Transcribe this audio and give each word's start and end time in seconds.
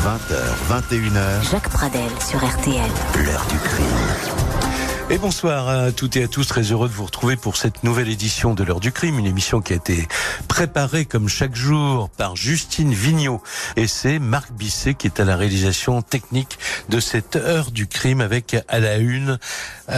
20h, 0.00 0.40
21h. 0.70 1.50
Jacques 1.50 1.68
Pradel 1.68 2.08
sur 2.26 2.42
RTL. 2.42 2.90
L'heure 3.22 3.44
du 3.50 3.58
crime. 3.58 4.40
Et 5.10 5.18
bonsoir 5.18 5.68
à 5.68 5.90
toutes 5.90 6.16
et 6.16 6.22
à 6.22 6.28
tous, 6.28 6.46
très 6.46 6.62
heureux 6.62 6.88
de 6.88 6.94
vous 6.94 7.04
retrouver 7.04 7.34
pour 7.34 7.56
cette 7.56 7.82
nouvelle 7.82 8.08
édition 8.08 8.54
de 8.54 8.62
l'heure 8.62 8.78
du 8.78 8.92
crime, 8.92 9.18
une 9.18 9.26
émission 9.26 9.60
qui 9.60 9.72
a 9.72 9.76
été 9.76 10.06
préparée 10.46 11.04
comme 11.04 11.28
chaque 11.28 11.56
jour 11.56 12.08
par 12.10 12.36
Justine 12.36 12.94
Vignot. 12.94 13.42
Et 13.74 13.88
c'est 13.88 14.20
Marc 14.20 14.52
Bisset 14.52 14.94
qui 14.94 15.08
est 15.08 15.18
à 15.18 15.24
la 15.24 15.36
réalisation 15.36 16.00
technique 16.00 16.60
de 16.88 17.00
cette 17.00 17.34
heure 17.34 17.72
du 17.72 17.88
crime 17.88 18.20
avec 18.20 18.56
à 18.68 18.78
la 18.78 18.98
une 18.98 19.38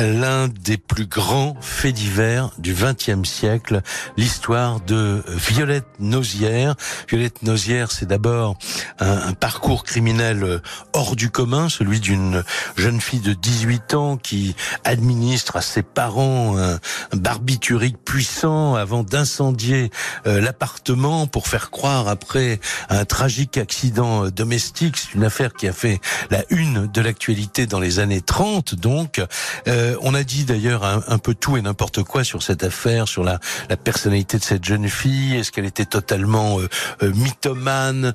l'un 0.01 0.49
des 0.49 0.77
plus 0.77 1.07
grands 1.07 1.57
faits 1.61 1.95
divers 1.95 2.51
du 2.59 2.75
XXe 2.75 3.29
siècle, 3.29 3.83
l'histoire 4.17 4.81
de 4.81 5.23
Violette 5.29 5.87
Nozière. 6.01 6.75
Violette 7.09 7.43
Nozière, 7.43 7.93
c'est 7.93 8.07
d'abord 8.07 8.57
un, 9.01 9.33
parcours 9.35 9.85
criminel 9.85 10.61
hors 10.93 11.17
du 11.17 11.31
commun, 11.31 11.69
celui 11.69 12.01
d'une 12.01 12.43
jeune 12.77 13.01
fille 13.01 13.21
de 13.21 13.33
18 13.33 13.95
ans 13.95 14.17
qui 14.17 14.55
administre 14.85 15.57
à 15.57 15.63
ses 15.63 15.83
parents 15.83 16.57
un, 16.59 16.79
barbiturique 17.13 18.03
puissant 18.05 18.75
avant 18.75 19.03
d'incendier 19.03 19.91
euh, 20.27 20.41
l'appartement 20.41 21.27
pour 21.27 21.49
faire 21.49 21.71
croire 21.71 22.09
après 22.09 22.61
un 22.89 23.05
tragique 23.05 23.59
accident 23.59 24.29
domestique. 24.29 24.97
C'est 24.97 25.15
une 25.15 25.25
affaire 25.25 25.53
qui 25.53 25.69
a 25.69 25.73
fait 25.73 26.01
la 26.31 26.45
une 26.51 26.87
de 26.87 27.01
l'actualité 27.01 27.67
dans 27.67 27.81
les 27.81 27.99
années 27.99 28.21
30. 28.21 28.75
Donc, 28.75 29.21
euh, 29.69 29.82
on 30.03 30.15
a 30.15 30.23
dit 30.23 30.45
d'ailleurs 30.45 30.85
un, 30.85 31.19
peu 31.19 31.35
tout 31.35 31.57
et 31.57 31.63
n'importe 31.63 32.03
quoi 32.03 32.25
sur 32.25 32.43
cette 32.43 32.65
affaire, 32.65 33.09
sur 33.09 33.25
la, 33.25 33.41
personnalité 33.83 34.39
de 34.39 34.45
cette 34.45 34.65
jeune 34.65 34.89
fille. 34.89 35.37
Est-ce 35.37 35.51
qu'elle 35.51 35.65
était 35.65 35.85
totalement 35.85 36.61
euh, 36.61 36.69
euh 37.03 37.13
mythomane? 37.15 38.15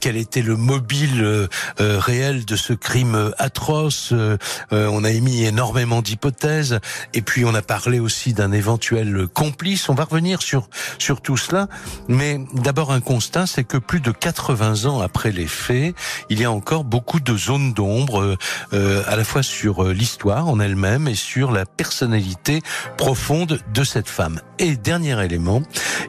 Quel 0.00 0.16
était 0.16 0.42
le 0.42 0.56
mobile 0.56 1.22
euh, 1.22 1.48
réel 1.78 2.44
de 2.44 2.56
ce 2.56 2.72
crime 2.72 3.32
atroce? 3.38 4.14
On 4.70 5.04
a 5.04 5.10
émis 5.10 5.44
énormément 5.44 6.02
d'hypothèses 6.02 6.22
hypothèses. 6.22 6.78
Et 7.14 7.22
puis 7.22 7.44
on 7.44 7.54
a 7.54 7.62
parlé 7.62 7.98
aussi 7.98 8.32
d'un 8.32 8.52
éventuel 8.52 9.26
complice. 9.32 9.88
On 9.88 9.94
va 9.94 10.04
revenir 10.04 10.40
sur 10.40 10.68
sur 10.98 11.20
tout 11.20 11.36
cela. 11.36 11.68
Mais 12.08 12.40
d'abord 12.54 12.92
un 12.92 13.00
constat, 13.00 13.46
c'est 13.46 13.64
que 13.64 13.76
plus 13.76 14.00
de 14.00 14.12
80 14.12 14.84
ans 14.84 15.00
après 15.00 15.32
les 15.32 15.46
faits, 15.46 15.94
il 16.30 16.40
y 16.40 16.44
a 16.44 16.52
encore 16.52 16.84
beaucoup 16.84 17.20
de 17.20 17.36
zones 17.36 17.72
d'ombre, 17.72 18.36
euh, 18.72 19.02
à 19.06 19.16
la 19.16 19.24
fois 19.24 19.42
sur 19.42 19.84
l'histoire 19.84 20.48
en 20.48 20.60
elle-même 20.60 21.01
et 21.08 21.14
sur 21.14 21.52
la 21.52 21.66
personnalité 21.66 22.62
profonde 22.96 23.60
de 23.72 23.84
cette 23.84 24.08
femme. 24.08 24.40
Et 24.58 24.76
dernier 24.76 25.22
élément, 25.24 25.62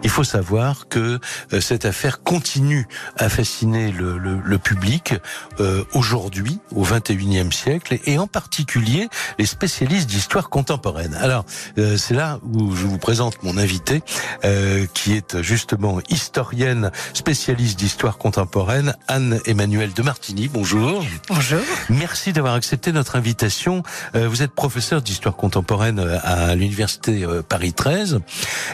il 0.04 0.10
faut 0.10 0.24
savoir 0.24 0.88
que 0.88 1.20
euh, 1.54 1.62
cette 1.62 1.86
affaire 1.86 2.24
continue 2.24 2.88
à 3.18 3.30
fasciner 3.30 3.92
le, 3.92 4.18
le, 4.18 4.40
le 4.44 4.58
public 4.58 5.16
euh, 5.60 5.84
aujourd'hui, 5.94 6.60
au 6.76 6.86
21e 6.86 7.52
siècle, 7.52 8.00
et 8.06 8.18
en 8.20 8.28
particulier 8.28 9.10
les 9.40 9.46
spécialistes 9.46 10.10
d'histoire 10.10 10.50
contemporaine. 10.50 11.16
Alors, 11.16 11.46
euh, 11.78 11.98
c'est 11.98 12.14
là 12.14 12.40
où 12.44 12.76
je 12.76 12.86
vous 12.86 12.98
présente 12.98 13.42
mon 13.44 13.58
invité, 13.58 14.02
euh, 14.46 14.86
qui 14.94 15.14
est 15.14 15.42
justement 15.42 16.00
historienne, 16.10 16.92
spécialiste 17.14 17.80
d'histoire 17.80 18.18
contemporaine, 18.18 18.96
Anne-Emmanuelle 19.08 19.94
de 19.94 20.02
Martini. 20.02 20.48
Bonjour. 20.48 21.04
Bonjour. 21.30 21.62
Merci 21.90 22.34
d'avoir 22.34 22.54
accepté 22.54 22.92
notre 22.92 23.16
invitation. 23.16 23.84
Euh, 24.16 24.28
vous 24.28 24.42
êtes 24.42 24.52
professeur 24.52 24.83
d'histoire 24.92 25.36
contemporaine 25.36 26.00
à 26.24 26.56
l'université 26.56 27.24
euh, 27.24 27.42
Paris 27.42 27.74
13 27.74 28.20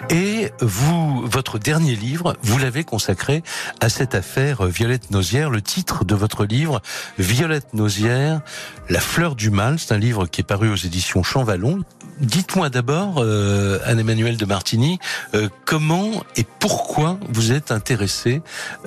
et 0.10 0.52
vous, 0.60 1.22
votre 1.28 1.60
dernier 1.60 1.96
livre, 1.96 2.36
vous 2.42 2.58
l'avez 2.58 2.84
consacré 2.84 3.44
à 3.80 3.90
cette 3.90 4.16
affaire 4.16 4.66
Violette 4.66 5.12
Nozière. 5.12 5.52
Le 5.52 5.62
titre 5.62 6.06
de 6.06 6.16
votre 6.16 6.46
livre, 6.46 6.82
Violette 7.20 7.74
Nozière, 7.74 8.42
La 8.90 9.00
fleur 9.00 9.36
du 9.36 9.52
mal, 9.52 9.78
c'est 9.78 9.94
un 9.94 10.00
livre 10.00 10.26
qui 10.26 10.42
est 10.42 10.44
paru 10.44 10.72
aux 10.72 10.76
éditions 10.76 11.22
Champvallon. 11.22 11.84
Dites-moi 12.20 12.70
d'abord, 12.70 13.16
euh, 13.20 13.80
Anne-Emmanuelle 13.86 14.36
de 14.36 14.46
Martini, 14.46 15.00
euh, 15.36 15.48
comment 15.66 16.12
et 16.36 16.46
pourquoi 16.60 17.18
vous 17.30 17.54
êtes 17.54 17.72
intéressée, 17.72 18.42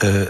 euh, 0.05 0.27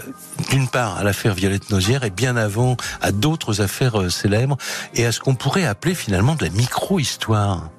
d'une 0.49 0.69
part 0.69 0.97
à 0.97 1.03
l'affaire 1.03 1.33
Violette 1.33 1.69
Nozière 1.69 2.05
et 2.05 2.09
bien 2.09 2.37
avant 2.37 2.77
à 3.01 3.11
d'autres 3.11 3.61
affaires 3.61 3.99
euh, 3.99 4.09
célèbres 4.09 4.57
et 4.95 5.05
à 5.05 5.11
ce 5.11 5.19
qu'on 5.19 5.35
pourrait 5.35 5.65
appeler 5.65 5.95
finalement 5.95 6.35
de 6.35 6.45
la 6.45 6.51
micro-histoire? 6.51 7.69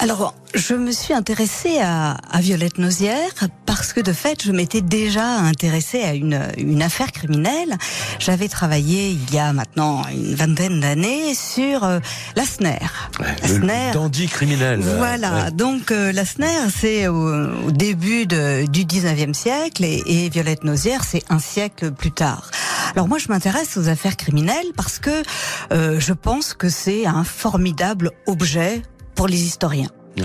Alors, 0.00 0.34
je 0.54 0.74
me 0.74 0.90
suis 0.90 1.14
intéressée 1.14 1.78
à, 1.80 2.16
à, 2.30 2.40
Violette 2.40 2.78
Nozière 2.78 3.30
parce 3.64 3.92
que 3.92 4.00
de 4.00 4.12
fait, 4.12 4.42
je 4.44 4.52
m'étais 4.52 4.80
déjà 4.80 5.24
intéressée 5.24 6.02
à 6.02 6.14
une, 6.14 6.40
une 6.58 6.82
affaire 6.82 7.12
criminelle. 7.12 7.76
J'avais 8.18 8.48
travaillé 8.48 9.10
il 9.10 9.34
y 9.34 9.38
a 9.38 9.52
maintenant 9.52 10.02
une 10.08 10.34
vingtaine 10.34 10.80
d'années 10.80 11.34
sur 11.34 11.84
euh, 11.84 12.00
la 12.36 12.44
SNER. 12.44 12.78
Ouais, 13.20 13.36
la 13.42 13.48
SNER. 13.48 13.90
dandy 13.94 14.26
criminel. 14.26 14.80
Voilà. 14.80 15.44
Ouais. 15.44 15.50
Donc, 15.52 15.90
euh, 15.90 16.12
la 16.12 16.24
SNER, 16.24 16.70
c'est 16.74 17.08
au, 17.08 17.66
au, 17.66 17.70
début 17.70 18.26
de, 18.26 18.66
du 18.66 18.84
19e 18.84 19.32
siècle 19.32 19.84
et, 19.84 20.02
et 20.06 20.28
Violette 20.28 20.64
Nozière, 20.64 21.04
c'est 21.04 21.22
un 21.30 21.38
siècle 21.38 21.92
plus 21.92 22.12
tard. 22.12 22.50
Alors 22.94 23.08
moi, 23.08 23.18
je 23.18 23.28
m'intéresse 23.28 23.76
aux 23.76 23.88
affaires 23.88 24.16
criminelles 24.16 24.72
parce 24.76 24.98
que 24.98 25.22
euh, 25.72 25.98
je 25.98 26.12
pense 26.12 26.54
que 26.54 26.68
c'est 26.68 27.06
un 27.06 27.24
formidable 27.24 28.10
objet 28.26 28.82
pour 29.24 29.30
les 29.30 29.42
historiens. 29.42 29.88
Oui. 30.18 30.24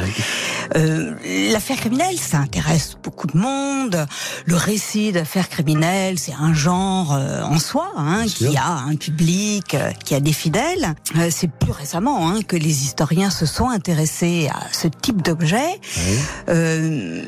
Euh, 0.75 1.13
l'affaire 1.53 1.77
criminelle, 1.77 2.17
ça 2.19 2.39
intéresse 2.39 2.97
beaucoup 3.01 3.27
de 3.27 3.37
monde. 3.37 4.05
Le 4.45 4.57
récit 4.57 5.13
d'affaires 5.13 5.47
criminelles, 5.47 6.19
c'est 6.19 6.33
un 6.33 6.53
genre 6.53 7.13
euh, 7.13 7.41
en 7.43 7.59
soi, 7.59 7.89
hein, 7.95 8.25
qui 8.27 8.57
a 8.57 8.73
un 8.73 8.97
public, 8.97 9.73
euh, 9.75 9.91
qui 10.03 10.15
a 10.15 10.19
des 10.19 10.33
fidèles. 10.33 10.95
C'est 11.29 11.49
plus 11.49 11.71
récemment 11.71 12.29
hein, 12.29 12.41
que 12.45 12.57
les 12.57 12.83
historiens 12.83 13.29
se 13.29 13.45
sont 13.45 13.69
intéressés 13.69 14.49
à 14.53 14.59
ce 14.73 14.89
type 14.89 15.21
d'objet. 15.21 15.79
Oui. 15.97 17.23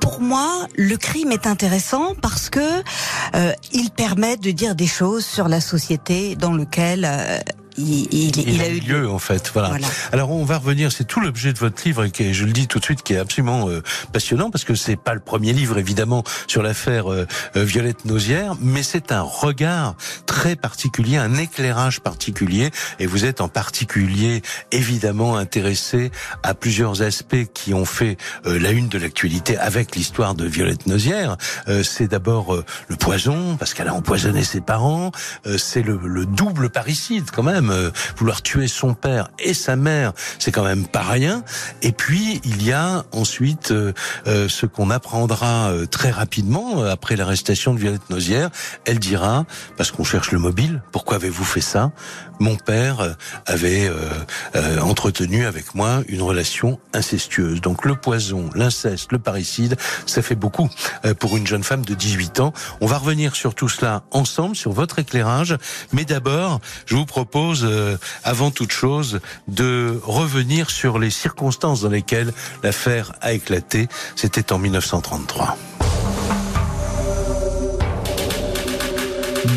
pour 0.00 0.22
moi, 0.22 0.66
le 0.76 0.96
crime 0.96 1.30
est 1.30 1.46
intéressant 1.46 2.14
parce 2.22 2.48
que 2.48 2.82
il 3.74 3.90
permet 3.90 4.38
de 4.38 4.50
dire 4.50 4.74
des 4.74 4.86
choses 4.86 5.26
sur 5.26 5.46
la 5.48 5.60
société 5.60 6.36
dans 6.36 6.54
laquelle 6.54 7.04
il, 7.76 8.06
il, 8.12 8.36
il, 8.36 8.48
il, 8.48 8.62
a, 8.62 8.68
eu 8.68 8.80
lieu 8.80 9.10
en 9.10 9.18
fait. 9.18 9.50
Voilà. 9.52 9.68
voilà. 9.68 9.86
Alors 10.12 10.30
on 10.30 10.44
va 10.44 10.58
revenir, 10.58 10.92
c'est 10.92 11.04
tout 11.04 11.20
l'objet 11.20 11.52
de 11.52 11.58
votre 11.58 11.82
livre 11.84 12.04
et 12.04 12.10
qui, 12.10 12.34
je 12.34 12.44
le 12.44 12.52
dis 12.52 12.68
tout 12.68 12.78
de 12.78 12.84
suite, 12.84 13.02
qui 13.02 13.14
est 13.14 13.18
absolument 13.18 13.68
euh, 13.68 13.82
passionnant 14.12 14.50
parce 14.50 14.64
que 14.64 14.74
c'est 14.74 14.96
pas 14.96 15.14
le 15.14 15.20
premier 15.20 15.52
livre 15.52 15.78
évidemment 15.78 16.24
sur 16.46 16.62
l'affaire 16.62 17.10
euh, 17.10 17.26
Violette 17.54 18.04
Nozière, 18.04 18.54
mais 18.60 18.82
c'est 18.82 19.12
un 19.12 19.22
regard 19.22 19.94
très 20.26 20.56
particulier, 20.56 21.16
un 21.16 21.34
éclairage 21.34 22.00
particulier, 22.00 22.70
et 22.98 23.06
vous 23.06 23.24
êtes 23.24 23.40
en 23.40 23.48
particulier 23.48 24.42
évidemment 24.70 25.36
intéressé 25.36 26.10
à 26.42 26.54
plusieurs 26.54 27.02
aspects 27.02 27.46
qui 27.54 27.74
ont 27.74 27.84
fait 27.84 28.16
euh, 28.46 28.58
la 28.58 28.70
une 28.70 28.88
de 28.88 28.98
l'actualité 28.98 29.56
avec 29.56 29.96
l'histoire 29.96 30.34
de 30.34 30.46
Violette 30.46 30.86
Nozière. 30.86 31.36
c'est 31.82 32.08
d'abord 32.08 32.62
le 32.88 32.96
poison 32.96 33.56
parce 33.56 33.74
qu'elle 33.74 33.88
a 33.88 33.94
empoisonné 33.94 34.44
ses 34.44 34.60
parents, 34.60 35.10
c'est 35.56 35.82
le, 35.82 35.98
le 36.02 36.26
double 36.26 36.70
parricide 36.70 37.30
quand 37.30 37.42
même 37.42 37.61
même 37.62 37.92
vouloir 38.16 38.42
tuer 38.42 38.68
son 38.68 38.94
père 38.94 39.28
et 39.38 39.54
sa 39.54 39.76
mère, 39.76 40.12
c'est 40.38 40.52
quand 40.52 40.64
même 40.64 40.86
pas 40.86 41.02
rien. 41.02 41.44
Et 41.82 41.92
puis 41.92 42.40
il 42.44 42.64
y 42.64 42.72
a 42.72 43.04
ensuite 43.12 43.70
euh, 43.70 43.92
euh, 44.26 44.48
ce 44.48 44.66
qu'on 44.66 44.90
apprendra 44.90 45.70
euh, 45.70 45.86
très 45.86 46.10
rapidement 46.10 46.82
après 46.84 47.16
l'arrestation 47.16 47.74
de 47.74 47.78
Violette 47.78 48.10
Nozière. 48.10 48.50
Elle 48.84 48.98
dira 48.98 49.44
parce 49.76 49.90
qu'on 49.90 50.04
cherche 50.04 50.32
le 50.32 50.38
mobile. 50.38 50.82
Pourquoi 50.92 51.16
avez-vous 51.16 51.44
fait 51.44 51.60
ça? 51.60 51.92
Mon 52.40 52.56
père 52.56 53.16
avait 53.46 53.88
euh, 53.88 54.80
entretenu 54.80 55.46
avec 55.46 55.74
moi 55.74 56.02
une 56.08 56.22
relation 56.22 56.80
incestueuse. 56.92 57.60
Donc 57.60 57.84
le 57.84 57.94
poison, 57.94 58.50
l'inceste, 58.54 59.12
le 59.12 59.18
parricide, 59.18 59.76
ça 60.06 60.22
fait 60.22 60.34
beaucoup 60.34 60.68
pour 61.20 61.36
une 61.36 61.46
jeune 61.46 61.62
femme 61.62 61.84
de 61.84 61.94
18 61.94 62.40
ans. 62.40 62.52
On 62.80 62.86
va 62.86 62.98
revenir 62.98 63.36
sur 63.36 63.54
tout 63.54 63.68
cela 63.68 64.02
ensemble, 64.10 64.56
sur 64.56 64.72
votre 64.72 64.98
éclairage. 64.98 65.56
Mais 65.92 66.04
d'abord, 66.04 66.60
je 66.86 66.96
vous 66.96 67.06
propose 67.06 67.51
euh, 67.62 67.98
avant 68.24 68.50
toute 68.50 68.72
chose, 68.72 69.20
de 69.48 70.00
revenir 70.04 70.70
sur 70.70 70.98
les 70.98 71.10
circonstances 71.10 71.82
dans 71.82 71.90
lesquelles 71.90 72.32
l'affaire 72.62 73.12
a 73.20 73.32
éclaté. 73.32 73.88
C'était 74.16 74.52
en 74.52 74.58
1933. 74.58 75.56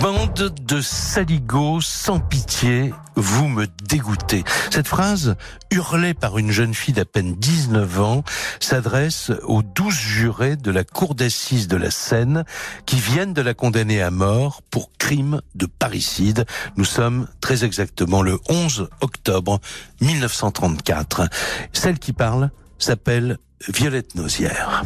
Bande 0.01 0.51
de 0.61 0.81
saligots 0.81 1.79
sans 1.79 2.19
pitié, 2.19 2.91
vous 3.15 3.47
me 3.47 3.67
dégoûtez. 3.83 4.43
Cette 4.71 4.87
phrase, 4.87 5.35
hurlée 5.69 6.15
par 6.15 6.39
une 6.39 6.49
jeune 6.49 6.73
fille 6.73 6.93
d'à 6.93 7.05
peine 7.05 7.35
19 7.35 8.01
ans, 8.01 8.23
s'adresse 8.59 9.31
aux 9.43 9.61
douze 9.61 9.93
jurés 9.93 10.55
de 10.55 10.71
la 10.71 10.83
cour 10.83 11.13
d'assises 11.13 11.67
de 11.67 11.77
la 11.77 11.91
Seine 11.91 12.45
qui 12.87 12.95
viennent 12.95 13.33
de 13.33 13.43
la 13.43 13.53
condamner 13.53 14.01
à 14.01 14.09
mort 14.09 14.63
pour 14.71 14.91
crime 14.97 15.41
de 15.53 15.67
parricide. 15.67 16.45
Nous 16.77 16.85
sommes 16.85 17.27
très 17.39 17.63
exactement 17.63 18.23
le 18.23 18.39
11 18.49 18.89
octobre 19.01 19.59
1934. 20.01 21.29
Celle 21.73 21.99
qui 21.99 22.11
parle 22.11 22.49
s'appelle 22.79 23.37
Violette 23.69 24.15
Nozière. 24.15 24.83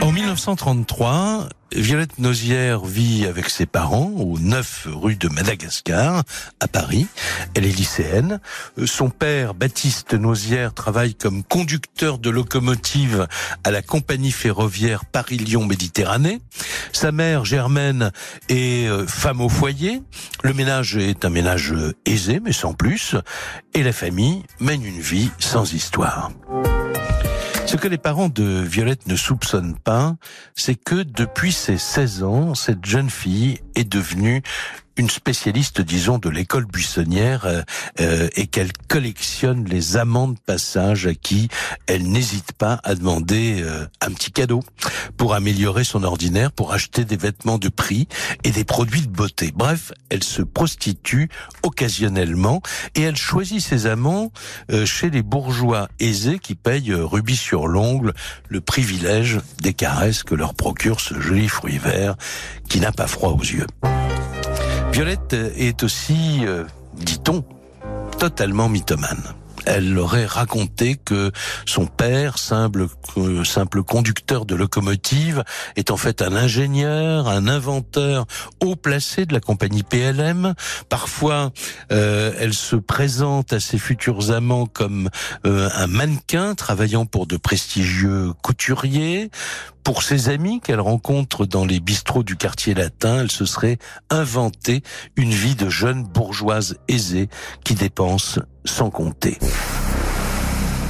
En 0.00 0.12
1933, 0.12 1.48
Violette 1.74 2.18
Nozière 2.18 2.84
vit 2.84 3.26
avec 3.26 3.48
ses 3.48 3.66
parents 3.66 4.12
au 4.16 4.38
9 4.38 4.88
rue 4.92 5.16
de 5.16 5.28
Madagascar, 5.28 6.22
à 6.60 6.68
Paris. 6.68 7.06
Elle 7.54 7.66
est 7.66 7.76
lycéenne. 7.76 8.40
Son 8.84 9.10
père, 9.10 9.54
Baptiste 9.54 10.14
Nozière, 10.14 10.74
travaille 10.74 11.14
comme 11.14 11.42
conducteur 11.42 12.18
de 12.18 12.30
locomotive 12.30 13.26
à 13.64 13.70
la 13.70 13.82
compagnie 13.82 14.32
ferroviaire 14.32 15.04
Paris-Lyon 15.04 15.66
Méditerranée. 15.66 16.40
Sa 16.92 17.10
mère, 17.10 17.44
Germaine, 17.44 18.12
est 18.48 18.88
euh, 18.88 19.06
femme 19.06 19.40
au 19.40 19.48
foyer. 19.48 20.02
Le 20.42 20.54
ménage 20.54 20.96
est 20.96 21.24
un 21.24 21.30
ménage 21.30 21.74
aisé, 22.06 22.40
mais 22.40 22.52
sans 22.52 22.74
plus. 22.74 23.16
Et 23.74 23.82
la 23.82 23.92
famille 23.92 24.42
mène 24.60 24.84
une 24.84 25.00
vie 25.00 25.30
sans 25.38 25.72
histoire. 25.72 26.30
Ce 27.72 27.78
que 27.78 27.88
les 27.88 27.96
parents 27.96 28.28
de 28.28 28.44
Violette 28.44 29.06
ne 29.06 29.16
soupçonnent 29.16 29.78
pas, 29.78 30.16
c'est 30.54 30.74
que 30.74 31.02
depuis 31.02 31.52
ses 31.52 31.78
16 31.78 32.22
ans, 32.22 32.54
cette 32.54 32.84
jeune 32.84 33.08
fille 33.08 33.60
est 33.76 33.90
devenue 33.90 34.42
une 34.96 35.10
spécialiste, 35.10 35.80
disons, 35.80 36.18
de 36.18 36.28
l'école 36.28 36.66
buissonnière 36.66 37.46
euh, 37.46 37.62
euh, 38.00 38.28
et 38.36 38.46
qu'elle 38.46 38.72
collectionne 38.88 39.64
les 39.64 39.96
amants 39.96 40.28
de 40.28 40.38
passage 40.44 41.06
à 41.06 41.14
qui 41.14 41.48
elle 41.86 42.10
n'hésite 42.10 42.52
pas 42.52 42.80
à 42.84 42.94
demander 42.94 43.62
euh, 43.62 43.86
un 44.00 44.10
petit 44.12 44.32
cadeau 44.32 44.62
pour 45.16 45.34
améliorer 45.34 45.84
son 45.84 46.02
ordinaire, 46.04 46.52
pour 46.52 46.72
acheter 46.72 47.04
des 47.04 47.16
vêtements 47.16 47.58
de 47.58 47.68
prix 47.68 48.06
et 48.44 48.50
des 48.50 48.64
produits 48.64 49.02
de 49.02 49.08
beauté. 49.08 49.52
Bref, 49.54 49.92
elle 50.10 50.24
se 50.24 50.42
prostitue 50.42 51.28
occasionnellement 51.62 52.62
et 52.94 53.02
elle 53.02 53.16
choisit 53.16 53.60
ses 53.60 53.86
amants 53.86 54.32
chez 54.84 55.10
les 55.10 55.22
bourgeois 55.22 55.88
aisés 56.00 56.38
qui 56.38 56.54
payent 56.54 56.92
rubis 56.94 57.36
sur 57.36 57.66
l'ongle 57.66 58.12
le 58.48 58.60
privilège 58.60 59.40
des 59.60 59.74
caresses 59.74 60.22
que 60.22 60.34
leur 60.34 60.54
procure 60.54 61.00
ce 61.00 61.18
joli 61.20 61.48
fruit 61.48 61.78
vert 61.78 62.16
qui 62.68 62.80
n'a 62.80 62.92
pas 62.92 63.06
froid 63.06 63.30
aux 63.30 63.42
yeux. 63.42 63.66
Violette 64.92 65.32
est 65.32 65.82
aussi, 65.82 66.40
euh, 66.44 66.64
dit-on, 66.94 67.42
totalement 68.18 68.68
mythomane. 68.68 69.22
Elle 69.66 69.96
aurait 69.98 70.26
raconté 70.26 70.96
que 70.96 71.30
son 71.66 71.86
père, 71.86 72.38
simple, 72.38 72.86
simple 73.44 73.82
conducteur 73.82 74.44
de 74.44 74.54
locomotive, 74.54 75.44
est 75.76 75.90
en 75.90 75.96
fait 75.96 76.22
un 76.22 76.34
ingénieur, 76.34 77.28
un 77.28 77.46
inventeur 77.46 78.26
haut 78.60 78.76
placé 78.76 79.26
de 79.26 79.32
la 79.32 79.40
compagnie 79.40 79.82
PLM. 79.82 80.54
Parfois, 80.88 81.52
euh, 81.92 82.32
elle 82.38 82.54
se 82.54 82.76
présente 82.76 83.52
à 83.52 83.60
ses 83.60 83.78
futurs 83.78 84.32
amants 84.32 84.66
comme 84.66 85.08
euh, 85.46 85.68
un 85.74 85.86
mannequin 85.86 86.54
travaillant 86.54 87.06
pour 87.06 87.26
de 87.26 87.36
prestigieux 87.36 88.32
couturiers. 88.42 89.30
Pour 89.84 90.04
ses 90.04 90.28
amis 90.28 90.60
qu'elle 90.60 90.80
rencontre 90.80 91.44
dans 91.44 91.64
les 91.64 91.80
bistrots 91.80 92.22
du 92.22 92.36
quartier 92.36 92.74
latin, 92.74 93.22
elle 93.22 93.30
se 93.30 93.44
serait 93.44 93.78
inventé 94.10 94.82
une 95.16 95.32
vie 95.32 95.56
de 95.56 95.68
jeune 95.68 96.04
bourgeoise 96.04 96.78
aisée 96.86 97.28
qui 97.64 97.74
dépense 97.74 98.38
sans 98.64 98.90
compter. 98.90 99.38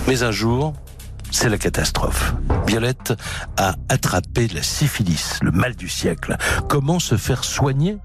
Mais 0.09 0.23
un 0.23 0.33
jour, 0.33 0.75
c'est 1.31 1.49
la 1.49 1.59
catastrophe. 1.59 2.35
Violette 2.67 3.15
a 3.57 3.75
attrapé 3.89 4.49
la 4.49 4.63
syphilis, 4.63 5.39
le 5.43 5.51
mal 5.51 5.75
du 5.75 5.89
siècle. 5.89 6.37
Comment 6.69 6.99
se 6.99 7.17
faire 7.17 7.45
soigner 7.45 7.99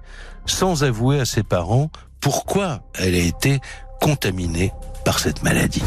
sans 0.46 0.84
avouer 0.84 1.20
à 1.20 1.26
ses 1.26 1.44
parents 1.44 1.90
pourquoi 2.20 2.82
elle 2.96 3.16
a 3.16 3.20
été 3.20 3.60
contaminée 4.02 4.74
par 5.06 5.20
cette 5.20 5.44
maladie? 5.44 5.84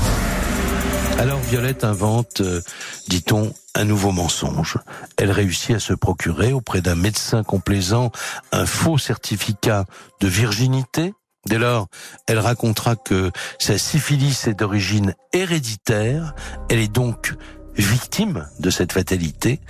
Alors 1.18 1.38
Violette 1.40 1.84
invente, 1.84 2.40
euh, 2.40 2.62
dit-on, 3.08 3.52
un 3.74 3.84
nouveau 3.84 4.10
mensonge. 4.10 4.78
Elle 5.18 5.30
réussit 5.30 5.76
à 5.76 5.78
se 5.78 5.92
procurer 5.92 6.52
auprès 6.52 6.80
d'un 6.80 6.94
médecin 6.94 7.42
complaisant 7.42 8.10
un 8.52 8.64
faux 8.64 8.96
certificat 8.96 9.84
de 10.20 10.28
virginité. 10.28 11.12
Dès 11.46 11.58
lors, 11.58 11.88
elle 12.26 12.38
racontera 12.38 12.96
que 12.96 13.30
sa 13.58 13.78
syphilis 13.78 14.46
est 14.46 14.54
d'origine 14.54 15.14
héréditaire. 15.32 16.34
Elle 16.68 16.80
est 16.80 16.92
donc 16.92 17.34
victime 17.76 18.46
de 18.58 18.68
cette 18.68 18.92
fatalité. 18.92 19.60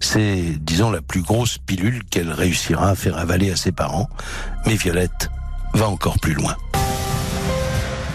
C'est, 0.00 0.42
disons, 0.60 0.90
la 0.90 1.02
plus 1.02 1.22
grosse 1.22 1.58
pilule 1.58 2.02
qu'elle 2.10 2.32
réussira 2.32 2.90
à 2.90 2.94
faire 2.96 3.16
avaler 3.16 3.52
à 3.52 3.56
ses 3.56 3.70
parents. 3.70 4.08
Mais 4.66 4.74
Violette 4.74 5.30
va 5.72 5.88
encore 5.88 6.18
plus 6.18 6.34
loin. 6.34 6.56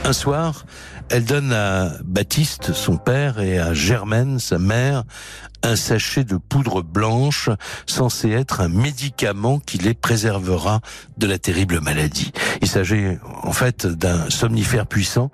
Un 0.04 0.14
soir, 0.14 0.66
elle 1.10 1.26
donne 1.26 1.54
à 1.54 1.92
Baptiste, 2.04 2.74
son 2.74 2.98
père, 2.98 3.40
et 3.40 3.60
à 3.60 3.74
Germaine, 3.74 4.40
sa 4.40 4.58
mère, 4.58 5.04
un 5.64 5.76
sachet 5.76 6.24
de 6.24 6.38
poudre 6.38 6.82
blanche 6.82 7.50
censé 7.86 8.32
être 8.32 8.62
un 8.62 8.70
médicament 8.70 9.60
qui 9.60 9.78
les 9.78 9.94
préservera 9.94 10.82
de 11.18 11.28
la 11.28 11.40
terrible 11.40 11.80
maladie. 11.82 12.32
Il 12.62 12.68
s'agit 12.68 13.18
en 13.44 13.52
fait 13.52 13.86
d'un 13.88 14.30
somnifère 14.30 14.88
puissant 14.88 15.32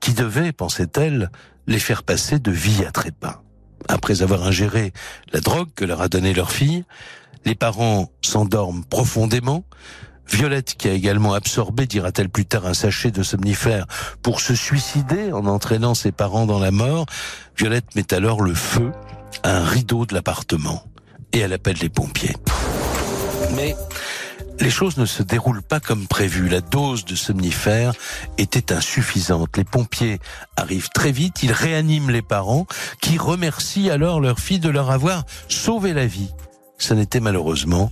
qui 0.00 0.12
devait, 0.12 0.52
pensait-elle, 0.52 1.30
les 1.66 1.78
faire 1.78 2.02
passer 2.02 2.38
de 2.38 2.50
vie 2.50 2.84
à 2.86 2.90
trépas. 2.90 3.42
Après 3.88 4.22
avoir 4.22 4.42
ingéré 4.44 4.92
la 5.32 5.40
drogue 5.40 5.68
que 5.74 5.84
leur 5.84 6.02
a 6.02 6.08
donnée 6.08 6.34
leur 6.34 6.50
fille, 6.50 6.84
les 7.44 7.54
parents 7.54 8.10
s'endorment 8.22 8.84
profondément, 8.84 9.64
Violette, 10.28 10.74
qui 10.76 10.88
a 10.88 10.92
également 10.92 11.34
absorbé, 11.34 11.86
dira-t-elle 11.86 12.28
plus 12.28 12.46
tard, 12.46 12.66
un 12.66 12.74
sachet 12.74 13.10
de 13.10 13.22
somnifère 13.22 13.86
pour 14.22 14.40
se 14.40 14.54
suicider 14.54 15.32
en 15.32 15.46
entraînant 15.46 15.94
ses 15.94 16.12
parents 16.12 16.46
dans 16.46 16.58
la 16.58 16.70
mort, 16.70 17.06
Violette 17.56 17.94
met 17.96 18.14
alors 18.14 18.40
le 18.40 18.54
feu 18.54 18.92
à 19.42 19.56
un 19.56 19.64
rideau 19.64 20.06
de 20.06 20.14
l'appartement 20.14 20.84
et 21.32 21.40
elle 21.40 21.52
appelle 21.52 21.76
les 21.80 21.88
pompiers. 21.88 22.36
Mais 23.54 23.76
les 24.60 24.70
choses 24.70 24.98
ne 24.98 25.06
se 25.06 25.22
déroulent 25.22 25.62
pas 25.62 25.80
comme 25.80 26.06
prévu. 26.06 26.48
La 26.48 26.60
dose 26.60 27.04
de 27.04 27.14
somnifère 27.14 27.94
était 28.36 28.72
insuffisante. 28.72 29.56
Les 29.56 29.64
pompiers 29.64 30.18
arrivent 30.56 30.90
très 30.90 31.12
vite, 31.12 31.42
ils 31.42 31.52
réaniment 31.52 32.10
les 32.10 32.22
parents 32.22 32.66
qui 33.00 33.16
remercient 33.16 33.90
alors 33.90 34.20
leur 34.20 34.38
fille 34.38 34.60
de 34.60 34.68
leur 34.68 34.90
avoir 34.90 35.24
sauvé 35.48 35.92
la 35.92 36.06
vie. 36.06 36.30
Ce 36.78 36.94
n'était 36.94 37.20
malheureusement 37.20 37.90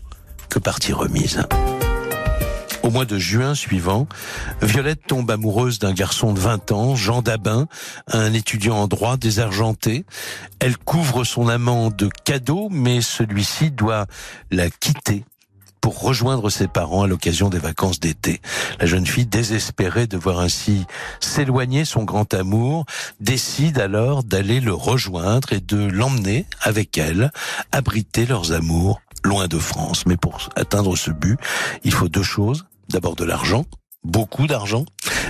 que 0.51 0.59
partie 0.59 0.93
remise. 0.93 1.43
Au 2.89 2.91
mois 2.91 3.05
de 3.05 3.19
juin 3.19 3.55
suivant, 3.55 4.09
Violette 4.63 5.03
tombe 5.07 5.31
amoureuse 5.31 5.79
d'un 5.79 5.93
garçon 5.93 6.33
de 6.33 6.41
20 6.41 6.73
ans, 6.73 6.97
Jean 6.97 7.21
Dabin, 7.21 7.69
un 8.11 8.33
étudiant 8.33 8.77
en 8.77 8.87
droit 8.89 9.19
désargenté. 9.19 10.07
Elle 10.59 10.79
couvre 10.79 11.23
son 11.25 11.49
amant 11.49 11.91
de 11.91 12.09
cadeaux, 12.25 12.69
mais 12.71 13.03
celui-ci 13.03 13.73
doit 13.73 14.07
la 14.51 14.71
quitter 14.71 15.27
pour 15.83 16.01
rejoindre 16.01 16.49
ses 16.49 16.67
parents 16.67 17.03
à 17.03 17.07
l'occasion 17.07 17.51
des 17.51 17.59
vacances 17.59 18.01
d'été. 18.01 18.41
La 18.81 18.87
jeune 18.87 19.07
fille, 19.07 19.27
désespérée 19.27 20.07
de 20.07 20.17
voir 20.17 20.41
ainsi 20.41 20.87
s'éloigner 21.21 21.85
son 21.85 22.05
grand 22.05 22.33
amour, 22.33 22.87
décide 23.21 23.79
alors 23.81 24.25
d'aller 24.25 24.61
le 24.61 24.73
rejoindre 24.73 25.53
et 25.53 25.61
de 25.61 25.77
l'emmener 25.77 26.47
avec 26.63 26.97
elle, 26.97 27.33
abriter 27.71 28.25
leurs 28.25 28.53
amours 28.53 29.03
loin 29.25 29.47
de 29.47 29.59
France. 29.59 30.07
Mais 30.07 30.17
pour 30.17 30.49
atteindre 30.57 30.97
ce 30.97 31.11
but, 31.11 31.39
il 31.85 31.93
faut 31.93 32.09
deux 32.09 32.23
choses. 32.23 32.65
D'abord 32.89 33.17
de 33.17 33.25
l'argent, 33.25 33.65
beaucoup 34.05 34.47
d'argent. 34.47 34.85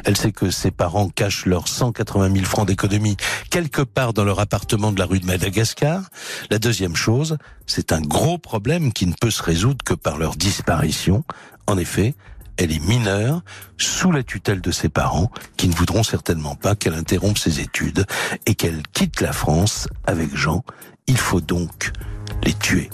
Elle 0.05 0.17
sait 0.17 0.33
que 0.33 0.51
ses 0.51 0.71
parents 0.71 1.09
cachent 1.09 1.47
leurs 1.47 1.69
180 1.69 2.33
000 2.33 2.45
francs 2.45 2.67
d'économie 2.67 3.17
quelque 3.51 3.83
part 3.83 4.13
dans 4.13 4.25
leur 4.25 4.41
appartement 4.41 4.93
de 4.93 4.99
la 4.99 5.07
rue 5.07 5.21
de 5.21 5.27
Madagascar. 5.27 6.03
La 6.51 6.59
deuxième 6.59 6.97
chose, 6.97 7.37
c'est 7.67 7.93
un 7.93 8.01
gros 8.01 8.39
problème 8.39 8.93
qui 8.93 9.07
ne 9.07 9.15
peut 9.21 9.31
se 9.31 9.43
résoudre 9.43 9.85
que 9.85 9.95
par 9.95 10.19
leur 10.19 10.37
disparition. 10.37 11.25
En 11.67 11.79
effet, 11.79 12.15
elle 12.57 12.73
est 12.73 12.85
mineure, 12.85 13.43
sous 13.77 14.11
la 14.11 14.23
tutelle 14.23 14.61
de 14.61 14.71
ses 14.71 14.89
parents, 14.89 15.31
qui 15.57 15.69
ne 15.69 15.75
voudront 15.75 16.03
certainement 16.03 16.57
pas 16.57 16.75
qu'elle 16.75 16.95
interrompe 16.95 17.39
ses 17.39 17.61
études 17.61 18.05
et 18.47 18.55
qu'elle 18.55 18.83
quitte 18.93 19.21
la 19.21 19.33
France 19.33 19.89
avec 20.07 20.35
Jean. 20.35 20.65
Il 21.07 21.17
faut 21.17 21.41
donc 21.41 21.93
les 22.43 22.55
tuer. 22.55 22.91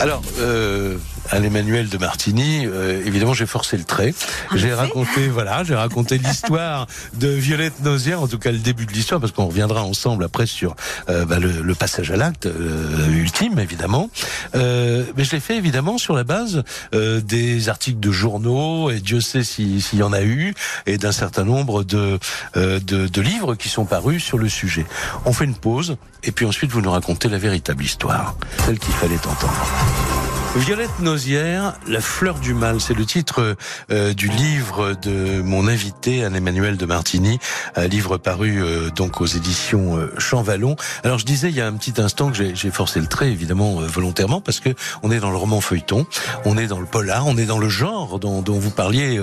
Alors, 0.00 0.22
euh, 0.38 0.98
à 1.30 1.38
l'Emmanuel 1.38 1.88
de 1.88 1.98
Martini, 1.98 2.66
euh, 2.66 3.02
évidemment, 3.04 3.34
j'ai 3.34 3.46
forcé 3.46 3.76
le 3.76 3.84
trait. 3.84 4.14
J'ai 4.54 4.74
raconté, 4.74 5.28
voilà, 5.32 5.64
j'ai 5.64 5.74
raconté 5.74 6.18
l'histoire 6.18 6.86
de 7.14 7.28
Violette 7.28 7.80
Nozière, 7.82 8.22
en 8.22 8.28
tout 8.28 8.38
cas 8.38 8.52
le 8.52 8.58
début 8.58 8.86
de 8.86 8.92
l'histoire, 8.92 9.20
parce 9.20 9.32
qu'on 9.32 9.46
reviendra 9.46 9.82
ensemble 9.82 10.24
après 10.24 10.46
sur 10.46 10.76
euh, 11.08 11.24
bah, 11.24 11.38
le, 11.38 11.62
le, 11.62 11.74
passage 11.74 12.10
à 12.10 12.16
l'acte 12.16 12.46
euh, 12.46 13.08
ultime, 13.10 13.58
évidemment. 13.58 14.10
Euh, 14.54 15.04
mais 15.16 15.24
je 15.24 15.32
l'ai 15.32 15.40
fait 15.40 15.56
évidemment 15.56 15.98
sur 15.98 16.14
la 16.14 16.24
base 16.24 16.62
des 16.92 17.68
articles 17.68 18.00
de 18.00 18.12
journaux, 18.12 18.90
et 18.90 19.00
Dieu 19.00 19.20
sait 19.20 19.44
s'il 19.44 19.80
y 19.92 20.02
en 20.02 20.12
a 20.12 20.22
eu, 20.22 20.54
et 20.86 20.98
d'un 20.98 21.12
certain 21.12 21.44
nombre 21.44 21.84
de, 21.84 22.18
de, 22.54 22.78
de 22.78 23.20
livres 23.20 23.54
qui 23.54 23.68
sont 23.68 23.84
parus 23.84 24.22
sur 24.22 24.38
le 24.38 24.48
sujet. 24.48 24.86
On 25.24 25.32
fait 25.32 25.44
une 25.44 25.56
pause, 25.56 25.96
et 26.22 26.32
puis 26.32 26.46
ensuite 26.46 26.70
vous 26.70 26.80
nous 26.80 26.90
racontez 26.90 27.28
la 27.28 27.38
véritable 27.38 27.84
histoire, 27.84 28.36
celle 28.64 28.78
qu'il 28.78 28.94
fallait 28.94 29.18
entendre. 29.18 30.33
Violette 30.56 31.00
Nausière, 31.00 31.74
La 31.88 32.00
fleur 32.00 32.38
du 32.38 32.54
mal, 32.54 32.80
c'est 32.80 32.94
le 32.94 33.04
titre 33.04 33.56
euh, 33.90 34.14
du 34.14 34.28
livre 34.28 34.94
de 35.02 35.42
mon 35.42 35.66
invité 35.66 36.24
Anne-Emmanuel 36.24 36.76
de 36.76 36.86
Martini, 36.86 37.40
un 37.74 37.88
livre 37.88 38.18
paru 38.18 38.62
euh, 38.62 38.90
donc 38.90 39.20
aux 39.20 39.26
éditions 39.26 39.96
euh, 39.96 40.14
Champvallon. 40.16 40.76
Alors 41.02 41.18
je 41.18 41.24
disais 41.24 41.48
il 41.48 41.56
y 41.56 41.60
a 41.60 41.66
un 41.66 41.72
petit 41.72 42.00
instant 42.00 42.30
que 42.30 42.54
j'ai 42.54 42.70
forcé 42.70 43.00
le 43.00 43.08
trait 43.08 43.32
évidemment 43.32 43.80
euh, 43.80 43.86
volontairement 43.86 44.40
parce 44.40 44.60
que 44.60 44.70
on 45.02 45.10
est 45.10 45.18
dans 45.18 45.32
le 45.32 45.36
roman 45.36 45.60
feuilleton, 45.60 46.06
on 46.44 46.56
est 46.56 46.68
dans 46.68 46.78
le 46.78 46.86
polar, 46.86 47.26
on 47.26 47.36
est 47.36 47.46
dans 47.46 47.58
le 47.58 47.68
genre 47.68 48.20
dont, 48.20 48.40
dont 48.40 48.58
vous 48.58 48.70
parliez 48.70 49.20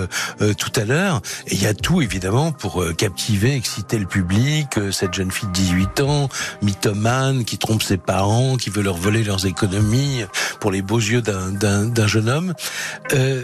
tout 0.58 0.72
à 0.76 0.84
l'heure 0.84 1.22
et 1.48 1.56
il 1.56 1.62
y 1.62 1.68
a 1.68 1.74
tout 1.74 2.02
évidemment 2.02 2.52
pour 2.52 2.84
captiver, 2.98 3.56
exciter 3.56 3.98
le 3.98 4.06
public, 4.06 4.80
cette 4.92 5.14
jeune 5.14 5.32
fille 5.32 5.48
de 5.48 5.54
18 5.54 6.02
ans, 6.02 6.30
mythomane 6.62 7.46
qui 7.46 7.58
trompe 7.58 7.84
ses 7.84 7.98
parents, 7.98 8.58
qui 8.58 8.70
veut 8.70 8.84
leur 8.84 8.98
voler 8.98 9.24
leurs 9.24 9.46
économies 9.46 10.26
pour 10.60 10.72
les 10.72 10.82
beaux 10.82 11.00
yeux 11.00 11.21
d'un 11.22 12.08
jeune 12.08 12.30
homme. 12.30 12.54
Euh, 13.13 13.44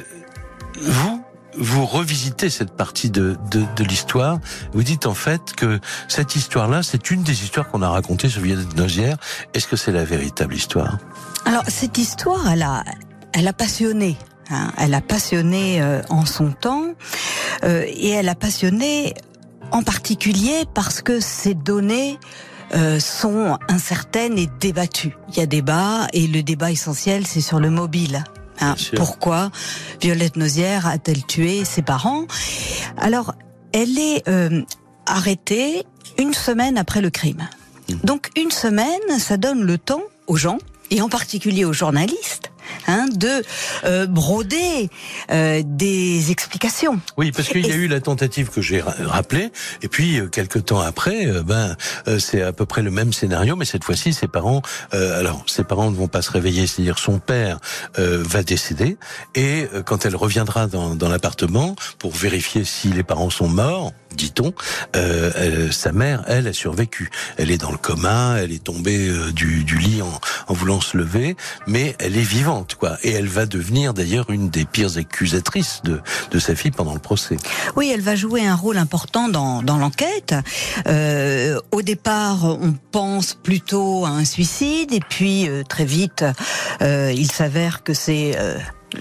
vous, 0.81 1.23
vous 1.57 1.85
revisitez 1.85 2.49
cette 2.49 2.71
partie 2.71 3.09
de, 3.09 3.37
de, 3.51 3.83
l'histoire. 3.83 4.39
Vous 4.73 4.83
dites 4.83 5.05
en 5.05 5.13
fait 5.13 5.53
que 5.55 5.79
cette 6.07 6.35
histoire-là, 6.35 6.83
c'est 6.83 7.09
une 7.09 7.23
des 7.23 7.43
histoires 7.43 7.69
qu'on 7.69 7.81
a 7.81 7.89
racontées 7.89 8.29
sur 8.29 8.41
Violette 8.41 8.75
Nozière. 8.75 9.17
Est-ce 9.53 9.67
que 9.67 9.75
c'est 9.75 9.91
la 9.91 10.05
véritable 10.05 10.53
histoire? 10.53 10.97
Alors 11.45 11.63
cette 11.67 11.97
histoire, 11.97 12.49
elle 12.51 12.63
a, 12.63 12.83
elle 13.33 13.47
a 13.47 13.53
passionné. 13.53 14.17
Hein. 14.49 14.71
Elle 14.77 14.93
a 14.93 15.01
passionné 15.01 15.81
euh, 15.81 16.01
en 16.09 16.25
son 16.25 16.51
temps 16.51 16.93
euh, 17.63 17.83
et 17.87 18.09
elle 18.09 18.29
a 18.29 18.35
passionné 18.35 19.13
en 19.71 19.83
particulier 19.83 20.63
parce 20.73 21.01
que 21.01 21.19
ces 21.19 21.53
données 21.53 22.19
euh, 22.73 22.99
sont 22.99 23.57
incertaines 23.69 24.37
et 24.37 24.49
débattues. 24.59 25.15
Il 25.29 25.37
y 25.37 25.41
a 25.41 25.45
débat 25.45 26.07
et 26.13 26.27
le 26.27 26.43
débat 26.43 26.71
essentiel 26.71 27.25
c'est 27.25 27.41
sur 27.41 27.59
le 27.59 27.69
mobile. 27.69 28.23
Hein. 28.59 28.75
Pourquoi 28.95 29.51
Violette 30.01 30.35
Nozière 30.35 30.87
a-t-elle 30.87 31.25
tué 31.25 31.63
ses 31.63 31.83
parents? 31.83 32.25
Alors, 32.97 33.35
elle 33.71 33.99
est 33.99 34.27
euh, 34.27 34.63
arrêtée 35.05 35.85
une 36.17 36.33
semaine 36.33 36.77
après 36.77 37.01
le 37.01 37.09
crime. 37.09 37.47
Mmh. 37.89 37.93
Donc 38.03 38.29
une 38.35 38.51
semaine, 38.51 39.19
ça 39.19 39.37
donne 39.37 39.61
le 39.61 39.77
temps 39.77 40.01
aux 40.25 40.37
gens, 40.37 40.57
et 40.89 41.01
en 41.01 41.09
particulier 41.09 41.65
aux 41.65 41.73
journalistes, 41.73 42.51
Hein, 42.85 43.07
de 43.13 43.43
euh, 43.83 44.05
broder 44.05 44.89
euh, 45.31 45.61
des 45.65 46.31
explications. 46.31 46.99
Oui, 47.17 47.31
parce 47.31 47.49
qu'il 47.49 47.65
y 47.65 47.71
a 47.71 47.75
eu 47.75 47.87
la 47.87 47.99
tentative 47.99 48.49
que 48.49 48.61
j'ai 48.61 48.81
rappelée, 48.81 49.51
et 49.81 49.87
puis 49.87 50.19
euh, 50.19 50.27
quelques 50.27 50.65
temps 50.65 50.79
après, 50.79 51.25
ben 51.43 51.75
c'est 52.19 52.41
à 52.41 52.53
peu 52.53 52.65
près 52.65 52.81
le 52.81 52.91
même 52.91 53.13
scénario, 53.13 53.55
mais 53.55 53.65
cette 53.65 53.83
fois-ci, 53.83 54.13
ses 54.13 54.27
parents, 54.27 54.61
alors 54.91 55.43
ses 55.47 55.63
parents 55.63 55.91
ne 55.91 55.95
vont 55.95 56.07
pas 56.07 56.21
se 56.21 56.31
réveiller, 56.31 56.67
c'est-à-dire 56.67 56.99
son 56.99 57.19
père 57.19 57.59
va 57.97 58.43
décéder, 58.43 58.97
et 59.35 59.67
quand 59.85 60.05
elle 60.05 60.15
reviendra 60.15 60.67
dans, 60.67 61.09
l'appartement 61.09 61.75
pour 61.99 62.11
vérifier 62.11 62.63
si 62.63 62.89
les 62.89 63.03
parents 63.03 63.29
sont 63.29 63.47
morts, 63.47 63.93
dit-on, 64.15 64.53
sa 65.71 65.91
mère, 65.91 66.23
elle, 66.27 66.47
a 66.47 66.53
survécu. 66.53 67.09
Elle 67.37 67.51
est 67.51 67.57
dans 67.57 67.71
le 67.71 67.77
coma, 67.77 68.37
elle 68.39 68.51
est 68.51 68.63
tombée 68.63 69.09
du, 69.33 69.63
lit 69.77 70.01
en, 70.01 70.53
voulant 70.53 70.81
se 70.81 70.97
lever, 70.97 71.35
mais 71.67 71.95
elle 71.99 72.17
est 72.17 72.21
vivante, 72.21 72.66
Et 73.03 73.11
elle 73.11 73.27
va 73.27 73.45
devenir 73.45 73.93
d'ailleurs 73.93 74.29
une 74.29 74.49
des 74.49 74.65
pires 74.65 74.97
accusatrices 74.97 75.81
de, 75.83 76.01
de 76.31 76.39
sa 76.39 76.55
fille 76.55 76.71
pendant 76.71 76.93
le 76.93 76.99
procès. 76.99 77.37
Oui, 77.75 77.91
elle 77.93 78.01
va 78.01 78.15
jouer 78.15 78.45
un 78.45 78.55
rôle 78.55 78.77
important 78.77 79.29
dans, 79.29 79.61
dans 79.61 79.77
l'enquête. 79.77 80.35
Euh, 80.87 81.59
au 81.71 81.81
départ, 81.81 82.43
on 82.45 82.73
pense 82.91 83.33
plutôt 83.33 84.05
à 84.05 84.09
un 84.09 84.25
suicide, 84.25 84.93
et 84.93 84.99
puis 84.99 85.47
euh, 85.47 85.63
très 85.63 85.85
vite, 85.85 86.25
euh, 86.81 87.11
il 87.15 87.31
s'avère 87.31 87.83
que 87.83 87.93
c'est 87.93 88.37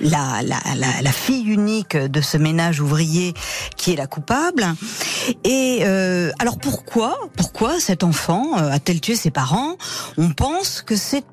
la, 0.01 0.43
la, 0.43 0.59
la, 1.01 1.13
fille 1.13 1.45
unique 1.45 1.97
de 1.97 2.21
ce 2.21 2.37
ménage 2.37 2.81
ouvrier 2.81 3.35
qui 3.77 3.93
est 3.93 3.97
la 3.97 4.07
coupable. 4.07 4.67
Et 5.45 5.85
alors 6.39 6.59
pourquoi, 6.59 7.17
pourquoi 7.37 7.79
cet 7.79 8.03
enfant 8.03 8.55
a-t-elle 8.55 9.01
tué 9.01 9.15
ses 9.15 9.31
parents? 9.31 9.77
On 10.19 10.31
pense 10.31 10.83
que 10.83 10.97
c'est 10.97 11.25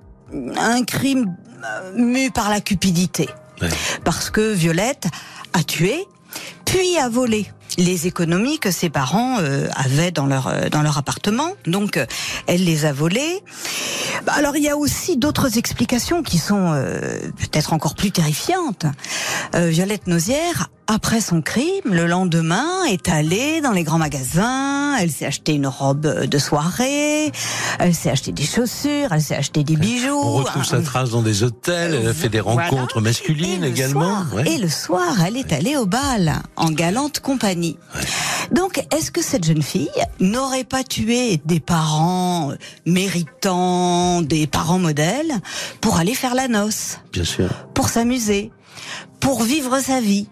un 0.57 0.83
crime 0.83 1.35
euh, 1.63 1.91
mu 1.95 2.31
par 2.31 2.49
la 2.49 2.61
cupidité, 2.61 3.29
parce 4.03 4.29
que 4.29 4.53
Violette 4.53 5.05
a 5.53 5.63
tué 5.63 6.07
puis 6.65 6.97
a 6.97 7.07
volé 7.07 7.47
les 7.77 8.07
économies 8.07 8.59
que 8.59 8.71
ses 8.71 8.89
parents 8.89 9.37
euh, 9.39 9.67
avaient 9.75 10.11
dans 10.11 10.25
leur 10.25 10.47
euh, 10.47 10.69
dans 10.69 10.81
leur 10.81 10.97
appartement. 10.97 11.51
Donc 11.65 11.97
euh, 11.97 12.05
elle 12.47 12.63
les 12.63 12.85
a 12.85 12.93
volées. 12.93 13.43
Bah, 14.25 14.33
alors 14.35 14.55
il 14.55 14.63
y 14.63 14.69
a 14.69 14.77
aussi 14.77 15.17
d'autres 15.17 15.57
explications 15.57 16.23
qui 16.23 16.37
sont 16.37 16.71
peut-être 17.37 17.73
encore 17.73 17.95
plus 17.95 18.11
terrifiantes. 18.11 18.85
Violette 19.53 20.07
Nausière 20.07 20.69
après 20.87 21.21
son 21.21 21.41
crime, 21.41 21.85
le 21.85 22.05
lendemain, 22.05 22.83
est 22.85 23.09
allée 23.09 23.61
dans 23.61 23.71
les 23.71 23.83
grands 23.83 23.97
magasins, 23.97 24.95
elle 24.97 25.11
s'est 25.11 25.25
acheté 25.25 25.53
une 25.53 25.67
robe 25.67 26.25
de 26.25 26.37
soirée, 26.37 27.31
elle 27.79 27.95
s'est 27.95 28.09
acheté 28.09 28.31
des 28.31 28.43
chaussures, 28.43 29.09
elle 29.11 29.21
s'est 29.21 29.35
acheté 29.35 29.63
des 29.63 29.75
bijoux. 29.75 30.19
On 30.21 30.33
retrouve 30.33 30.65
sa 30.65 30.81
trace 30.81 31.11
dans 31.11 31.21
des 31.21 31.43
hôtels, 31.43 31.95
elle 31.95 32.07
a 32.07 32.13
fait 32.13 32.29
des 32.29 32.39
rencontres 32.39 33.01
masculines 33.01 33.63
également. 33.63 34.23
Et 34.45 34.57
le 34.57 34.69
soir, 34.69 35.21
elle 35.25 35.37
est 35.37 35.53
allée 35.53 35.77
au 35.77 35.85
bal, 35.85 36.33
en 36.55 36.69
galante 36.69 37.19
compagnie. 37.19 37.77
Donc, 38.51 38.85
est-ce 38.93 39.09
que 39.11 39.21
cette 39.21 39.45
jeune 39.45 39.63
fille 39.63 39.89
n'aurait 40.19 40.65
pas 40.65 40.83
tué 40.83 41.39
des 41.45 41.59
parents 41.59 42.51
méritants, 42.85 44.21
des 44.21 44.47
parents 44.47 44.79
modèles, 44.79 45.33
pour 45.81 45.97
aller 45.97 46.13
faire 46.13 46.35
la 46.35 46.47
noce? 46.47 46.99
Bien 47.11 47.23
sûr. 47.23 47.49
Pour 47.73 47.89
s'amuser, 47.89 48.51
pour 49.19 49.43
vivre 49.43 49.79
sa 49.79 50.01
vie? 50.01 50.27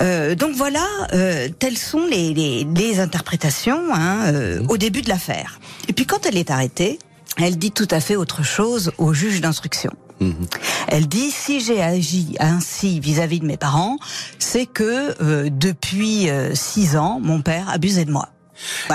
Euh, 0.00 0.34
donc 0.34 0.54
voilà, 0.54 0.86
euh, 1.12 1.48
telles 1.58 1.78
sont 1.78 2.04
les, 2.06 2.34
les, 2.34 3.00
interprétations 3.00 3.82
hein, 3.92 4.32
euh, 4.32 4.62
au 4.68 4.76
début 4.76 5.02
de 5.02 5.08
l'affaire. 5.08 5.60
Et 5.88 5.92
puis 5.92 6.06
quand 6.06 6.26
elle 6.26 6.36
est 6.36 6.50
arrêtée, 6.50 6.98
elle 7.38 7.58
dit 7.58 7.72
tout 7.72 7.88
à 7.90 8.00
fait 8.00 8.16
autre 8.16 8.42
chose 8.42 8.92
au 8.98 9.12
juge 9.12 9.40
d'instruction. 9.40 9.92
Mhm. 10.20 10.46
Elle 10.88 11.08
dit 11.08 11.30
si 11.30 11.60
j'ai 11.60 11.82
agi 11.82 12.36
ainsi 12.40 13.00
vis-à-vis 13.00 13.36
-vis 13.38 13.42
de 13.42 13.46
mes 13.46 13.56
parents, 13.58 13.98
c'est 14.38 14.66
que 14.66 15.48
depuis 15.50 16.30
six 16.54 16.96
ans, 16.96 17.20
mon 17.22 17.42
père 17.42 17.68
abusait 17.68 18.06
de 18.06 18.12
moi. 18.12 18.30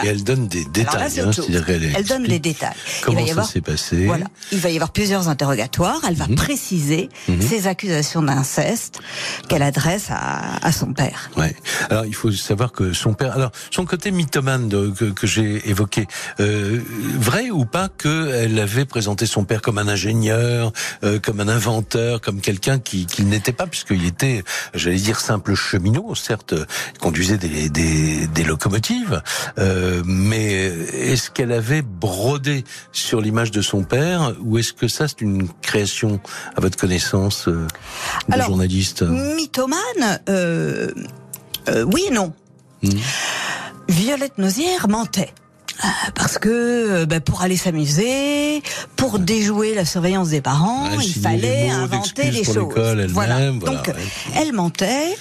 Et 0.04 0.08
elle 0.08 0.24
donne 0.24 0.48
des 0.48 0.66
détails. 0.66 1.20
Hein, 1.20 1.32
elle, 1.96 2.06
donne 2.06 2.24
des 2.24 2.40
détails. 2.40 2.74
Comment 3.04 3.26
ça 3.28 3.44
s'est 3.44 3.62
passé 3.62 4.06
Voilà. 4.06 4.26
Il 4.52 4.60
va 4.60 4.70
y 4.70 4.76
avoir 4.76 4.92
plusieurs 4.92 5.28
interrogatoires. 5.28 6.02
Elle 6.08 6.16
va 6.16 6.28
mhm. 6.28 6.36
préciser 6.36 7.10
mhm. 7.28 7.42
ses 7.42 7.68
accusations 7.68 8.22
d'inceste 8.22 9.00
qu'elle 9.48 9.64
adresse 9.64 10.08
à, 10.10 10.66
à, 10.66 10.72
son 10.72 10.94
père. 10.94 11.30
Ouais. 11.38 11.56
Alors 11.90 12.06
il 12.06 12.16
faut 12.16 12.32
savoir 12.32 12.72
que 12.72 12.94
son 12.94 13.14
père, 13.14 13.34
alors 13.34 13.52
son 13.72 13.86
côté 13.86 14.12
mythomane 14.12 14.70
que, 14.70 15.06
que 15.06 15.28
j'ai 15.28 15.70
évoqué, 15.70 16.08
euh, 16.40 16.80
vrai 17.20 17.50
ou 17.50 17.66
pas 17.66 17.90
qu'elle 17.90 18.60
avait 18.60 18.86
présenté 18.86 19.26
son 19.26 19.44
père 19.44 19.62
comme 19.62 19.78
un 19.78 19.88
ingénieur, 19.88 20.72
euh, 21.04 21.20
comme 21.20 21.40
un 21.40 21.48
inventeur, 21.48 22.22
comme 22.22 22.42
quelqu'un 22.42 22.80
qui 22.80 23.06
qu'il 23.06 23.28
n'était 23.28 23.52
pas, 23.52 23.68
puisqu'il 23.68 24.06
était, 24.06 24.44
j'allais 24.74 24.98
dire 24.98 25.20
simple 25.20 25.56
cheminot, 25.56 26.16
certes, 26.16 26.56
conduisait 27.00 27.38
des, 27.38 27.70
des, 27.70 28.28
des 28.28 28.44
locomotives. 28.44 29.22
Euh, 29.58 30.02
mais 30.06 30.64
est-ce 30.94 31.30
qu'elle 31.30 31.52
avait 31.52 31.82
brodé 31.82 32.64
sur 32.92 33.22
l'image 33.22 33.52
de 33.52 33.62
son 33.62 33.84
père 33.84 34.34
ou 34.42 34.58
est-ce 34.58 34.74
que 34.74 34.88
ça 34.88 35.08
c'est 35.08 35.22
une 35.22 35.48
création 35.62 36.20
à 36.56 36.62
votre 36.62 36.78
connaissance 36.78 37.48
euh, 37.48 37.68
de 38.28 38.34
Alors, 38.34 38.48
journaliste 38.48 39.02
Mythomane, 39.04 40.20
euh, 40.30 40.92
euh, 41.70 41.84
oui 41.84 42.06
et 42.08 42.12
non. 42.12 42.34
Hmm. 42.84 42.90
Violette 43.88 44.38
Nozière 44.38 44.88
mentait. 44.88 45.34
Euh, 45.84 45.88
parce 46.16 46.38
que 46.38 46.50
euh, 46.50 47.06
ben, 47.06 47.20
pour 47.22 47.42
aller 47.42 47.58
s'amuser, 47.58 48.62
pour 48.96 49.20
déjouer 49.20 49.74
la 49.74 49.86
surveillance 49.86 50.30
des 50.30 50.42
parents, 50.42 50.90
il 51.00 51.14
fallait 51.14 51.70
inventer 51.70 52.30
des 52.30 52.44
choses. 52.44 52.74
voilà. 53.10 53.52
Donc 53.52 53.92
elle 54.36 54.54
mentait. 54.54 55.16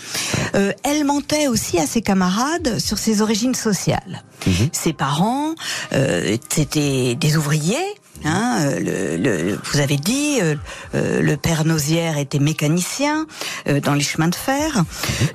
Euh, 0.54 0.72
elle 0.84 1.04
mentait 1.04 1.46
aussi 1.48 1.78
à 1.78 1.86
ses 1.86 2.02
camarades 2.02 2.78
sur 2.78 2.98
ses 2.98 3.22
origines 3.22 3.54
sociales. 3.54 4.22
Mhm. 4.46 4.68
Ses 4.72 4.92
parents, 4.92 5.54
euh, 5.92 6.36
c'était 6.48 7.14
des 7.14 7.36
ouvriers. 7.36 7.76
Hein, 8.22 8.58
le, 8.78 9.16
le, 9.16 9.58
vous 9.64 9.80
avez 9.80 9.96
dit, 9.96 10.40
le 10.92 11.36
père 11.36 11.64
Nausière 11.64 12.18
était 12.18 12.38
mécanicien 12.38 13.26
dans 13.82 13.94
les 13.94 14.02
chemins 14.02 14.28
de 14.28 14.34
fer. 14.34 14.76
Mhm. 14.76 14.84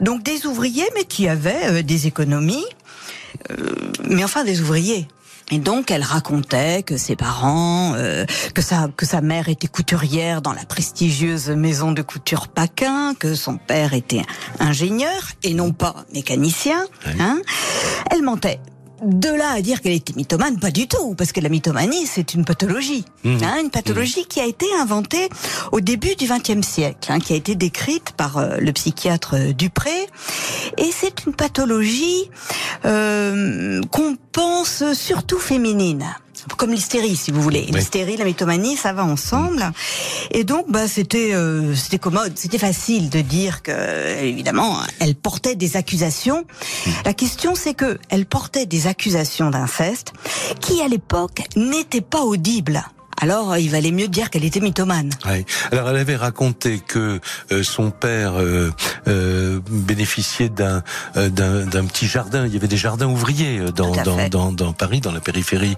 Donc 0.02 0.24
des 0.24 0.46
ouvriers, 0.46 0.88
mais 0.96 1.04
qui 1.04 1.28
avaient 1.28 1.82
des 1.82 2.06
économies. 2.06 2.66
Mais 4.10 4.24
enfin 4.24 4.44
des 4.44 4.62
ouvriers. 4.62 5.08
Et 5.52 5.60
donc, 5.60 5.92
elle 5.92 6.02
racontait 6.02 6.82
que 6.82 6.98
ses 6.98 7.16
parents, 7.16 7.94
euh, 7.96 8.26
que 8.56 8.64
sa 8.64 8.88
que 8.88 9.06
sa 9.06 9.22
mère 9.22 9.48
était 9.48 9.68
couturière 9.68 10.42
dans 10.42 10.54
la 10.54 10.66
prestigieuse 10.66 11.50
maison 11.50 11.92
de 11.92 12.02
couture 12.02 12.48
Paquin, 12.48 13.14
que 13.14 13.36
son 13.36 13.58
père 13.58 13.94
était 13.94 14.24
ingénieur 14.60 15.32
et 15.44 15.54
non 15.54 15.72
pas 15.72 16.06
mécanicien. 16.14 16.84
Hein. 17.20 17.42
Elle 18.10 18.24
mentait 18.24 18.60
de 19.04 19.30
là 19.30 19.52
à 19.52 19.62
dire 19.62 19.82
qu'elle 19.82 19.94
était 19.94 20.14
mythomane, 20.16 20.60
pas 20.60 20.72
du 20.72 20.88
tout, 20.88 21.16
parce 21.16 21.32
que 21.32 21.40
la 21.40 21.50
mythomanie, 21.50 22.06
c'est 22.06 22.34
une 22.34 22.46
pathologie. 22.46 23.06
Mmh. 23.24 23.38
Hein, 23.44 23.62
une 23.64 23.70
pathologie 23.70 24.26
qui 24.26 24.40
a 24.40 24.46
été 24.46 24.66
inventée 24.80 25.30
au 25.72 25.82
début 25.82 26.16
du 26.16 26.28
XXe 26.28 26.66
siècle, 26.66 27.12
hein, 27.12 27.20
qui 27.20 27.34
a 27.34 27.36
été 27.36 27.56
décrite 27.56 28.12
par 28.12 28.38
euh, 28.38 28.58
le 28.58 28.72
psychiatre 28.72 29.36
euh, 29.36 29.54
Dupré. 29.54 30.08
Et 30.78 30.92
c'est 30.92 31.26
une 31.26 31.34
pathologie 31.34 32.30
euh, 32.86 33.82
qu'on 33.92 34.18
pense 34.32 34.84
surtout 34.94 35.40
féminine 35.40 36.06
comme 36.58 36.72
l'hystérie, 36.72 37.16
si 37.16 37.32
vous 37.32 37.42
voulez. 37.42 37.66
L'hystérie, 37.72 38.18
la 38.18 38.26
mythomanie, 38.26 38.78
ça 38.78 38.94
va 38.94 39.04
ensemble. 39.04 39.72
Et 40.32 40.44
donc, 40.44 40.70
bah, 40.70 40.88
c'était, 40.88 41.34
euh, 41.34 41.76
c'était 41.76 42.00
commode, 42.00 42.34
c'était 42.36 42.58
facile 42.58 43.10
de 43.10 43.22
dire 43.22 43.64
que, 43.64 44.22
évidemment, 44.22 44.78
elle 45.00 45.16
portait 45.16 45.56
des 45.56 45.78
accusations. 45.78 46.46
La 47.06 47.14
question, 47.14 47.56
c'est 47.56 47.74
que 47.74 47.98
elle 48.10 48.26
portait 48.26 48.66
des 48.66 48.88
accusations 48.88 49.50
d'inceste 49.50 50.14
qui, 50.60 50.82
à 50.82 50.88
l'époque, 50.88 51.42
n'étaient 51.56 52.02
pas 52.02 52.22
audibles 52.22 52.84
alors 53.22 53.58
il 53.58 53.70
valait 53.70 53.92
mieux 53.92 54.08
dire 54.08 54.30
qu'elle 54.30 54.44
était 54.44 54.60
mythomane. 54.60 55.12
Oui. 55.26 55.46
Alors 55.72 55.90
elle 55.90 55.98
avait 55.98 56.16
raconté 56.16 56.80
que 56.80 57.20
euh, 57.52 57.64
son 57.64 57.92
père 57.92 58.34
euh, 58.40 58.72
euh, 59.08 59.60
bénéficiait 59.70 60.50
d'un 60.50 60.84
d'un 61.16 61.86
petit 61.86 62.08
jardin. 62.08 62.46
Il 62.46 62.54
y 62.54 62.58
avait 62.58 62.68
des 62.68 62.78
jardins 62.78 63.08
ouvriers 63.08 63.60
dans 63.76 63.92
dans, 63.92 64.28
dans, 64.30 64.52
dans, 64.52 64.74
Paris, 64.74 65.02
dans 65.02 65.12
la 65.12 65.22
périphérie 65.22 65.76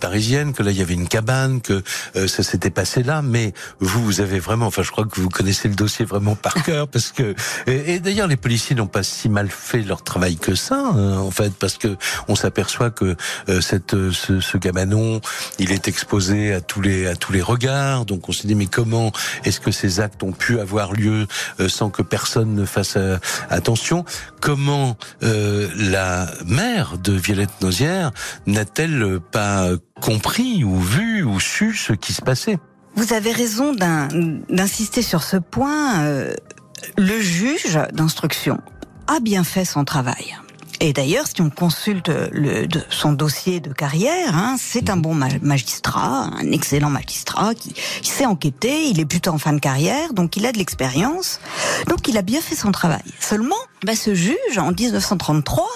parisienne. 0.00 0.52
Que 0.52 0.62
là 0.62 0.70
il 0.70 0.78
y 0.78 0.82
avait 0.82 0.94
une 0.94 1.08
cabane, 1.08 1.60
que 1.60 1.82
ça 2.14 2.42
s'était 2.42 2.70
passé 2.70 3.02
là. 3.02 3.22
Mais 3.22 3.52
vous, 3.80 4.04
vous 4.04 4.20
avez 4.20 4.38
vraiment, 4.38 4.66
enfin 4.66 4.82
je 4.82 4.90
crois 4.90 5.04
que 5.04 5.20
vous 5.20 5.28
connaissez 5.28 5.68
le 5.68 5.74
dossier 5.74 6.04
vraiment 6.04 6.36
par 6.36 6.54
cœur 6.62 6.88
parce 6.88 7.12
que 7.12 7.34
et, 7.66 7.98
d'ailleurs 8.00 8.28
les 8.28 8.36
policiers 8.36 8.76
n'ont 8.76 8.86
pas 8.86 9.02
si 9.02 9.28
mal 9.28 9.48
fait 9.50 9.82
leur 9.82 10.02
travail 10.02 10.36
que 10.36 10.54
ça 10.54 10.76
hein, 10.76 11.18
en 11.18 11.30
fait 11.30 11.52
parce 11.54 11.78
que 11.78 11.96
on 12.28 12.36
s'aperçoit 12.36 12.90
que 12.90 13.16
cette 13.60 13.96
ce, 14.12 14.40
ce 14.40 14.58
gabanon 14.58 15.20
il 15.58 15.72
est 15.72 15.88
exposé 15.88 16.52
à 16.52 16.60
tout 16.60 16.75
les 16.80 17.06
à 17.06 17.16
tous 17.16 17.32
les 17.32 17.42
regards. 17.42 18.04
Donc 18.04 18.28
on 18.28 18.32
s'est 18.32 18.48
dit 18.48 18.54
mais 18.54 18.66
comment 18.66 19.12
est-ce 19.44 19.60
que 19.60 19.70
ces 19.70 20.00
actes 20.00 20.22
ont 20.22 20.32
pu 20.32 20.60
avoir 20.60 20.92
lieu 20.92 21.26
euh, 21.60 21.68
sans 21.68 21.90
que 21.90 22.02
personne 22.02 22.54
ne 22.54 22.64
fasse 22.64 22.94
euh, 22.96 23.18
attention? 23.50 24.04
Comment 24.40 24.96
euh, 25.22 25.68
la 25.76 26.28
mère 26.46 26.98
de 26.98 27.12
Violette 27.12 27.60
Nozière 27.60 28.10
n'a-t-elle 28.46 29.20
pas 29.32 29.70
compris 30.00 30.64
ou 30.64 30.78
vu 30.78 31.22
ou 31.22 31.40
su 31.40 31.74
ce 31.74 31.92
qui 31.92 32.12
se 32.12 32.22
passait? 32.22 32.58
Vous 32.94 33.12
avez 33.12 33.32
raison 33.32 33.74
d'insister 33.74 35.02
sur 35.02 35.22
ce 35.22 35.36
point. 35.36 36.02
le 36.96 37.20
juge 37.20 37.78
d'instruction 37.92 38.58
a 39.06 39.20
bien 39.20 39.44
fait 39.44 39.66
son 39.66 39.84
travail. 39.84 40.36
Et 40.80 40.92
d'ailleurs, 40.92 41.26
si 41.26 41.40
on 41.40 41.50
consulte 41.50 42.08
le, 42.08 42.66
de 42.66 42.82
son 42.90 43.12
dossier 43.12 43.60
de 43.60 43.72
carrière, 43.72 44.36
hein, 44.36 44.56
c'est 44.58 44.90
un 44.90 44.96
bon 44.96 45.14
magistrat, 45.14 46.30
un 46.38 46.52
excellent 46.52 46.90
magistrat 46.90 47.54
qui, 47.54 47.74
sait 48.02 48.26
enquêter, 48.26 48.88
il 48.88 49.00
est 49.00 49.04
plutôt 49.04 49.30
en 49.30 49.38
fin 49.38 49.52
de 49.52 49.58
carrière, 49.58 50.12
donc 50.12 50.36
il 50.36 50.46
a 50.46 50.52
de 50.52 50.58
l'expérience, 50.58 51.40
donc 51.88 52.08
il 52.08 52.16
a 52.16 52.22
bien 52.22 52.40
fait 52.40 52.56
son 52.56 52.72
travail. 52.72 53.02
Seulement, 53.20 53.56
bah, 53.84 53.94
ce 53.94 54.14
juge, 54.14 54.58
en 54.58 54.72
1933, 54.72 55.66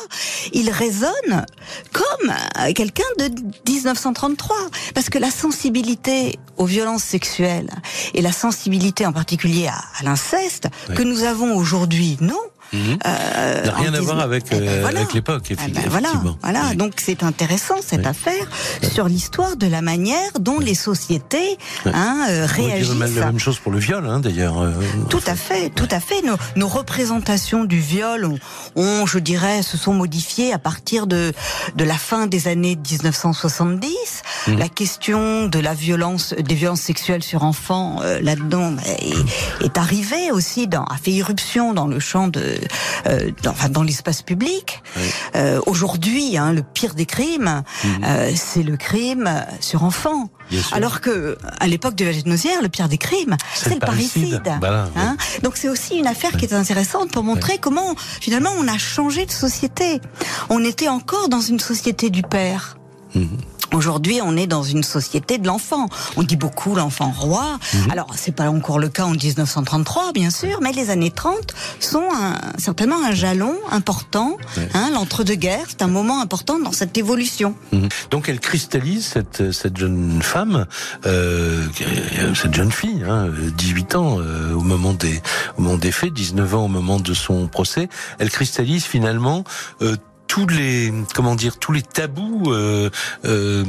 il 0.53 0.71
raisonne 0.71 1.47
comme 1.93 2.33
quelqu'un 2.75 3.05
de 3.19 3.31
1933, 3.69 4.57
parce 4.95 5.11
que 5.11 5.19
la 5.19 5.31
sensibilité 5.31 6.39
aux 6.57 6.67
violences 6.67 7.05
sexuelles 7.05 7.71
et 8.15 8.23
la 8.23 8.33
sensibilité 8.33 9.07
en 9.07 9.13
particulier 9.13 9.69
à, 9.69 10.03
l'inceste 10.03 10.69
que 10.95 11.03
nous 11.03 11.25
avons 11.25 11.57
aujourd'hui, 11.57 12.17
non 12.21 12.41
Mhm. 12.73 12.99
Euh, 13.05 13.65
n'a 13.65 13.75
rien 13.75 13.95
à 13.95 14.01
voir 14.01 14.21
avec, 14.21 14.45
eh 14.53 14.57
ben 14.57 14.69
euh, 14.69 14.87
avec 14.87 15.13
l'époque, 15.13 15.45
eh 15.51 15.57
ben 15.57 15.83
voilà, 15.89 16.13
voilà. 16.43 16.75
Donc 16.75 16.95
c'est 16.99 17.23
intéressant 17.25 17.77
cette 17.85 18.07
affaire 18.07 18.47
sur 18.83 19.09
l'histoire 19.09 19.57
de 19.57 19.67
la 19.67 19.83
manière 19.83 20.31
dont 20.39 20.61
les 20.61 20.77
sociétés 20.77 21.59
hein, 21.87 22.27
euh, 22.31 22.47
réagissent. 22.47 22.91
la 23.17 23.27
même 23.27 23.39
chose 23.41 23.59
pour 23.59 23.73
le 23.73 23.79
viol, 23.79 24.07
hein, 24.07 24.21
d'ailleurs. 24.21 24.61
Euh, 24.61 24.73
tout 25.09 25.23
à 25.27 25.35
fait, 25.35 25.71
tout 25.71 25.89
à 25.91 25.99
fait. 25.99 26.23
Nos, 26.23 26.37
nos 26.55 26.69
représentations 26.69 27.65
du 27.65 27.81
viol 27.81 28.25
ont, 28.25 28.39
ont, 28.77 29.07
je 29.07 29.19
dirais, 29.19 29.63
se 29.63 29.77
sont 29.77 29.95
modifiées 29.95 30.53
à 30.53 30.59
partir 30.59 31.07
de 31.07 31.33
de 31.75 31.85
la 31.85 31.95
fin 31.97 32.27
des 32.27 32.47
années 32.47 32.77
1970. 32.77 33.91
Mhm. 34.47 34.59
La 34.59 34.69
question 34.69 35.47
de 35.49 35.59
la 35.59 35.75
violence, 35.75 36.35
des 36.35 36.55
violences 36.55 36.83
sexuelles 36.83 37.23
sur 37.23 37.43
enfants 37.43 38.01
là-dedans 38.23 38.77
est, 38.87 39.65
est 39.65 39.79
arrivée 39.79 40.31
aussi, 40.31 40.69
dans, 40.69 40.85
a 40.85 40.97
fait 40.97 41.11
irruption 41.11 41.75
dans 41.75 41.87
le 41.87 41.99
champ 41.99 42.29
de 42.29 42.60
euh, 43.07 43.31
dans, 43.43 43.51
enfin, 43.51 43.69
dans 43.69 43.83
l'espace 43.83 44.23
public. 44.23 44.83
Euh, 45.35 45.61
Aujourd'hui, 45.67 46.37
hein, 46.37 46.53
le 46.53 46.63
pire 46.63 46.95
des 46.95 47.07
crimes, 47.07 47.63
euh, 48.05 48.33
c'est 48.35 48.63
le 48.63 48.77
crime 48.77 49.31
sur 49.61 49.85
enfant. 49.85 50.31
Alors 50.73 51.01
que 51.01 51.39
à 51.61 51.69
l'époque 51.69 51.95
de 51.95 52.05
la 52.05 52.13
génocière, 52.13 52.61
le 52.61 52.69
pire 52.69 52.89
des 52.89 52.99
crimes, 52.99 53.37
c'est 53.55 53.75
le 53.75 53.79
parricide. 53.79 54.43
hein 54.97 55.17
Donc 55.43 55.57
c'est 55.57 55.69
aussi 55.69 55.97
une 55.97 56.09
affaire 56.09 56.33
qui 56.33 56.45
est 56.45 56.53
intéressante 56.53 57.13
pour 57.13 57.23
montrer 57.23 57.59
comment 57.59 57.95
finalement 58.21 58.51
on 58.59 58.67
a 58.67 58.79
changé 58.79 59.27
de 59.27 59.31
société. 59.31 60.01
On 60.49 60.65
était 60.65 60.89
encore 60.89 61.29
dans 61.29 61.41
une 61.41 61.61
société 61.61 62.11
du 62.11 62.23
père. 62.23 62.77
Mhm. 63.15 63.29
Aujourd'hui, 63.73 64.21
on 64.23 64.37
est 64.37 64.47
dans 64.47 64.63
une 64.63 64.83
société 64.83 65.39
de 65.39 65.47
l'enfant. 65.47 65.89
On 66.17 66.23
dit 66.23 66.37
beaucoup 66.37 66.75
l'enfant 66.75 67.13
roi. 67.17 67.59
Mhm. 67.75 67.91
Alors, 67.91 68.09
c'est 68.17 68.35
pas 68.35 68.51
encore 68.51 68.79
le 68.79 68.89
cas 68.89 69.05
en 69.05 69.13
1933, 69.13 70.13
bien 70.13 70.31
sûr, 70.31 70.59
mais 70.61 70.73
les 70.73 70.91
années 70.91 71.11
30 71.11 71.55
sont 71.79 72.03
un, 72.13 72.37
certainement 72.59 73.05
un 73.05 73.13
jalon 73.13 73.55
important. 73.71 74.37
Hein, 74.75 74.91
L'entre-deux-guerres, 74.93 75.67
c'est 75.69 75.83
un 75.83 75.89
moment 75.89 76.21
important 76.21 76.59
dans 76.59 76.73
cette 76.73 76.99
évolution. 76.99 77.55
Mhm. 77.73 77.89
Donc, 78.11 78.29
elle 78.29 78.41
cristallise 78.41 79.07
cette, 79.07 79.53
cette 79.53 79.77
jeune 79.77 80.21
femme, 80.23 80.67
euh, 81.07 81.67
cette 82.35 82.55
jeune 82.55 82.73
fille, 82.73 83.05
hein, 83.09 83.29
18 83.57 83.95
ans 83.95 84.19
euh, 84.19 84.55
au 84.55 84.61
moment 84.61 84.93
des 84.93 85.21
au 85.57 85.63
moment 85.63 85.79
des 85.79 85.93
faits, 85.93 86.13
19 86.13 86.55
ans 86.55 86.65
au 86.65 86.69
moment 86.69 86.99
de 86.99 87.15
son 87.15 87.47
procès. 87.49 87.89
Elle 88.19 88.31
cristallise 88.31 88.85
finalement 88.85 89.45
euh, 89.83 89.97
tous 90.31 90.47
les 90.47 90.95
comment 91.13 91.35
dire 91.35 91.59
tous 91.59 91.73
les 91.73 91.83
tabous 91.83 92.53
euh, 92.53 92.89
euh, 93.25 93.65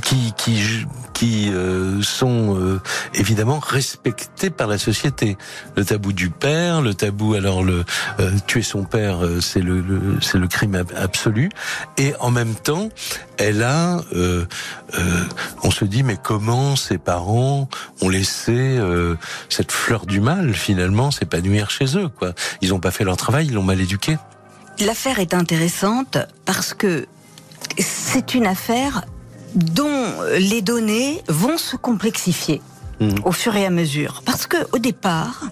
qui 0.00 0.32
qui 0.36 0.86
qui 1.12 1.50
euh, 1.50 2.00
sont 2.02 2.56
euh, 2.56 2.80
évidemment 3.14 3.58
respectés 3.58 4.50
par 4.50 4.68
la 4.68 4.78
société. 4.78 5.36
Le 5.74 5.84
tabou 5.84 6.12
du 6.12 6.30
père, 6.30 6.82
le 6.82 6.94
tabou 6.94 7.34
alors 7.34 7.64
le 7.64 7.84
euh, 8.20 8.30
tuer 8.46 8.62
son 8.62 8.84
père, 8.84 9.18
c'est 9.40 9.60
le, 9.60 9.80
le 9.80 10.18
c'est 10.20 10.38
le 10.38 10.46
crime 10.46 10.84
absolu. 10.96 11.48
Et 11.96 12.14
en 12.20 12.30
même 12.30 12.54
temps, 12.54 12.90
elle 13.36 13.64
a, 13.64 14.00
on 15.64 15.70
se 15.72 15.84
dit 15.84 16.04
mais 16.04 16.16
comment 16.22 16.76
ses 16.76 16.98
parents 16.98 17.68
ont 18.02 18.08
laissé 18.08 18.78
cette 19.48 19.72
fleur 19.72 20.06
du 20.06 20.20
mal 20.20 20.54
finalement 20.54 21.10
s'épanouir 21.10 21.70
chez 21.70 21.98
eux 21.98 22.08
quoi? 22.08 22.34
Ils 22.62 22.68
n'ont 22.68 22.78
pas 22.78 22.92
fait 22.92 23.02
leur 23.02 23.16
travail, 23.16 23.46
ils 23.46 23.54
l'ont 23.54 23.64
mal 23.64 23.80
éduqué. 23.80 24.16
L'affaire 24.80 25.18
est 25.18 25.34
intéressante 25.34 26.18
parce 26.44 26.74
que 26.74 27.06
c'est 27.78 28.34
une 28.34 28.46
affaire 28.46 29.04
dont 29.54 30.12
les 30.38 30.62
données 30.62 31.22
vont 31.28 31.58
se 31.58 31.76
complexifier. 31.76 32.62
Mmh. 33.00 33.10
au 33.24 33.30
fur 33.30 33.54
et 33.54 33.64
à 33.64 33.70
mesure. 33.70 34.22
Parce 34.24 34.48
que 34.48 34.56
au 34.72 34.78
départ, 34.78 35.44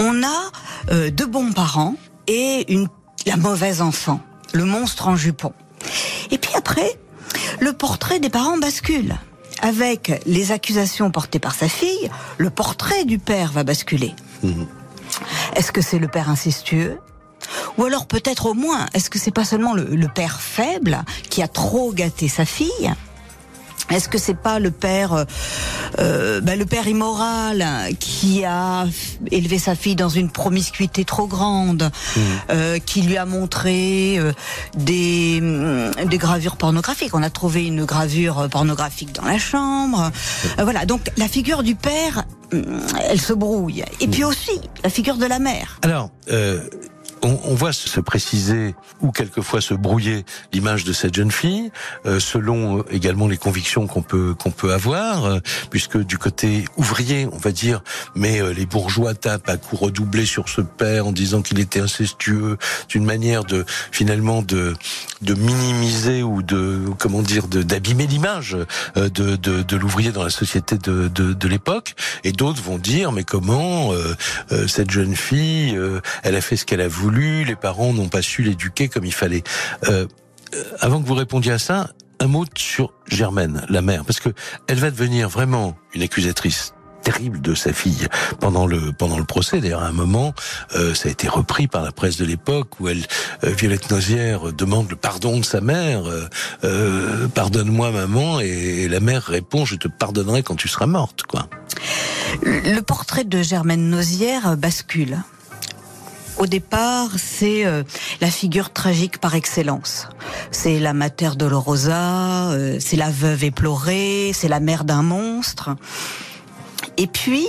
on 0.00 0.24
a 0.24 0.50
euh, 0.90 1.10
de 1.10 1.24
bons 1.24 1.52
parents 1.52 1.94
et 2.26 2.72
une 2.72 2.88
la 3.24 3.36
mauvaise 3.36 3.82
enfant, 3.82 4.20
le 4.52 4.64
monstre 4.64 5.06
en 5.06 5.14
jupon. 5.14 5.52
Et 6.30 6.38
puis 6.38 6.50
après, 6.56 6.98
le 7.60 7.72
portrait 7.72 8.18
des 8.18 8.30
parents 8.30 8.58
bascule. 8.58 9.14
Avec 9.60 10.22
les 10.24 10.52
accusations 10.52 11.10
portées 11.10 11.38
par 11.38 11.54
sa 11.54 11.68
fille, 11.68 12.10
le 12.38 12.48
portrait 12.48 13.04
du 13.04 13.18
père 13.18 13.52
va 13.52 13.64
basculer. 13.64 14.14
Mmh. 14.42 14.64
Est-ce 15.56 15.72
que 15.72 15.82
c'est 15.82 15.98
le 15.98 16.08
père 16.08 16.30
incestueux? 16.30 16.98
Ou 17.78 17.84
alors 17.84 18.06
peut-être 18.06 18.46
au 18.46 18.54
moins, 18.54 18.86
est-ce 18.92 19.08
que 19.08 19.18
c'est 19.18 19.30
pas 19.30 19.44
seulement 19.44 19.72
le, 19.72 20.08
père 20.08 20.40
faible 20.40 20.98
qui 21.30 21.42
a 21.42 21.48
trop 21.48 21.92
gâté 21.92 22.28
sa 22.28 22.44
fille? 22.44 22.92
Est-ce 23.90 24.08
que 24.08 24.18
c'est 24.18 24.36
pas 24.36 24.58
le 24.58 24.70
père, 24.70 25.14
euh, 25.14 25.24
euh 25.98 26.40
bah, 26.42 26.56
le 26.56 26.66
père 26.66 26.86
immoral 26.86 27.64
qui 27.98 28.44
a 28.44 28.86
élevé 29.30 29.58
sa 29.58 29.74
fille 29.74 29.96
dans 29.96 30.10
une 30.10 30.30
promiscuité 30.30 31.06
trop 31.06 31.26
grande, 31.26 31.84
mmh. 31.84 32.20
euh, 32.50 32.78
qui 32.78 33.00
lui 33.00 33.16
a 33.16 33.24
montré 33.24 34.18
euh, 34.18 34.32
des, 34.76 35.40
des 36.04 36.18
gravures 36.18 36.56
pornographiques? 36.56 37.14
On 37.14 37.22
a 37.22 37.30
trouvé 37.30 37.66
une 37.66 37.86
gravure 37.86 38.48
pornographique 38.50 39.14
dans 39.14 39.24
la 39.24 39.38
chambre. 39.38 40.10
Voilà. 40.58 40.84
Donc 40.84 41.10
la 41.16 41.28
figure 41.28 41.62
du 41.62 41.74
père, 41.74 42.24
elle 42.52 43.20
se 43.20 43.32
brouille. 43.32 43.84
Et 44.00 44.08
puis 44.08 44.22
mmh. 44.22 44.26
aussi 44.26 44.60
la 44.84 44.90
figure 44.90 45.16
de 45.16 45.26
la 45.26 45.38
mère. 45.38 45.78
Alors 45.82 46.10
on, 47.22 47.38
on, 47.44 47.54
voit 47.54 47.72
se 47.72 48.00
préciser 48.00 48.74
ou 49.00 49.10
quelquefois 49.10 49.60
se 49.60 49.74
brouiller 49.74 50.24
l'image 50.52 50.84
de 50.84 50.92
cette 50.92 51.14
jeune 51.14 51.30
fille, 51.30 51.70
euh, 52.06 52.20
selon 52.20 52.78
euh, 52.78 52.82
également 52.90 53.26
les 53.26 53.36
convictions 53.36 53.86
qu'on 53.86 54.02
peut 54.02 54.34
qu'on 54.34 54.50
peut 54.50 54.72
avoir, 54.72 55.24
euh, 55.24 55.38
puisque 55.70 55.98
du 55.98 56.18
côté 56.18 56.64
ouvrier, 56.76 57.28
on 57.32 57.38
va 57.38 57.50
dire, 57.50 57.82
mais 58.14 58.40
les 58.54 58.66
bourgeois 58.66 59.14
tapent 59.14 59.48
à 59.48 59.56
coups 59.56 59.82
redoublés 59.82 60.26
sur 60.26 60.48
ce 60.48 60.60
père 60.60 61.06
en 61.06 61.12
disant 61.12 61.42
qu'il 61.42 61.58
était 61.60 61.80
incestueux, 61.80 62.58
d'une 62.88 63.04
manière 63.04 63.44
de 63.44 63.64
finalement 63.92 64.42
de 64.42 64.74
de 65.20 65.34
minimiser 65.34 66.22
ou 66.22 66.42
de 66.42 66.82
comment 66.98 67.22
dire 67.22 67.48
d'abîmer 67.48 68.06
l'image 68.06 68.56
de, 68.94 69.08
de, 69.08 69.62
de 69.62 69.76
l'ouvrier 69.76 70.12
dans 70.12 70.22
la 70.22 70.30
société 70.30 70.78
de, 70.78 71.08
de, 71.08 71.32
de 71.32 71.48
l'époque, 71.48 71.94
et 72.22 72.32
d'autres 72.32 72.62
vont 72.62 72.78
dire 72.78 73.10
mais 73.10 73.24
comment 73.24 73.92
cette 74.68 74.90
jeune 74.90 75.16
fille, 75.16 75.78
elle 76.22 76.36
a 76.36 76.40
fait 76.40 76.56
ce 76.56 76.64
qu'elle 76.64 76.80
a 76.80 76.88
voulu 76.88 77.07
les 77.10 77.56
parents 77.56 77.92
n'ont 77.92 78.08
pas 78.08 78.22
su 78.22 78.42
l'éduquer 78.42 78.88
comme 78.88 79.04
il 79.04 79.14
fallait. 79.14 79.42
Euh, 79.88 80.06
euh, 80.54 80.62
avant 80.80 81.00
que 81.02 81.06
vous 81.06 81.14
répondiez 81.14 81.52
à 81.52 81.58
ça, 81.58 81.90
un 82.20 82.26
mot 82.26 82.44
sur 82.56 82.92
Germaine, 83.06 83.64
la 83.68 83.82
mère, 83.82 84.04
parce 84.04 84.20
que 84.20 84.30
elle 84.66 84.78
va 84.78 84.90
devenir 84.90 85.28
vraiment 85.28 85.76
une 85.94 86.02
accusatrice 86.02 86.74
terrible 87.02 87.40
de 87.40 87.54
sa 87.54 87.72
fille 87.72 88.08
pendant 88.40 88.66
le 88.66 88.92
pendant 88.92 89.18
le 89.18 89.24
procès. 89.24 89.60
D'ailleurs, 89.60 89.82
à 89.82 89.86
un 89.86 89.92
moment, 89.92 90.34
euh, 90.74 90.94
ça 90.94 91.08
a 91.08 91.12
été 91.12 91.28
repris 91.28 91.68
par 91.68 91.82
la 91.82 91.92
presse 91.92 92.16
de 92.16 92.24
l'époque 92.24 92.80
où 92.80 92.88
elle, 92.88 93.04
Violette 93.42 93.90
Nozière, 93.90 94.52
demande 94.52 94.90
le 94.90 94.96
pardon 94.96 95.38
de 95.38 95.44
sa 95.44 95.60
mère. 95.60 96.02
Pardonne-moi, 97.34 97.92
maman, 97.92 98.40
et, 98.40 98.88
la 98.88 99.00
mère 99.00 99.22
répond 99.22 99.64
Je 99.64 99.76
te 99.76 99.86
pardonnerai 99.86 100.42
quand 100.42 100.56
tu 100.56 100.66
seras 100.66 100.86
morte. 100.86 101.22
Quoi. 101.22 101.48
Le 102.42 102.80
portrait 102.80 103.24
de 103.24 103.42
Germaine 103.42 103.88
Nozière 103.90 104.56
bascule 104.56 105.18
au 106.38 106.46
départ, 106.46 107.10
c'est 107.16 107.66
euh, 107.66 107.82
la 108.20 108.30
figure 108.30 108.72
tragique 108.72 109.18
par 109.18 109.34
excellence. 109.34 110.08
C'est 110.50 110.78
la 110.78 110.92
mater 110.92 111.30
dolorosa, 111.36 112.50
euh, 112.50 112.78
c'est 112.80 112.96
la 112.96 113.10
veuve 113.10 113.44
éplorée, 113.44 114.32
c'est 114.34 114.48
la 114.48 114.60
mère 114.60 114.84
d'un 114.84 115.02
monstre. 115.02 115.70
Et 116.96 117.06
puis, 117.06 117.48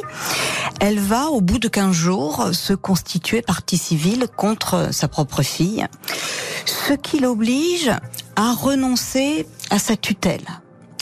elle 0.80 1.00
va, 1.00 1.28
au 1.28 1.42
bout 1.42 1.60
de 1.60 1.68
15 1.68 1.92
jours, 1.92 2.50
se 2.54 2.74
constituer 2.74 3.42
partie 3.42 3.78
civile 3.78 4.28
contre 4.36 4.94
sa 4.94 5.08
propre 5.08 5.42
fille, 5.42 5.86
ce 6.66 6.94
qui 6.94 7.20
l'oblige 7.20 7.92
à 8.36 8.54
renoncer 8.54 9.48
à 9.70 9.80
sa 9.80 9.96
tutelle. 9.96 10.46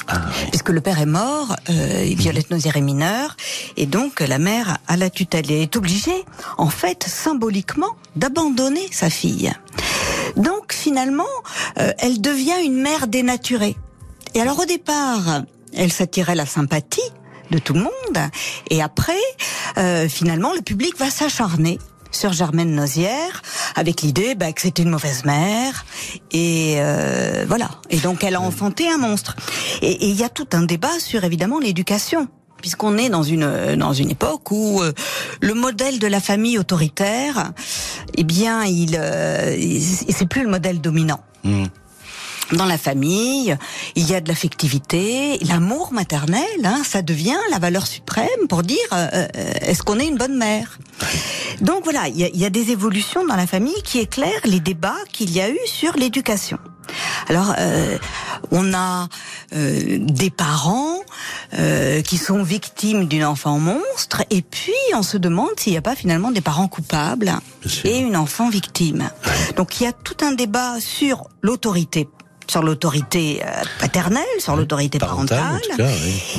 Ah, 0.08 0.22
Puisque 0.52 0.70
le 0.70 0.80
père 0.80 1.00
est 1.00 1.06
mort, 1.06 1.56
euh, 1.70 2.14
Violette 2.16 2.50
Nozière 2.50 2.78
est 2.78 2.82
mineure, 2.82 3.36
et 3.76 3.86
donc 3.86 4.22
la 4.22 4.40
mère 4.40 4.78
a 4.88 4.96
la 4.96 5.10
tutelle. 5.10 5.52
Et 5.52 5.64
est 5.64 5.76
obligée, 5.76 6.26
en 6.58 6.70
fait, 6.70 7.04
symboliquement, 7.04 7.96
d'abandonner 8.16 8.88
sa 8.92 9.10
fille. 9.10 9.52
Donc 10.36 10.74
finalement, 10.74 11.24
euh, 11.80 11.92
elle 12.00 12.22
devient 12.22 12.64
une 12.64 12.82
mère 12.82 13.08
dénaturée. 13.08 13.76
Et 14.34 14.42
alors 14.42 14.60
au 14.60 14.66
départ, 14.66 15.44
elle 15.74 15.92
s'attirait 15.92 16.36
la 16.36 16.46
sympathie 16.46 17.02
de 17.52 17.60
tout 17.60 17.74
le 17.74 17.82
monde, 17.82 18.30
et 18.70 18.82
après, 18.82 19.14
euh, 19.78 20.10
finalement, 20.10 20.54
le 20.54 20.62
public 20.62 20.98
va 20.98 21.10
s'acharner 21.10 21.80
sur 22.12 22.34
Germaine 22.34 22.74
Nozière 22.74 23.42
avec 23.76 24.02
l'idée 24.02 24.36
bah, 24.36 24.52
que 24.52 24.62
c'était 24.62 24.84
une 24.84 24.90
mauvaise 24.90 25.26
mère. 25.26 25.86
Et 26.32 26.76
euh, 26.78 27.46
voilà. 27.48 27.70
Et 27.90 27.98
donc 27.98 28.24
elle 28.24 28.36
a 28.36 28.42
enfanté 28.42 28.90
un 28.90 28.98
monstre. 28.98 29.36
Et 29.82 30.08
il 30.08 30.16
y 30.16 30.24
a 30.24 30.30
tout 30.30 30.48
un 30.54 30.64
débat 30.64 31.00
sur 31.00 31.24
évidemment 31.24 31.60
l'éducation. 31.60 32.28
Puisqu'on 32.62 32.98
est 32.98 33.10
dans 33.10 33.22
une 33.22 33.76
dans 33.76 33.94
une 33.94 34.10
époque 34.10 34.50
où 34.50 34.82
euh, 34.82 34.92
le 35.42 35.54
modèle 35.54 36.00
de 36.00 36.08
la 36.08 36.20
famille 36.20 36.58
autoritaire 36.58 37.52
eh 38.16 38.24
bien 38.24 38.66
il 38.66 38.98
euh, 39.00 39.56
c'est 40.10 40.26
plus 40.26 40.42
le 40.42 40.50
modèle 40.50 40.82
dominant. 40.82 41.22
Mmh 41.44 41.66
dans 42.54 42.66
la 42.66 42.78
famille, 42.78 43.58
il 43.96 44.10
y 44.10 44.16
a 44.16 44.22
de 44.22 44.30
l'affectivité, 44.30 45.38
l'amour 45.46 45.92
maternel, 45.92 46.44
hein, 46.64 46.82
ça 46.84 47.02
devient 47.02 47.38
la 47.52 47.60
valeur 47.60 47.86
suprême 47.86 48.48
pour 48.48 48.64
dire 48.64 48.78
euh, 48.94 49.08
euh, 49.14 49.28
est-ce 49.62 49.84
qu'on 49.84 50.00
est 50.00 50.08
une 50.08 50.18
bonne 50.18 50.38
mère? 50.38 50.78
Donc 51.62 51.84
voilà, 51.84 52.08
il 52.08 52.18
y, 52.18 52.46
a, 52.46 52.50
des 52.50 52.72
évolutions 52.72 53.26
dans 53.26 53.36
la 53.36 53.48
famille 53.48 53.82
qui 53.84 54.00
éclairent 54.00 54.46
les 54.46 54.60
débats 54.60 54.96
qu'il 55.12 55.32
y 55.32 55.42
a 55.42 55.50
eu 55.50 55.58
sur 55.66 55.94
l'éducation. 55.98 56.58
Alors, 57.28 57.54
euh, 57.58 57.98
on 58.52 58.74
a 58.74 59.10
des 59.52 60.30
parents 60.30 61.00
qui 62.04 62.18
sont 62.18 62.44
victimes 62.44 63.08
d'une 63.08 63.26
enfant 63.26 63.60
monstre, 63.60 64.24
et 64.30 64.42
puis 64.42 64.74
on 64.94 65.04
se 65.04 65.18
demande 65.18 65.50
s'il 65.58 65.74
n'y 65.74 65.78
a 65.78 65.82
pas 65.82 65.96
finalement 65.96 66.32
des 66.32 66.42
parents 66.42 66.68
coupables 66.68 67.34
et 67.84 68.00
une 68.00 68.16
enfant 68.16 68.50
victime. 68.50 69.10
Donc 69.56 69.80
il 69.80 69.86
y 69.86 69.88
a 69.88 69.94
tout 69.94 70.18
un 70.22 70.34
débat 70.34 70.80
sur 70.80 71.28
l'autorité 71.42 72.08
sur 72.50 72.64
l'autorité 72.64 73.42
euh, 73.44 73.64
paternelle, 73.80 74.24
sur 74.40 74.56
l'autorité 74.56 75.00
parentale. 75.00 75.62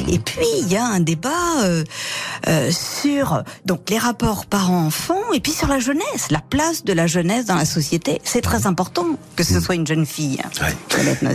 Et 0.08 0.18
puis 0.18 0.46
il 0.60 0.68
y 0.68 0.76
a 0.76 0.84
un 0.84 1.00
débat 1.00 1.62
euh, 1.62 1.84
euh, 2.48 2.70
sur 2.70 3.42
donc 3.66 3.90
les 3.90 3.98
rapports 3.98 4.46
parents-enfants 4.46 5.32
et 5.34 5.40
puis 5.40 5.52
sur 5.52 5.68
la 5.68 5.78
jeunesse, 5.78 6.30
la 6.30 6.40
place 6.40 6.84
de 6.84 6.92
la 6.92 7.06
jeunesse 7.06 7.46
dans 7.46 7.56
la 7.56 7.66
société. 7.66 8.20
C'est 8.24 8.40
très 8.40 8.66
important 8.66 9.06
que 9.36 9.44
ce 9.44 9.54
mm. 9.54 9.60
soit 9.60 9.74
une 9.74 9.86
jeune 9.86 10.06
fille. 10.06 10.40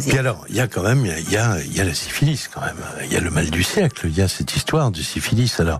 Et 0.08 0.18
alors 0.18 0.46
il 0.50 0.56
y 0.56 0.60
a 0.60 0.68
quand 0.68 0.84
même 0.84 1.06
il 1.06 1.32
y 1.32 1.38
a 1.38 1.58
il 1.62 1.76
y 1.76 1.82
a 1.82 1.84
la 1.84 1.94
syphilis 1.94 2.50
quand 2.52 2.62
même. 2.62 2.78
Il 3.06 3.14
y 3.14 3.16
a 3.16 3.20
le 3.20 3.30
mal 3.30 3.50
du 3.50 3.64
siècle. 3.64 4.08
Il 4.10 4.18
y 4.18 4.22
a 4.22 4.28
cette 4.28 4.56
histoire 4.56 4.92
de 4.92 5.02
syphilis 5.02 5.60
alors 5.60 5.80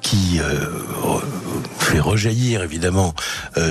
qui 0.00 0.40
fait 1.78 2.00
rejaillir 2.00 2.62
évidemment 2.62 3.14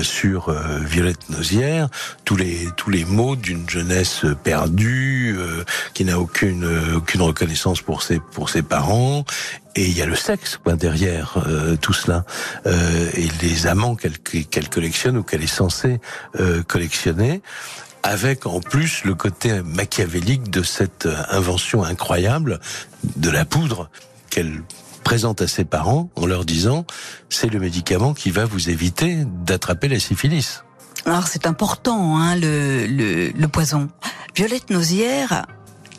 sur 0.02 0.54
Violette 0.80 1.30
Nozière 1.30 1.88
tous 2.24 2.36
les 2.36 2.68
tous 2.76 2.90
les 2.90 3.04
mots 3.04 3.36
d'une 3.36 3.68
jeunesse 3.68 4.01
perdue, 4.42 5.34
euh, 5.38 5.64
qui 5.94 6.04
n'a 6.04 6.18
aucune 6.18 6.68
aucune 6.94 7.22
reconnaissance 7.22 7.80
pour 7.80 8.02
ses 8.02 8.18
pour 8.18 8.50
ses 8.50 8.62
parents. 8.62 9.24
Et 9.74 9.86
il 9.86 9.96
y 9.96 10.02
a 10.02 10.06
le 10.06 10.16
sexe 10.16 10.58
quoi, 10.62 10.74
derrière 10.74 11.42
euh, 11.46 11.76
tout 11.76 11.94
cela 11.94 12.24
euh, 12.66 13.10
et 13.14 13.28
les 13.40 13.66
amants 13.66 13.94
qu'elle 13.94 14.18
qu'elle 14.18 14.68
collectionne 14.68 15.16
ou 15.16 15.22
qu'elle 15.22 15.42
est 15.42 15.46
censée 15.46 16.00
collectionner 16.66 17.42
avec 18.02 18.46
en 18.46 18.60
plus 18.60 19.04
le 19.04 19.14
côté 19.14 19.62
machiavélique 19.62 20.50
de 20.50 20.62
cette 20.62 21.08
invention 21.30 21.84
incroyable 21.84 22.60
de 23.16 23.30
la 23.30 23.44
poudre 23.44 23.90
qu'elle 24.28 24.62
présente 25.02 25.42
à 25.42 25.48
ses 25.48 25.64
parents 25.64 26.10
en 26.16 26.26
leur 26.26 26.44
disant 26.44 26.86
c'est 27.28 27.48
le 27.48 27.60
médicament 27.60 28.14
qui 28.14 28.30
va 28.30 28.44
vous 28.44 28.70
éviter 28.70 29.24
d'attraper 29.26 29.88
la 29.88 30.00
syphilis. 30.00 30.62
Alors 31.04 31.26
c'est 31.26 31.46
important, 31.46 32.16
hein, 32.18 32.36
le, 32.36 32.86
le, 32.86 33.30
le 33.30 33.48
poison. 33.48 33.88
Violette 34.34 34.70
Nozière 34.70 35.46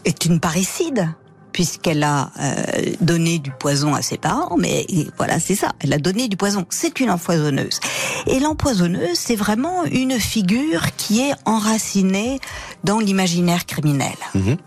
est 0.06 0.26
une 0.26 0.40
parricide 0.40 1.10
puisqu'elle 1.54 2.04
a 2.04 2.32
euh, 2.40 2.54
donné 3.00 3.40
du 3.40 3.52
poison 3.52 3.94
à 3.94 4.02
ses 4.02 4.18
parents, 4.18 4.58
mais 4.58 4.86
voilà, 5.18 5.40
c'est 5.40 5.56
ça, 5.56 5.72
elle 5.80 5.94
a 5.94 6.00
donné 6.00 6.28
du 6.28 6.36
poison. 6.36 6.66
C'est 6.70 7.00
une 7.00 7.12
empoisonneuse. 7.12 7.80
Et 8.28 8.40
l'empoisonneuse, 8.40 9.16
c'est 9.16 9.36
vraiment 9.36 9.86
une 9.86 10.20
figure 10.20 10.88
qui 10.98 11.22
est 11.22 11.34
enracinée 11.46 12.40
dans 12.84 13.00
l'imaginaire 13.00 13.66
criminel. 13.66 14.16
Mhm. 14.34 14.58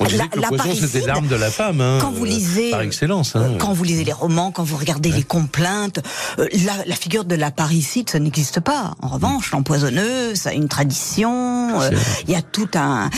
On 0.00 0.04
disait 0.04 0.28
que 0.28 0.38
le 0.38 0.46
poison, 0.48 0.74
c'était 0.74 1.06
l'arme 1.06 1.28
de 1.28 1.36
la 1.36 1.50
femme, 1.50 1.80
hein, 1.80 1.98
quand 2.00 2.10
vous 2.10 2.24
lisez, 2.24 2.70
par 2.70 2.82
excellence. 2.82 3.36
Hein. 3.36 3.54
Quand 3.58 3.72
vous 3.72 3.84
lisez 3.84 4.04
les 4.04 4.12
romans, 4.12 4.50
quand 4.50 4.64
vous 4.64 4.76
regardez 4.76 5.10
les 5.10 5.22
complaintes, 5.22 6.00
euh, 6.38 6.48
la, 6.64 6.84
la, 6.86 6.96
figure 6.96 7.24
de 7.24 7.34
la 7.34 7.50
parricide, 7.50 8.10
ça 8.10 8.18
n'existe 8.18 8.60
pas. 8.60 8.94
En 9.00 9.08
revanche, 9.08 9.52
l'empoisonneuse, 9.52 10.36
ça 10.36 10.50
a 10.50 10.52
une 10.52 10.68
tradition, 10.68 11.80
euh, 11.80 11.90
il 12.26 12.32
y 12.32 12.36
a 12.36 12.42
tout 12.42 12.68
un... 12.74 13.08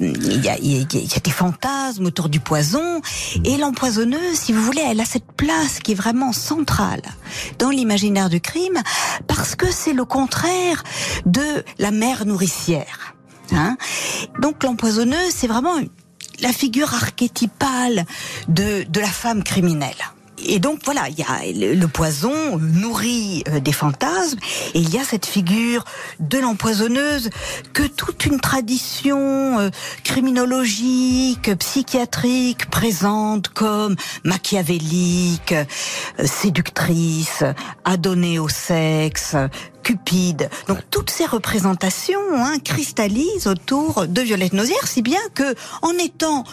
Il 0.00 0.44
y, 0.44 0.48
a, 0.48 0.58
y, 0.58 0.80
a, 0.80 1.20
des 1.20 1.30
fantasmes 1.30 2.06
autour 2.06 2.27
du 2.28 2.40
poison. 2.40 3.00
Et 3.44 3.56
l'empoisonneuse, 3.56 4.34
si 4.34 4.52
vous 4.52 4.62
voulez, 4.62 4.82
elle 4.84 5.00
a 5.00 5.04
cette 5.04 5.32
place 5.32 5.78
qui 5.80 5.92
est 5.92 5.94
vraiment 5.94 6.32
centrale 6.32 7.02
dans 7.58 7.70
l'imaginaire 7.70 8.28
du 8.28 8.40
crime 8.40 8.78
parce 9.26 9.54
que 9.54 9.70
c'est 9.70 9.92
le 9.92 10.04
contraire 10.04 10.82
de 11.26 11.64
la 11.78 11.90
mère 11.90 12.26
nourricière. 12.26 13.14
Hein 13.52 13.76
Donc 14.40 14.62
l'empoisonneuse, 14.62 15.30
c'est 15.34 15.46
vraiment 15.46 15.76
la 16.40 16.52
figure 16.52 16.92
archétypale 16.94 18.04
de, 18.48 18.84
de 18.84 19.00
la 19.00 19.08
femme 19.08 19.42
criminelle. 19.42 19.96
Et 20.46 20.58
donc 20.58 20.80
voilà, 20.84 21.08
il 21.08 21.18
y 21.18 21.22
a 21.22 21.76
le 21.76 21.86
poison 21.86 22.58
nourrit 22.58 23.44
euh, 23.48 23.60
des 23.60 23.72
fantasmes. 23.72 24.38
Et 24.74 24.80
il 24.80 24.90
y 24.90 24.98
a 24.98 25.04
cette 25.04 25.26
figure 25.26 25.84
de 26.20 26.38
l'empoisonneuse 26.38 27.30
que 27.72 27.82
toute 27.82 28.26
une 28.26 28.40
tradition 28.40 29.58
euh, 29.58 29.70
criminologique, 30.04 31.54
psychiatrique 31.58 32.70
présente 32.70 33.48
comme 33.48 33.96
machiavélique, 34.24 35.52
euh, 35.52 35.64
séductrice, 36.26 37.44
adonnée 37.84 38.38
au 38.38 38.48
sexe, 38.48 39.36
cupide. 39.88 40.50
Donc 40.66 40.80
toutes 40.90 41.08
ces 41.08 41.24
représentations 41.24 42.20
hein, 42.34 42.58
cristallisent 42.62 43.46
autour 43.46 44.06
de 44.06 44.20
Violette 44.20 44.52
Nozière, 44.52 44.86
si 44.86 45.00
bien 45.00 45.20
que 45.34 45.54
en 45.80 45.92
étant 45.92 46.44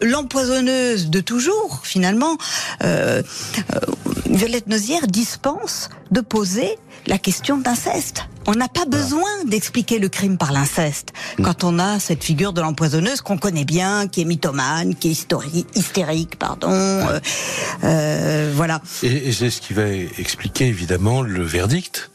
l'empoisonneuse 0.00 1.10
de 1.10 1.18
toujours, 1.18 1.80
finalement, 1.82 2.36
euh, 2.84 3.20
euh, 3.74 3.80
Violette 4.26 4.68
Nozière 4.68 5.08
dispense 5.08 5.90
de 6.12 6.20
poser 6.20 6.78
la 7.08 7.18
question 7.18 7.58
d'inceste. 7.58 8.26
On 8.46 8.54
n'a 8.54 8.68
pas 8.68 8.84
besoin 8.84 9.44
d'expliquer 9.44 9.98
le 9.98 10.08
crime 10.08 10.38
par 10.38 10.52
l'inceste 10.52 11.12
mm. 11.38 11.42
quand 11.42 11.64
on 11.64 11.80
a 11.80 11.98
cette 11.98 12.22
figure 12.22 12.52
de 12.52 12.60
l'empoisonneuse 12.60 13.22
qu'on 13.22 13.38
connaît 13.38 13.64
bien, 13.64 14.06
qui 14.06 14.20
est 14.20 14.24
mythomane, 14.24 14.94
qui 14.94 15.08
est 15.08 15.34
hystérique, 15.74 16.38
pardon. 16.38 16.70
Euh, 16.70 17.20
euh, 17.82 18.52
voilà. 18.54 18.80
Et, 19.02 19.28
et 19.28 19.32
c'est 19.32 19.50
ce 19.50 19.60
qui 19.60 19.72
va 19.72 19.88
expliquer 19.88 20.66
évidemment 20.66 21.22
le 21.22 21.42
verdict 21.42 22.10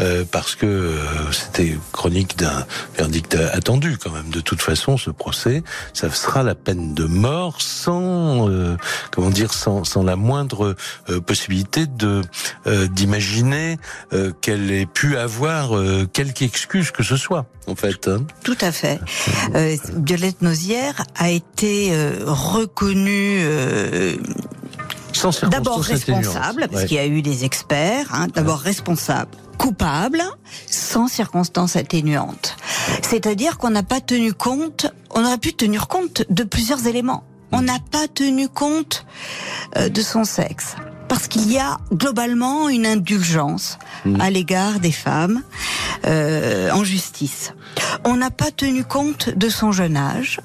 euh, 0.00 0.24
parce 0.30 0.54
que 0.54 0.66
euh, 0.66 0.98
c'était 1.32 1.76
chronique 1.92 2.36
d'un 2.38 2.66
verdict 2.96 3.34
attendu 3.34 3.98
quand 3.98 4.10
même. 4.10 4.30
De 4.30 4.40
toute 4.40 4.62
façon, 4.62 4.96
ce 4.96 5.10
procès, 5.10 5.62
ça 5.92 6.10
sera 6.10 6.42
la 6.42 6.54
peine 6.54 6.94
de 6.94 7.04
mort 7.04 7.60
sans, 7.60 8.48
euh, 8.48 8.76
comment 9.10 9.30
dire, 9.30 9.52
sans, 9.52 9.84
sans 9.84 10.02
la 10.02 10.16
moindre 10.16 10.74
possibilité 11.26 11.86
de 11.86 12.22
d'imaginer 12.66 13.78
qu'elle 14.40 14.70
ait 14.70 14.86
pu 14.86 15.16
avoir 15.16 15.70
quelque 16.12 16.42
excuse 16.42 16.90
que 16.90 17.02
ce 17.02 17.16
soit, 17.16 17.46
en 17.66 17.74
fait. 17.74 18.08
Hein. 18.08 18.24
Tout 18.44 18.56
à 18.60 18.72
fait. 18.72 19.00
Violette 19.96 20.42
Nozière 20.42 21.04
a 21.16 21.30
été 21.30 21.92
reconnue 22.24 23.44
D'abord 25.50 25.82
responsable, 25.82 26.68
parce 26.70 26.84
qu'il 26.84 26.96
y 26.96 27.00
a 27.00 27.06
eu 27.06 27.22
des 27.22 27.44
experts. 27.44 28.06
Hein, 28.12 28.28
D'abord 28.34 28.58
responsable, 28.58 29.30
coupable, 29.58 30.22
sans 30.66 31.08
circonstances 31.08 31.76
atténuantes. 31.76 32.56
C'est-à-dire 33.02 33.58
qu'on 33.58 33.70
n'a 33.70 33.82
pas 33.82 34.00
tenu 34.00 34.32
compte, 34.32 34.86
on 35.10 35.24
aurait 35.24 35.38
pu 35.38 35.52
tenir 35.52 35.88
compte 35.88 36.24
de 36.30 36.44
plusieurs 36.44 36.86
éléments. 36.86 37.24
On 37.52 37.62
n'a 37.62 37.78
pas 37.90 38.08
tenu 38.08 38.48
compte 38.48 39.04
euh, 39.76 39.88
de 39.88 40.00
son 40.00 40.24
sexe. 40.24 40.76
Parce 41.08 41.28
qu'il 41.28 41.52
y 41.52 41.58
a 41.58 41.76
globalement 41.92 42.70
une 42.70 42.86
indulgence 42.86 43.78
mmh. 44.06 44.20
à 44.20 44.30
l'égard 44.30 44.80
des 44.80 44.92
femmes 44.92 45.42
euh, 46.06 46.70
en 46.70 46.84
justice. 46.84 47.52
On 48.04 48.16
n'a 48.16 48.30
pas 48.30 48.50
tenu 48.50 48.82
compte 48.84 49.28
de 49.28 49.50
son 49.50 49.72
jeune 49.72 49.98
âge 49.98 50.40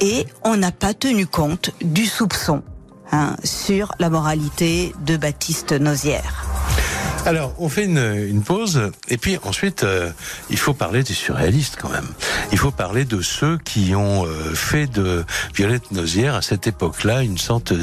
et 0.00 0.26
on 0.42 0.56
n'a 0.56 0.72
pas 0.72 0.94
tenu 0.94 1.26
compte 1.26 1.70
du 1.82 2.06
soupçon 2.06 2.62
hein, 3.12 3.36
sur 3.44 3.92
la 3.98 4.10
moralité 4.10 4.94
de 5.04 5.16
Baptiste 5.16 5.72
Nozière. 5.72 6.49
Alors, 7.26 7.54
on 7.58 7.68
fait 7.68 7.84
une, 7.84 7.98
une, 7.98 8.42
pause, 8.42 8.90
et 9.08 9.18
puis 9.18 9.38
ensuite, 9.44 9.84
euh, 9.84 10.10
il 10.48 10.56
faut 10.56 10.72
parler 10.72 11.02
des 11.02 11.12
surréalistes 11.12 11.76
quand 11.80 11.90
même. 11.90 12.08
Il 12.50 12.58
faut 12.58 12.70
parler 12.70 13.04
de 13.04 13.20
ceux 13.20 13.58
qui 13.58 13.94
ont 13.94 14.24
euh, 14.24 14.54
fait 14.54 14.86
de 14.86 15.24
Violette 15.54 15.92
Nozière 15.92 16.34
à 16.34 16.42
cette 16.42 16.66
époque-là 16.66 17.22
une 17.22 17.36
sorte 17.36 17.74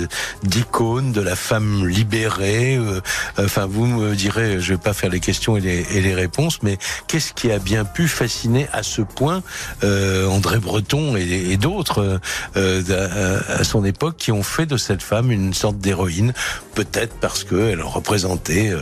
d'icône 0.44 1.12
de 1.12 1.22
la 1.22 1.36
femme 1.36 1.88
libérée. 1.88 2.78
Euh, 2.78 3.00
enfin, 3.38 3.68
vous 3.68 3.86
me 3.86 4.16
direz, 4.16 4.60
je 4.60 4.74
vais 4.74 4.80
pas 4.80 4.94
faire 4.94 5.12
les 5.12 5.20
questions 5.20 5.56
et 5.56 5.62
les, 5.62 5.86
et 5.92 6.02
les 6.02 6.16
réponses, 6.16 6.64
mais 6.64 6.80
qu'est-ce 7.08 7.32
qui 7.32 7.52
a 7.52 7.60
bien 7.60 7.86
pu 7.86 8.08
fasciner 8.08 8.68
à 8.74 8.82
ce 8.82 9.04
point 9.04 9.44
André 9.84 10.60
Breton 10.60 11.16
et, 11.16 11.52
et 11.52 11.58
d'autres 11.58 12.20
à, 12.56 12.60
à, 12.60 13.64
son 13.64 13.86
époque 13.86 14.18
qui 14.18 14.32
ont 14.32 14.44
fait 14.44 14.66
de 14.66 14.78
cette 14.78 15.04
femme 15.04 15.32
une 15.32 15.54
sorte 15.54 15.78
d'héroïne, 15.78 16.34
peut-être 16.74 17.16
parce 17.20 17.44
qu'elle 17.44 17.82
représentait 17.82 18.74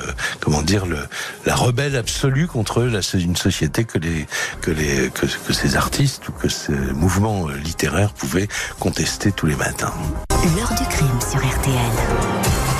comment 0.46 0.62
dire, 0.62 0.86
la 1.46 1.56
rebelle 1.56 1.96
absolue 1.96 2.46
contre 2.48 2.88
une 3.16 3.36
société 3.36 3.84
que 3.84 3.98
que 4.62 5.54
ces 5.54 5.76
artistes 5.76 6.30
ou 6.30 6.32
que 6.32 6.48
ces 6.50 6.72
mouvements 6.72 7.48
littéraires 7.48 8.14
pouvaient 8.14 8.48
contester 8.80 9.32
tous 9.32 9.48
les 9.48 9.56
matins. 9.56 9.94
L'heure 10.56 10.74
du 10.80 10.86
crime 10.86 11.20
sur 11.20 11.40
RTL. 11.40 12.75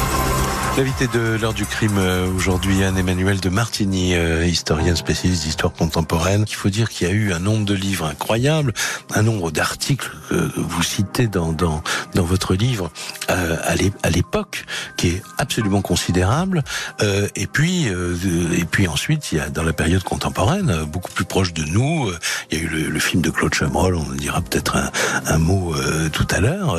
L'invité 0.78 1.08
de 1.08 1.38
l'heure 1.40 1.54
du 1.54 1.66
crime 1.66 1.98
euh, 1.98 2.30
aujourd'hui, 2.36 2.84
Anne-Emmanuel 2.84 3.40
de 3.40 3.48
Martigny, 3.48 4.14
euh, 4.14 4.46
historienne 4.46 4.98
spécialiste 4.98 5.46
d'histoire 5.46 5.72
contemporaine. 5.72 6.44
Il 6.50 6.54
faut 6.54 6.68
dire 6.68 6.90
qu'il 6.90 7.08
y 7.08 7.10
a 7.10 7.14
eu 7.14 7.32
un 7.32 7.40
nombre 7.40 7.64
de 7.64 7.74
livres 7.74 8.06
incroyables, 8.06 8.74
un 9.14 9.22
nombre 9.22 9.52
d'articles 9.52 10.12
que 10.30 10.52
vous 10.58 10.84
citez 10.84 11.28
dans, 11.28 11.54
dans, 11.54 11.82
dans 12.14 12.24
votre 12.24 12.56
livre 12.56 12.92
euh, 13.30 13.58
à 14.04 14.10
l'époque, 14.10 14.66
qui 14.98 15.08
est 15.08 15.24
absolument 15.38 15.82
considérable. 15.82 16.62
Euh, 17.02 17.28
et 17.36 17.48
puis 17.48 17.88
euh, 17.88 18.16
et 18.58 18.66
puis 18.66 18.88
ensuite, 18.88 19.32
il 19.32 19.38
y 19.38 19.42
a 19.42 19.50
dans 19.50 19.64
la 19.64 19.74
période 19.74 20.04
contemporaine, 20.04 20.84
beaucoup 20.86 21.12
plus 21.12 21.26
proche 21.26 21.54
de 21.54 21.64
nous, 21.64 22.12
il 22.52 22.58
y 22.58 22.62
a 22.62 22.64
eu 22.64 22.68
le, 22.68 22.90
le 22.90 23.00
film 23.00 23.22
de 23.22 23.30
Claude 23.30 23.54
Chabrol, 23.54 23.96
on 23.96 24.02
en 24.02 24.16
dira 24.16 24.42
peut-être 24.42 24.76
un, 24.76 24.92
un, 25.26 25.38
mot 25.38 25.74
tout 26.12 26.28
à 26.32 26.40
l'heure. 26.40 26.78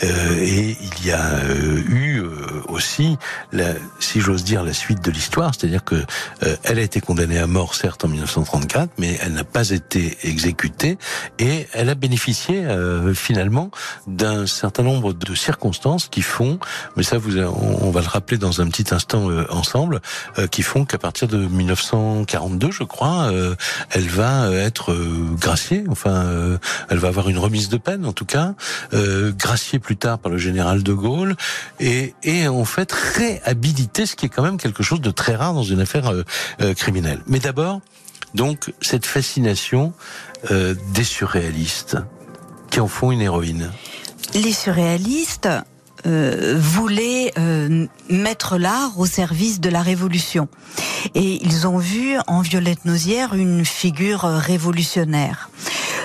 et 0.00 0.76
il 0.80 1.06
y 1.06 1.10
a 1.10 1.40
eu 1.88 2.22
aussi 2.68 3.16
la, 3.52 3.74
si 4.00 4.20
j'ose 4.20 4.44
dire, 4.44 4.62
la 4.62 4.72
suite 4.72 5.02
de 5.04 5.10
l'histoire, 5.10 5.52
c'est-à-dire 5.54 5.84
que 5.84 5.94
euh, 6.42 6.56
elle 6.64 6.78
a 6.78 6.82
été 6.82 7.00
condamnée 7.00 7.38
à 7.38 7.46
mort 7.46 7.74
certes 7.74 8.04
en 8.04 8.08
1934, 8.08 8.92
mais 8.98 9.18
elle 9.22 9.32
n'a 9.32 9.44
pas 9.44 9.70
été 9.70 10.16
exécutée 10.22 10.98
et 11.38 11.66
elle 11.72 11.88
a 11.88 11.94
bénéficié 11.94 12.64
euh, 12.64 13.14
finalement 13.14 13.70
d'un 14.06 14.46
certain 14.46 14.82
nombre 14.82 15.12
de 15.12 15.34
circonstances 15.34 16.08
qui 16.08 16.22
font, 16.22 16.58
mais 16.96 17.02
ça 17.02 17.18
vous, 17.18 17.38
on, 17.38 17.90
va 17.90 18.00
le 18.00 18.08
rappeler 18.08 18.38
dans 18.38 18.60
un 18.60 18.68
petit 18.68 18.94
instant 18.94 19.30
euh, 19.30 19.44
ensemble, 19.50 20.00
qui 20.50 20.62
font 20.62 20.84
qu'à 20.84 20.98
partir 20.98 21.28
de 21.28 21.36
1942, 21.36 22.70
je 22.70 22.84
crois, 22.84 23.30
elle 23.90 24.08
va 24.08 24.50
être 24.52 24.94
graciée, 25.38 25.84
enfin, 25.88 26.58
elle 26.88 26.98
va 26.98 27.08
avoir 27.08 27.28
une 27.28 27.38
remise 27.38 27.68
de 27.68 27.76
peine 27.76 28.04
en 28.06 28.12
tout 28.12 28.24
cas, 28.24 28.54
graciée 28.92 29.78
plus 29.78 29.96
tard 29.96 30.18
par 30.18 30.30
le 30.30 30.38
général 30.38 30.82
de 30.82 30.92
Gaulle. 30.92 31.36
Et, 31.80 32.14
et 32.22 32.48
en 32.48 32.64
fait 32.64 32.94
réhabiliter, 33.22 34.06
ce 34.06 34.16
qui 34.16 34.26
est 34.26 34.28
quand 34.28 34.42
même 34.42 34.58
quelque 34.58 34.82
chose 34.82 35.00
de 35.00 35.10
très 35.10 35.34
rare 35.34 35.54
dans 35.54 35.62
une 35.62 35.80
affaire 35.80 36.08
euh, 36.08 36.22
euh, 36.60 36.74
criminelle. 36.74 37.20
Mais 37.26 37.38
d'abord, 37.38 37.80
donc, 38.34 38.72
cette 38.80 39.06
fascination 39.06 39.92
euh, 40.50 40.74
des 40.94 41.04
surréalistes 41.04 41.98
qui 42.70 42.80
en 42.80 42.88
font 42.88 43.12
une 43.12 43.20
héroïne. 43.20 43.70
Les 44.34 44.52
surréalistes 44.52 45.48
voulaient 46.04 47.32
mettre 48.08 48.58
l'art 48.58 48.98
au 48.98 49.06
service 49.06 49.60
de 49.60 49.70
la 49.70 49.82
révolution. 49.82 50.48
Et 51.14 51.44
ils 51.44 51.66
ont 51.66 51.78
vu 51.78 52.16
en 52.26 52.40
Violette 52.40 52.84
Nozière 52.84 53.34
une 53.34 53.64
figure 53.64 54.22
révolutionnaire. 54.22 55.50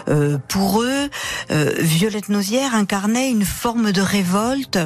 Euh, 0.09 0.37
pour 0.47 0.81
eux, 0.81 1.09
euh, 1.51 1.73
Violette 1.79 2.29
Nozière 2.29 2.75
incarnait 2.75 3.29
une 3.29 3.45
forme 3.45 3.91
de 3.91 4.01
révolte 4.01 4.79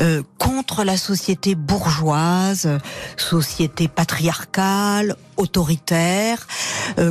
euh, 0.00 0.22
contre 0.38 0.84
la 0.84 0.96
société 0.96 1.54
bourgeoise, 1.54 2.68
société 3.16 3.88
patriarcale, 3.88 5.16
autoritaire, 5.38 6.46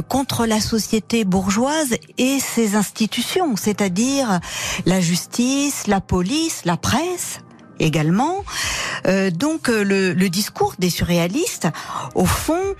contre 0.08 0.46
la 0.46 0.60
société 0.60 1.24
bourgeoise 1.24 1.96
et 2.18 2.40
ses 2.40 2.76
institutions, 2.76 3.56
c'est-à-dire 3.56 4.40
la 4.86 5.00
justice, 5.02 5.88
la 5.88 6.02
police, 6.02 6.62
la 6.66 6.78
presse 6.78 7.40
également. 7.80 8.44
donc 9.34 9.68
le, 9.68 10.14
le, 10.14 10.30
discours 10.30 10.76
des 10.78 10.90
surréalistes, 10.90 11.68
au 12.16 12.26
fond, 12.26 12.76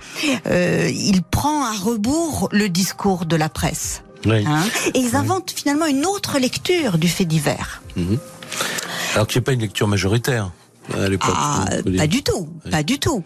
il 0.46 1.22
prend 1.30 1.64
à 1.64 1.72
rebours 1.72 2.48
le 2.52 2.68
discours 2.68 3.24
de 3.24 3.36
la 3.36 3.48
presse. 3.48 4.02
Hein 4.26 4.64
et 4.94 4.98
ils 4.98 5.16
inventent 5.16 5.52
finalement 5.54 5.86
une 5.86 6.04
autre 6.06 6.38
lecture 6.38 6.98
du 6.98 7.08
fait 7.08 7.24
divers. 7.24 7.82
Mhm. 7.96 8.18
Alors 9.14 9.26
que 9.26 9.32
c'est 9.32 9.40
pas 9.40 9.52
une 9.52 9.60
lecture 9.60 9.88
majoritaire. 9.88 10.50
À 10.94 11.08
l'époque, 11.08 11.34
ah, 11.34 11.66
pas 11.96 12.06
du 12.06 12.22
tout, 12.22 12.48
pas 12.70 12.82
du 12.82 12.98
tout. 12.98 13.22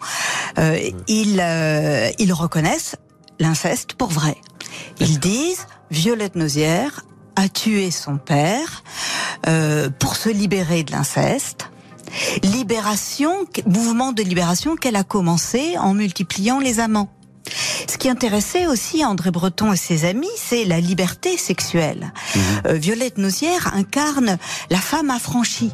Euh, 0.57 0.79
ils, 1.07 1.39
euh, 1.39 2.09
ils 2.19 2.33
reconnaissent 2.33 2.95
l'inceste 3.39 3.93
pour 3.93 4.09
vrai. 4.09 4.37
Ils 4.99 5.19
disent 5.19 5.65
Violette 5.91 6.35
Nozière 6.35 7.05
a 7.35 7.49
tué 7.49 7.91
son 7.91 8.17
père 8.17 8.83
euh, 9.47 9.89
pour 9.99 10.15
se 10.15 10.29
libérer 10.29 10.83
de 10.83 10.91
l'inceste. 10.91 11.69
Libération, 12.43 13.33
mouvement 13.65 14.11
de 14.11 14.21
libération 14.21 14.75
qu'elle 14.75 14.95
a 14.95 15.03
commencé 15.03 15.77
en 15.77 15.93
multipliant 15.93 16.59
les 16.59 16.79
amants. 16.79 17.09
Ce 17.87 17.97
qui 17.97 18.09
intéressait 18.09 18.67
aussi 18.67 19.03
André 19.03 19.31
Breton 19.31 19.73
et 19.73 19.77
ses 19.77 20.05
amis, 20.05 20.29
c'est 20.37 20.63
la 20.65 20.79
liberté 20.79 21.37
sexuelle. 21.37 22.13
Mhm. 22.35 22.41
Euh, 22.67 22.73
Violette 22.73 23.17
Nozière 23.17 23.73
incarne 23.75 24.37
la 24.69 24.77
femme 24.77 25.09
affranchie. 25.09 25.71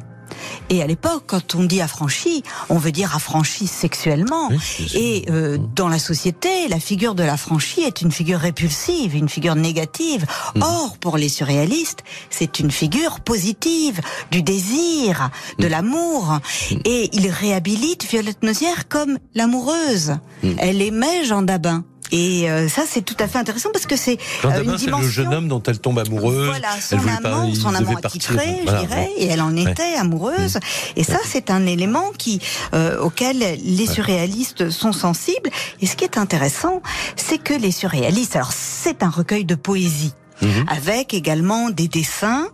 Et 0.69 0.81
à 0.81 0.87
l'époque, 0.87 1.23
quand 1.27 1.55
on 1.55 1.63
dit 1.63 1.81
affranchi, 1.81 2.43
on 2.69 2.77
veut 2.77 2.91
dire 2.91 3.15
affranchi 3.15 3.67
sexuellement. 3.67 4.49
et 4.93 5.25
euh, 5.29 5.57
dans 5.75 5.87
la 5.87 5.99
société, 5.99 6.67
la 6.69 6.79
figure 6.79 7.15
de 7.15 7.23
l'affranchi 7.23 7.81
est 7.81 8.01
une 8.01 8.11
figure 8.11 8.39
répulsive, 8.39 9.15
une 9.15 9.29
figure 9.29 9.55
négative. 9.55 10.25
Mhm. 10.55 10.63
Or, 10.63 10.97
pour 10.97 11.17
les 11.17 11.29
surréalistes, 11.29 12.03
c'est 12.29 12.59
une 12.59 12.71
figure 12.71 13.19
positive, 13.21 14.01
du 14.31 14.43
désir, 14.43 15.29
de 15.57 15.65
mhm. 15.65 15.71
l'amour. 15.71 16.39
Et 16.85 17.09
il 17.13 17.29
réhabilite 17.29 18.05
Violette 18.09 18.43
Nozière 18.43 18.87
comme 18.87 19.17
l'amoureuse. 19.35 20.17
Elle 20.57 20.81
aimait 20.81 21.25
Jean 21.25 21.41
Dabin. 21.41 21.83
Et 22.11 22.49
euh, 22.49 22.67
ça, 22.67 22.83
c'est 22.87 23.01
tout 23.01 23.15
à 23.19 23.27
fait 23.27 23.37
intéressant 23.37 23.69
parce 23.71 23.85
que 23.85 23.95
c'est 23.95 24.17
euh, 24.45 24.63
une 24.63 24.75
dimension. 24.75 24.99
le 24.99 25.09
jeune 25.09 25.33
homme 25.33 25.47
dont 25.47 25.61
elle 25.63 25.79
tombe 25.79 25.99
amoureuse. 25.99 26.47
Voilà, 26.47 26.69
son 26.81 26.97
elle 26.97 27.25
amant, 27.25 27.53
son 27.53 27.73
amant 27.73 27.95
attitré, 27.95 28.61
je 28.65 28.75
dirais, 28.75 29.09
et 29.17 29.27
elle 29.27 29.41
en 29.41 29.55
était 29.55 29.95
amoureuse. 29.95 30.55
Mm. 30.55 30.59
Et 30.97 31.03
ça, 31.03 31.19
c'est 31.23 31.51
un 31.51 31.65
élément 31.65 32.11
qui 32.17 32.39
euh, 32.73 32.99
auquel 32.99 33.37
les 33.37 33.85
surréalistes 33.85 34.69
sont 34.69 34.93
sensibles. 34.93 35.49
Et 35.81 35.85
ce 35.85 35.95
qui 35.95 36.03
est 36.03 36.17
intéressant, 36.17 36.81
c'est 37.15 37.37
que 37.37 37.53
les 37.53 37.71
surréalistes, 37.71 38.35
alors 38.35 38.51
c'est 38.51 39.03
un 39.03 39.09
recueil 39.09 39.45
de 39.45 39.55
poésie. 39.55 40.13
Mhm. 40.41 40.65
avec 40.67 41.13
également 41.13 41.69
des 41.69 41.87
dessins. 41.87 42.47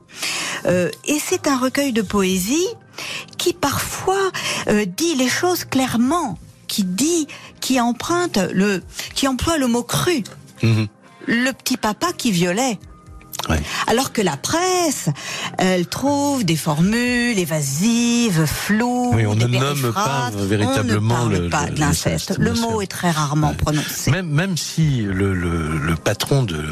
Euh, 0.65 0.89
et 1.05 1.19
c'est 1.23 1.47
un 1.47 1.57
recueil 1.57 1.93
de 1.93 2.01
poésie 2.01 2.67
qui 3.37 3.53
parfois 3.53 4.31
euh, 4.67 4.85
dit 4.85 5.15
les 5.15 5.29
choses 5.29 5.65
clairement, 5.65 6.39
qui 6.67 6.83
dit, 6.83 7.27
qui 7.61 7.79
emprunte 7.79 8.37
le, 8.53 8.83
qui 9.13 9.27
emploie 9.27 9.57
le 9.57 9.67
mot 9.67 9.83
cru. 9.83 10.23
Mhm. 10.63 10.87
Le 11.27 11.51
petit 11.51 11.77
papa 11.77 12.07
qui 12.13 12.31
violait. 12.31 12.79
Alors 13.87 14.11
que 14.11 14.21
la 14.21 14.37
presse, 14.37 15.09
elle 15.57 15.87
trouve 15.87 16.43
des 16.43 16.55
formules 16.55 17.37
évasives, 17.37 18.45
floues. 18.45 19.11
Oui, 19.13 19.25
on 19.25 19.35
ne 19.35 19.45
nomme 19.45 19.93
pas 19.93 20.31
véritablement 20.33 21.15
on 21.23 21.25
ne 21.27 21.39
le, 21.39 21.49
pas 21.49 21.65
de 21.65 21.79
l'inceste. 21.79 22.35
Le, 22.37 22.53
mot 22.53 22.81
est 22.81 22.87
très 22.87 23.11
rarement 23.11 23.53
prononcé. 23.53 24.11
Même, 24.11 24.29
même 24.29 24.57
si 24.57 25.01
le, 25.01 25.33
le, 25.33 25.95
patron 25.95 26.43
de, 26.43 26.63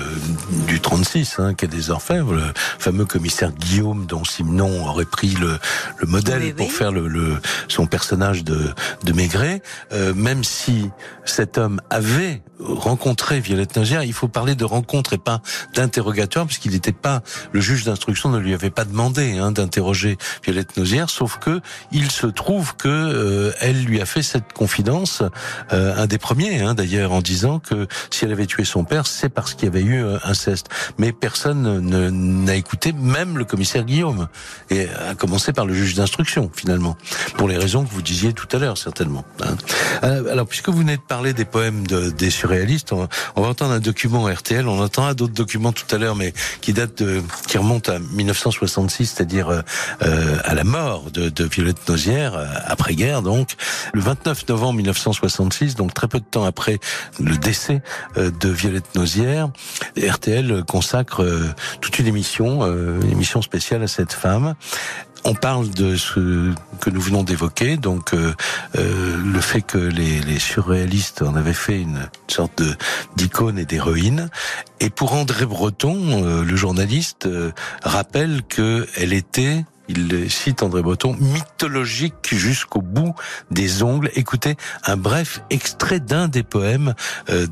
du 0.67 0.79
36, 0.79 1.35
hein, 1.39 1.53
qui 1.53 1.65
est 1.65 1.69
des 1.69 1.89
orfèvres, 1.89 2.33
le 2.33 2.53
fameux 2.79 3.05
commissaire 3.05 3.51
Guillaume, 3.51 4.05
dont 4.05 4.23
Simon 4.23 4.87
aurait 4.87 5.05
pris 5.05 5.29
le, 5.29 5.57
le 5.97 6.07
modèle 6.07 6.53
pour 6.55 6.71
faire 6.71 6.91
le, 6.91 7.37
son 7.67 7.85
personnage 7.85 8.43
de, 8.43 8.73
de 9.03 9.13
Maigret, 9.13 9.61
euh, 9.91 10.13
même 10.13 10.43
si 10.43 10.89
cet 11.25 11.57
homme 11.57 11.81
avait 11.89 12.41
rencontré 12.59 13.39
Violette 13.39 13.75
Nozière, 13.75 14.03
il 14.03 14.13
faut 14.13 14.27
parler 14.27 14.55
de 14.55 14.65
rencontre 14.65 15.13
et 15.13 15.17
pas 15.17 15.41
d'interrogatoire, 15.73 16.45
puisqu'il 16.63 16.71
n'était 16.71 16.91
pas 16.91 17.21
le 17.51 17.61
juge 17.61 17.83
d'instruction 17.83 18.29
ne 18.29 18.39
lui 18.39 18.53
avait 18.53 18.69
pas 18.69 18.85
demandé 18.85 19.37
hein, 19.37 19.51
d'interroger 19.51 20.17
Violette 20.43 20.77
Nozière, 20.77 21.09
sauf 21.09 21.37
que 21.39 21.61
il 21.91 22.11
se 22.11 22.27
trouve 22.27 22.75
que 22.75 22.87
euh, 22.87 23.51
elle 23.59 23.83
lui 23.83 24.01
a 24.01 24.05
fait 24.05 24.23
cette 24.23 24.53
confidence, 24.53 25.23
euh, 25.71 25.95
un 25.95 26.07
des 26.07 26.17
premiers 26.17 26.61
hein, 26.61 26.73
d'ailleurs, 26.73 27.11
en 27.11 27.21
disant 27.21 27.59
que 27.59 27.87
si 28.09 28.25
elle 28.25 28.31
avait 28.31 28.45
tué 28.45 28.63
son 28.63 28.83
père, 28.83 29.07
c'est 29.07 29.29
parce 29.29 29.53
qu'il 29.53 29.65
y 29.65 29.67
avait 29.67 29.81
eu 29.81 30.03
euh, 30.03 30.17
inceste. 30.23 30.69
Mais 30.97 31.11
personne 31.11 31.79
n'a 31.79 32.55
écouté, 32.55 32.93
même 32.93 33.37
le 33.37 33.45
commissaire 33.45 33.83
Guillaume, 33.83 34.27
et 34.69 34.87
à 34.89 35.15
commencer 35.15 35.53
par 35.53 35.65
le 35.65 35.73
juge 35.73 35.95
d'instruction 35.95 36.49
finalement, 36.53 36.97
pour 37.37 37.47
les 37.47 37.57
raisons 37.57 37.83
que 37.83 37.91
vous 37.91 38.01
disiez 38.01 38.33
tout 38.33 38.47
à 38.51 38.59
l'heure 38.59 38.77
certainement. 38.77 39.25
Hein. 39.41 39.55
Alors 40.01 40.47
puisque 40.47 40.69
vous 40.69 40.79
venez 40.79 40.97
de 40.97 41.01
parler 41.01 41.33
des 41.33 41.45
poèmes 41.45 41.85
de, 41.87 42.09
des 42.09 42.29
surréalistes, 42.29 42.93
on, 42.93 43.07
on 43.35 43.41
va 43.41 43.49
entendre 43.49 43.73
un 43.73 43.79
document 43.79 44.25
RTL, 44.25 44.67
on 44.67 44.81
entendra 44.81 45.13
d'autres 45.13 45.33
documents 45.33 45.73
tout 45.73 45.93
à 45.93 45.97
l'heure, 45.97 46.15
mais 46.15 46.33
qui 46.61 46.73
date 46.73 47.01
de, 47.03 47.21
qui 47.47 47.57
remonte 47.57 47.89
à 47.89 47.99
1966, 47.99 49.07
c'est-à-dire 49.07 49.49
euh, 49.49 49.61
euh, 50.03 50.37
à 50.43 50.53
la 50.53 50.63
mort 50.63 51.11
de, 51.11 51.29
de 51.29 51.43
Violette 51.45 51.87
Nozière, 51.87 52.35
euh, 52.35 52.45
après-guerre 52.65 53.21
donc, 53.21 53.55
le 53.93 54.01
29 54.01 54.47
novembre 54.49 54.77
1966, 54.77 55.75
donc 55.75 55.93
très 55.93 56.07
peu 56.07 56.19
de 56.19 56.25
temps 56.25 56.45
après 56.45 56.79
le 57.19 57.37
décès 57.37 57.81
de 58.15 58.49
Violette 58.49 58.95
Nozière, 58.95 59.49
RTL 59.97 60.63
consacre 60.65 61.25
toute 61.81 61.99
une 61.99 62.07
émission, 62.07 62.65
une 62.65 63.11
émission 63.11 63.41
spéciale 63.41 63.83
à 63.83 63.87
cette 63.87 64.13
femme 64.13 64.55
on 65.25 65.33
parle 65.33 65.69
de 65.69 65.95
ce 65.95 66.53
que 66.79 66.89
nous 66.89 67.01
venons 67.01 67.23
d'évoquer, 67.23 67.77
donc 67.77 68.13
euh, 68.13 68.33
euh, 68.77 69.17
le 69.23 69.41
fait 69.41 69.61
que 69.61 69.77
les, 69.77 70.19
les, 70.21 70.39
surréalistes 70.39 71.21
en 71.21 71.35
avaient 71.35 71.53
fait 71.53 71.79
une 71.79 72.09
sorte 72.27 72.61
de 72.61 72.75
d'icône 73.15 73.57
et 73.57 73.65
d'héroïne. 73.65 74.29
Et 74.79 74.89
pour 74.89 75.13
André 75.13 75.45
Breton, 75.45 76.25
euh, 76.25 76.43
le 76.43 76.55
journaliste 76.55 77.27
rappelle 77.83 78.41
que 78.43 78.87
elle 78.97 79.13
était 79.13 79.65
il 79.89 80.31
cite 80.31 80.63
André 80.63 80.81
Breton, 80.81 81.15
mythologique 81.19 82.29
jusqu'au 82.31 82.81
bout 82.81 83.13
des 83.51 83.83
ongles. 83.83 84.09
Écoutez 84.15 84.55
un 84.85 84.95
bref 84.95 85.41
extrait 85.49 85.99
d'un 85.99 86.29
des 86.29 86.41
poèmes 86.41 86.93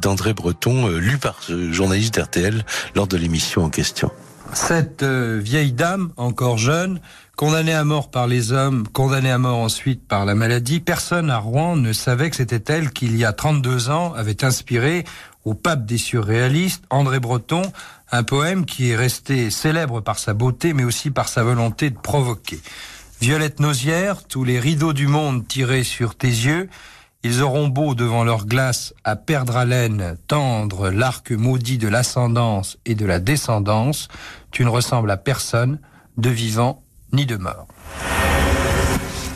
d'André 0.01 0.33
Breton, 0.33 0.87
lu 0.87 1.17
par 1.17 1.43
ce 1.43 1.73
journaliste 1.73 2.15
d'RTL 2.15 2.63
lors 2.95 3.07
de 3.07 3.17
l'émission 3.17 3.65
en 3.65 3.69
question. 3.69 4.11
Cette 4.53 5.03
vieille 5.03 5.73
dame, 5.73 6.13
encore 6.15 6.57
jeune, 6.57 7.01
Condamnée 7.41 7.73
à 7.73 7.83
mort 7.83 8.11
par 8.11 8.27
les 8.27 8.51
hommes, 8.51 8.87
condamnée 8.87 9.31
à 9.31 9.39
mort 9.39 9.57
ensuite 9.57 10.07
par 10.07 10.25
la 10.25 10.35
maladie, 10.35 10.79
personne 10.79 11.31
à 11.31 11.39
Rouen 11.39 11.75
ne 11.75 11.91
savait 11.91 12.29
que 12.29 12.35
c'était 12.35 12.71
elle 12.71 12.91
qui, 12.91 13.07
il 13.07 13.17
y 13.17 13.25
a 13.25 13.33
32 13.33 13.89
ans, 13.89 14.13
avait 14.13 14.45
inspiré 14.45 15.05
au 15.43 15.55
pape 15.55 15.87
des 15.87 15.97
surréalistes, 15.97 16.83
André 16.91 17.19
Breton, 17.19 17.63
un 18.11 18.21
poème 18.21 18.63
qui 18.67 18.91
est 18.91 18.95
resté 18.95 19.49
célèbre 19.49 20.01
par 20.01 20.19
sa 20.19 20.35
beauté, 20.35 20.73
mais 20.73 20.83
aussi 20.83 21.09
par 21.09 21.29
sa 21.29 21.41
volonté 21.41 21.89
de 21.89 21.97
provoquer. 21.97 22.59
Violette 23.21 23.59
Nozière, 23.59 24.23
tous 24.27 24.43
les 24.43 24.59
rideaux 24.59 24.93
du 24.93 25.07
monde 25.07 25.47
tirés 25.47 25.83
sur 25.83 26.13
tes 26.13 26.27
yeux, 26.27 26.69
ils 27.23 27.41
auront 27.41 27.69
beau 27.69 27.95
devant 27.95 28.23
leur 28.23 28.45
glace 28.45 28.93
à 29.03 29.15
perdre 29.15 29.57
haleine, 29.57 30.15
tendre 30.27 30.91
l'arc 30.91 31.31
maudit 31.31 31.79
de 31.79 31.87
l'ascendance 31.87 32.77
et 32.85 32.93
de 32.93 33.07
la 33.07 33.17
descendance, 33.17 34.09
tu 34.51 34.63
ne 34.63 34.69
ressembles 34.69 35.09
à 35.09 35.17
personne, 35.17 35.79
de 36.17 36.29
vivant 36.29 36.83
ni 37.13 37.25
de 37.25 37.37
mort. 37.37 37.67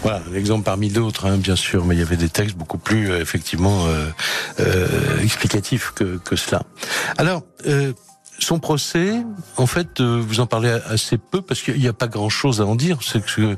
Voilà, 0.01 0.21
un 0.31 0.35
exemple 0.35 0.63
parmi 0.63 0.89
d'autres, 0.89 1.25
hein, 1.25 1.37
bien 1.37 1.55
sûr, 1.55 1.83
mais 1.83 1.95
il 1.95 1.99
y 1.99 2.03
avait 2.03 2.15
des 2.15 2.29
textes 2.29 2.55
beaucoup 2.55 2.77
plus 2.77 3.09
euh, 3.09 3.21
effectivement 3.21 3.87
euh, 3.87 4.05
euh, 4.59 5.19
explicatifs 5.23 5.93
que, 5.95 6.17
que, 6.17 6.35
cela. 6.35 6.61
Alors, 7.17 7.41
euh, 7.65 7.91
son 8.37 8.59
procès, 8.59 9.13
en 9.57 9.65
fait, 9.65 10.01
euh, 10.01 10.21
vous 10.23 10.41
en 10.41 10.45
parlez 10.45 10.69
assez 10.69 11.17
peu 11.17 11.41
parce 11.41 11.63
qu'il 11.63 11.79
n'y 11.79 11.87
a 11.87 11.93
pas 11.93 12.07
grand-chose 12.07 12.61
à 12.61 12.67
en 12.67 12.75
dire. 12.75 12.99
C'est 13.01 13.25
que 13.25 13.57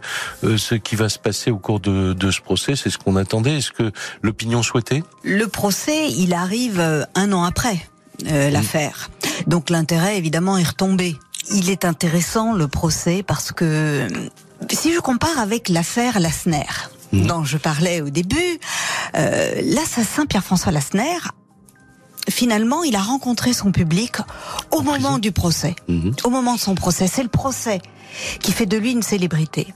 ce 0.55 0.75
qui 0.75 0.95
va 0.95 1.09
se 1.09 1.19
passer 1.19 1.51
au 1.51 1.57
cours 1.57 1.81
de, 1.81 2.13
de 2.13 2.31
ce 2.31 2.39
procès, 2.39 2.77
c'est 2.77 2.89
ce 2.89 2.97
qu'on 2.97 3.17
attendait. 3.17 3.57
Est-ce 3.57 3.73
que 3.73 3.91
l'opinion 4.21 4.63
souhaitait? 4.63 5.03
Le 5.23 5.47
procès, 5.47 6.09
il 6.11 6.33
arrive 6.33 6.79
un 7.13 7.33
an 7.33 7.43
après 7.43 7.89
l'affaire, 8.25 9.11
donc 9.45 9.69
l'intérêt 9.69 10.17
évidemment 10.17 10.57
est 10.57 10.63
retombé 10.63 11.17
il 11.51 11.69
est 11.69 11.85
intéressant 11.85 12.53
le 12.53 12.67
procès 12.67 13.23
parce 13.23 13.51
que 13.51 14.07
si 14.71 14.93
je 14.93 14.99
compare 14.99 15.39
avec 15.39 15.69
l'affaire 15.69 16.19
Lassner, 16.19 16.65
mhm. 17.11 17.27
dont 17.27 17.43
je 17.43 17.57
parlais 17.57 18.01
au 18.01 18.09
début, 18.09 18.59
euh, 19.15 19.61
l'assassin 19.63 20.25
Pierre-François 20.25 20.71
Lassner, 20.71 21.17
finalement, 22.29 22.83
il 22.83 22.95
a 22.95 23.01
rencontré 23.01 23.53
son 23.53 23.71
public 23.71 24.17
au 24.71 24.81
moment 24.81 25.19
du 25.19 25.31
procès, 25.31 25.75
mhm. 25.87 26.13
au 26.23 26.29
moment 26.29 26.55
de 26.55 26.59
son 26.59 26.75
procès. 26.75 27.07
C'est 27.07 27.23
le 27.23 27.29
procès 27.29 27.81
qui 28.39 28.51
fait 28.51 28.65
de 28.65 28.77
lui 28.77 28.91
une 28.91 29.03
célébrité. 29.03 29.67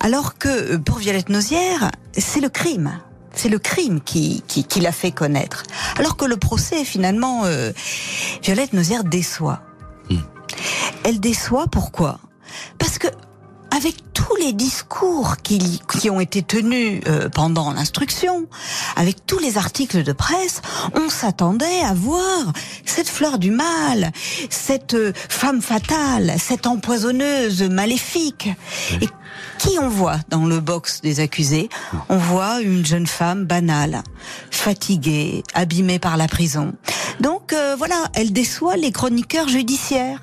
Alors 0.00 0.36
que 0.36 0.76
pour 0.76 0.98
Violette 0.98 1.28
Nozière, 1.28 1.90
c'est 2.16 2.40
le 2.40 2.48
crime. 2.48 3.00
C'est 3.34 3.48
le 3.48 3.58
crime 3.58 4.02
qui, 4.02 4.42
qui, 4.46 4.80
l'a 4.80 4.92
fait 4.92 5.10
connaître. 5.10 5.62
Alors 5.98 6.18
que 6.18 6.26
le 6.26 6.36
procès, 6.36 6.84
finalement, 6.84 7.46
euh, 7.46 7.72
Violette 8.42 8.74
Nozière 8.74 9.04
déçoit. 9.04 9.62
Mhm 10.10 10.20
elle 11.04 11.20
déçoit. 11.20 11.66
Pourquoi? 11.66 12.18
Parce 12.78 12.98
que 12.98 13.08
avec 13.74 14.12
tous 14.12 14.36
les 14.36 14.52
discours 14.52 15.36
qui, 15.42 15.80
qui 15.98 16.10
ont 16.10 16.20
été 16.20 16.42
tenus 16.42 17.00
euh, 17.08 17.30
pendant 17.30 17.72
l'instruction, 17.72 18.46
avec 18.96 19.24
tous 19.24 19.38
les 19.38 19.56
articles 19.56 20.02
de 20.02 20.12
presse, 20.12 20.60
on 20.94 21.08
s'attendait 21.08 21.80
à 21.80 21.94
voir 21.94 22.52
cette 22.84 23.08
fleur 23.08 23.38
du 23.38 23.50
mal, 23.50 24.12
cette 24.50 24.92
euh, 24.92 25.14
femme 25.14 25.62
fatale, 25.62 26.34
cette 26.38 26.66
empoisonneuse 26.66 27.62
maléfique. 27.62 28.50
Et 29.00 29.08
qui 29.58 29.78
on 29.80 29.88
voit 29.88 30.18
dans 30.28 30.44
le 30.44 30.60
box 30.60 31.00
des 31.00 31.20
accusés? 31.20 31.70
On 32.10 32.18
voit 32.18 32.60
une 32.60 32.84
jeune 32.84 33.06
femme 33.06 33.46
banale, 33.46 34.02
fatiguée, 34.50 35.44
abîmée 35.54 35.98
par 35.98 36.18
la 36.18 36.28
prison. 36.28 36.74
Donc 37.20 37.54
euh, 37.54 37.74
voilà, 37.78 38.04
elle 38.12 38.34
déçoit 38.34 38.76
les 38.76 38.92
chroniqueurs 38.92 39.48
judiciaires. 39.48 40.20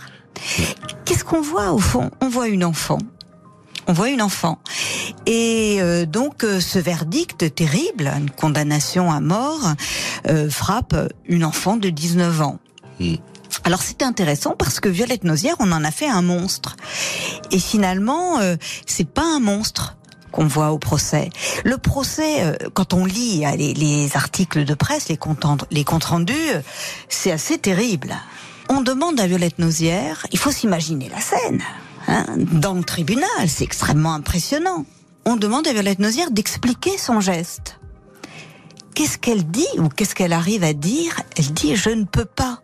Qu'est-ce 1.06 1.24
qu'on 1.24 1.42
voit 1.42 1.72
au 1.72 1.80
fond? 1.80 2.12
On 2.22 2.30
voit 2.30 2.48
une 2.48 2.63
enfant. 2.63 3.00
On 3.89 3.94
voit 3.94 4.10
une 4.10 4.22
enfant. 4.22 4.60
Et 5.26 5.78
euh, 5.80 6.06
donc 6.06 6.44
euh, 6.44 6.60
ce 6.60 6.78
verdict 6.78 7.56
terrible, 7.56 8.12
une 8.15 8.30
condamnation 8.30 9.12
à 9.12 9.20
mort, 9.20 9.74
euh, 10.28 10.48
frappe 10.48 10.96
une 11.26 11.44
enfant 11.44 11.76
de 11.76 11.89
19 11.89 12.42
ans. 12.42 12.60
Hmm. 13.00 13.15
Alors 13.63 13.82
c'était 13.82 14.06
intéressant 14.06 14.56
parce 14.56 14.80
que 14.80 14.89
Violette 14.89 15.24
Nozière, 15.24 15.56
on 15.60 15.72
en 15.72 15.84
a 15.84 15.89
fait 15.89 16.08
un 16.08 16.22
monstre. 16.22 16.76
Et 17.52 17.58
finalement, 17.58 18.38
c'est 18.86 19.10
pas 19.10 19.26
un 19.26 19.39
monstre 19.39 19.98
qu'on 20.32 20.46
voit 20.46 20.72
au 20.72 20.78
procès. 20.78 21.32
Le 21.63 21.80
procès, 21.80 22.58
quand 22.76 22.94
on 22.94 23.06
lit 23.06 23.44
les, 23.58 23.74
les 23.74 24.15
articles 24.15 24.65
de 24.65 24.74
presse, 24.76 25.10
les 25.10 25.18
comptes, 25.18 25.44
les 25.72 25.84
comptes 25.84 26.04
rendus, 26.04 26.52
c'est 27.10 27.32
assez 27.32 27.58
terrible 27.58 28.15
on 28.69 28.82
demande 28.82 29.19
à 29.19 29.27
Violette 29.27 29.60
Nozière, 29.60 30.25
il 30.32 30.39
faut 30.39 30.51
s'imaginer 30.51 31.10
la 31.10 31.19
scène, 31.19 31.62
hein, 32.08 32.25
dans 32.38 32.73
le 32.73 32.84
tribunal, 32.84 33.27
c'est 33.47 33.63
extrêmement 33.63 34.13
impressionnant. 34.13 34.86
On 35.25 35.36
demande 35.36 35.67
à 35.67 35.73
Violette 35.73 35.99
Nozière 35.99 36.32
d'expliquer 36.32 36.97
son 36.97 37.19
geste. 37.19 37.79
qu'est-ce 38.95 39.17
qu'elle 39.17 39.45
dit 39.49 39.67
ou 39.77 39.88
qu'est-ce 39.88 40.13
qu'elle 40.13 40.34
arrive 40.34 40.63
à 40.63 40.73
dire? 40.73 41.21
Elle 41.38 41.53
dit 41.53 41.75
je 41.75 41.89
ne 41.89 42.03
peux 42.03 42.25
pas. 42.25 42.62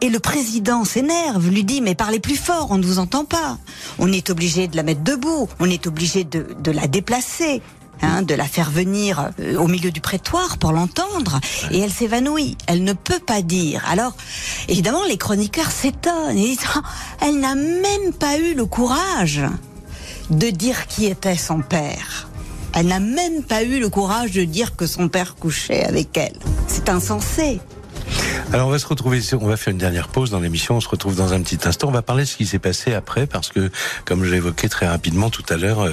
Et 0.00 0.08
le 0.08 0.20
président 0.20 0.84
s'énerve, 0.84 1.48
lui 1.48 1.64
dit 1.64 1.80
mais 1.80 1.94
parlez 1.94 2.20
plus 2.20 2.36
fort, 2.36 2.68
on 2.70 2.78
ne 2.78 2.84
vous 2.84 2.98
entend 2.98 3.24
pas. 3.24 3.58
On 3.98 4.10
est 4.12 4.30
obligé 4.30 4.68
de 4.68 4.76
la 4.76 4.82
mettre 4.82 5.02
debout, 5.02 5.48
on 5.60 5.68
est 5.68 5.86
obligé 5.86 6.24
de, 6.24 6.46
de 6.58 6.70
la 6.70 6.86
déplacer. 6.86 7.62
Hein, 8.02 8.22
de 8.22 8.34
la 8.34 8.44
faire 8.44 8.70
venir 8.70 9.30
euh, 9.40 9.56
au 9.56 9.68
milieu 9.68 9.90
du 9.90 10.02
prétoire 10.02 10.58
pour 10.58 10.72
l'entendre, 10.72 11.40
et 11.70 11.80
elle 11.80 11.90
s'évanouit. 11.90 12.56
Elle 12.66 12.84
ne 12.84 12.92
peut 12.92 13.18
pas 13.18 13.40
dire. 13.40 13.82
Alors, 13.88 14.14
évidemment, 14.68 15.04
les 15.08 15.16
chroniqueurs 15.16 15.70
s'étonnent. 15.70 16.36
Ils 16.36 16.56
disent, 16.56 16.66
oh, 16.76 16.80
elle 17.22 17.40
n'a 17.40 17.54
même 17.54 18.12
pas 18.18 18.38
eu 18.38 18.54
le 18.54 18.66
courage 18.66 19.42
de 20.28 20.50
dire 20.50 20.86
qui 20.88 21.06
était 21.06 21.36
son 21.36 21.60
père. 21.60 22.28
Elle 22.74 22.88
n'a 22.88 23.00
même 23.00 23.42
pas 23.42 23.62
eu 23.62 23.80
le 23.80 23.88
courage 23.88 24.32
de 24.32 24.44
dire 24.44 24.76
que 24.76 24.86
son 24.86 25.08
père 25.08 25.34
couchait 25.36 25.84
avec 25.84 26.16
elle. 26.18 26.36
C'est 26.68 26.90
insensé. 26.90 27.60
Alors 28.52 28.68
on 28.68 28.70
va 28.70 28.78
se 28.78 28.86
retrouver, 28.86 29.20
on 29.40 29.46
va 29.48 29.56
faire 29.56 29.72
une 29.72 29.78
dernière 29.78 30.08
pause 30.08 30.30
dans 30.30 30.38
l'émission, 30.38 30.76
on 30.76 30.80
se 30.80 30.88
retrouve 30.88 31.16
dans 31.16 31.32
un 31.32 31.40
petit 31.40 31.58
instant, 31.66 31.88
on 31.88 31.92
va 31.92 32.02
parler 32.02 32.24
de 32.24 32.28
ce 32.28 32.36
qui 32.36 32.46
s'est 32.46 32.58
passé 32.58 32.94
après 32.94 33.26
parce 33.26 33.48
que 33.48 33.70
comme 34.04 34.24
je 34.24 34.30
l'évoquais 34.30 34.68
très 34.68 34.86
rapidement 34.86 35.30
tout 35.30 35.44
à 35.48 35.56
l'heure, 35.56 35.82
euh, 35.82 35.92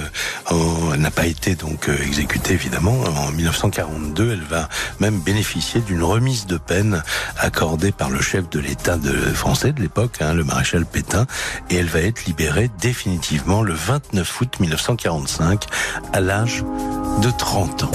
elle 0.94 1.00
n'a 1.00 1.10
pas 1.10 1.26
été 1.26 1.56
donc 1.56 1.88
euh, 1.88 1.96
exécutée 2.06 2.54
évidemment. 2.54 2.96
En 3.16 3.32
1942, 3.32 4.32
elle 4.32 4.42
va 4.42 4.68
même 5.00 5.18
bénéficier 5.20 5.80
d'une 5.80 6.02
remise 6.02 6.46
de 6.46 6.56
peine 6.56 7.02
accordée 7.38 7.92
par 7.92 8.10
le 8.10 8.20
chef 8.20 8.48
de 8.50 8.60
l'État 8.60 8.98
français 9.34 9.72
de 9.72 9.80
l'époque, 9.80 10.18
hein, 10.20 10.32
le 10.34 10.44
maréchal 10.44 10.86
Pétain, 10.86 11.26
et 11.70 11.76
elle 11.76 11.88
va 11.88 12.00
être 12.00 12.24
libérée 12.24 12.70
définitivement 12.80 13.62
le 13.62 13.74
29 13.74 14.40
août 14.40 14.60
1945 14.60 15.64
à 16.12 16.20
l'âge 16.20 16.64
de 17.20 17.30
30 17.30 17.84
ans. 17.84 17.92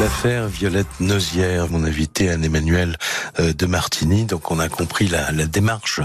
L'affaire 0.00 0.48
Violette 0.48 1.00
Nozière, 1.00 1.68
mon 1.68 1.84
invité 1.84 2.30
Anne-Emmanuel 2.30 2.96
euh, 3.38 3.52
de 3.52 3.66
Martini. 3.66 4.24
Donc 4.24 4.50
on 4.50 4.58
a 4.58 4.70
compris 4.70 5.08
la, 5.08 5.30
la 5.30 5.44
démarche 5.44 6.00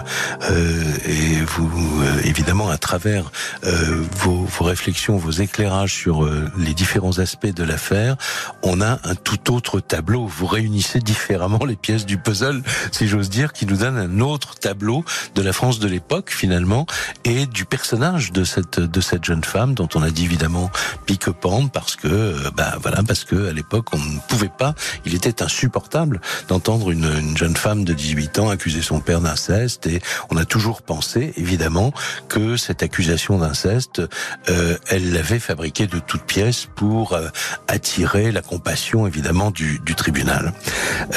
euh, 0.50 0.84
et 1.06 1.36
vous, 1.46 2.04
euh, 2.04 2.22
évidemment, 2.26 2.70
à 2.70 2.78
travers 2.78 3.32
euh, 3.64 4.04
vos, 4.18 4.44
vos, 4.44 4.66
réflexions, 4.66 5.16
vos 5.16 5.32
éclairages 5.32 5.94
sur 5.94 6.30
les 6.58 6.74
différents 6.74 7.20
aspects 7.20 7.46
de 7.48 7.64
l'affaire, 7.64 8.18
on 8.64 8.82
a 8.82 9.00
un 9.06 9.16
tout 9.16 9.54
autre 9.54 9.80
tableau. 9.80 10.28
Vous 10.28 10.46
réunissez 10.46 11.00
différemment 11.00 11.64
les 11.64 11.78
pièces 11.78 12.06
du 12.06 12.18
puzzle, 12.18 12.64
si 12.92 13.08
j'ose 13.08 13.30
dire, 13.30 13.54
qui 13.54 13.66
nous 13.66 13.78
donne 13.78 13.98
un 13.98 14.20
autre 14.20 14.56
tableau 14.56 15.06
de 15.36 15.42
la 15.42 15.54
France 15.54 15.80
de 15.80 15.88
l'époque 15.88 16.32
finalement 16.32 16.86
et 17.24 17.46
du 17.46 17.64
personnage 17.64 18.34
de 18.34 18.44
cette 18.44 18.82
de 18.82 19.02
cette 19.02 19.24
jeune 19.24 19.44
femme 19.44 19.74
dont 19.74 19.88
on 19.96 20.04
a 20.04 20.10
dit 20.10 20.26
évidemment 20.26 20.70
pique-pente 21.06 21.72
parce 21.72 21.96
que 21.96 22.36
bah 22.56 22.74
voilà 22.82 23.02
parce 23.02 23.24
que 23.24 23.50
à 23.50 23.54
l'époque 23.54 23.85
qu'on 23.86 23.98
ne 23.98 24.20
pouvait 24.28 24.50
pas, 24.50 24.76
il 25.06 25.16
était 25.16 25.42
insupportable 25.42 26.22
d'entendre 26.48 26.92
une, 26.92 27.06
une, 27.06 27.38
jeune 27.38 27.56
femme 27.56 27.86
de 27.86 27.94
18 27.94 28.40
ans 28.40 28.50
accuser 28.50 28.82
son 28.82 29.00
père 29.00 29.22
d'inceste. 29.22 29.88
Et 29.88 30.02
on 30.30 30.38
a 30.38 30.46
toujours 30.46 30.82
pensé, 30.82 31.34
évidemment, 31.38 31.94
que 32.28 32.58
cette 32.58 32.84
accusation 32.84 33.38
d'inceste, 33.38 34.02
euh, 34.50 34.78
elle 34.90 35.14
l'avait 35.14 35.40
fabriquée 35.40 35.88
de 35.88 36.00
toutes 36.00 36.24
pièces 36.24 36.68
pour 36.76 37.14
euh, 37.14 37.28
attirer 37.68 38.32
la 38.32 38.42
compassion, 38.42 39.08
évidemment, 39.08 39.52
du, 39.52 39.80
du 39.80 39.96
tribunal. 39.96 40.54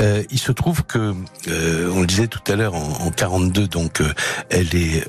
Euh, 0.01 0.23
il 0.31 0.39
se 0.39 0.53
trouve 0.53 0.85
que, 0.85 1.15
euh, 1.49 1.91
on 1.95 2.01
le 2.01 2.07
disait 2.07 2.27
tout 2.27 2.41
à 2.51 2.57
l'heure, 2.57 2.75
en, 2.75 3.07
en, 3.07 3.11
42, 3.11 3.67
donc, 3.69 4.01
euh, 4.01 4.13
elle 4.51 4.75
est, 4.75 5.07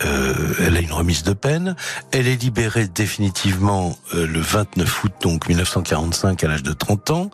elle 0.60 0.78
a 0.78 0.80
une 0.80 0.94
remise 0.94 1.24
de 1.24 1.34
peine, 1.34 1.76
elle 2.12 2.28
est 2.28 2.42
libérée 2.42 2.88
définitivement 2.88 3.98
le 4.14 4.40
29 4.40 5.04
août, 5.04 5.14
donc 5.22 5.48
1945, 5.48 6.44
à 6.44 6.48
l'âge 6.48 6.64
de 6.64 6.74
30 6.74 7.12
ans 7.12 7.32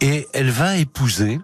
et 0.00 0.28
elle 0.32 0.50
va 0.50 0.76
épouser 0.76 1.40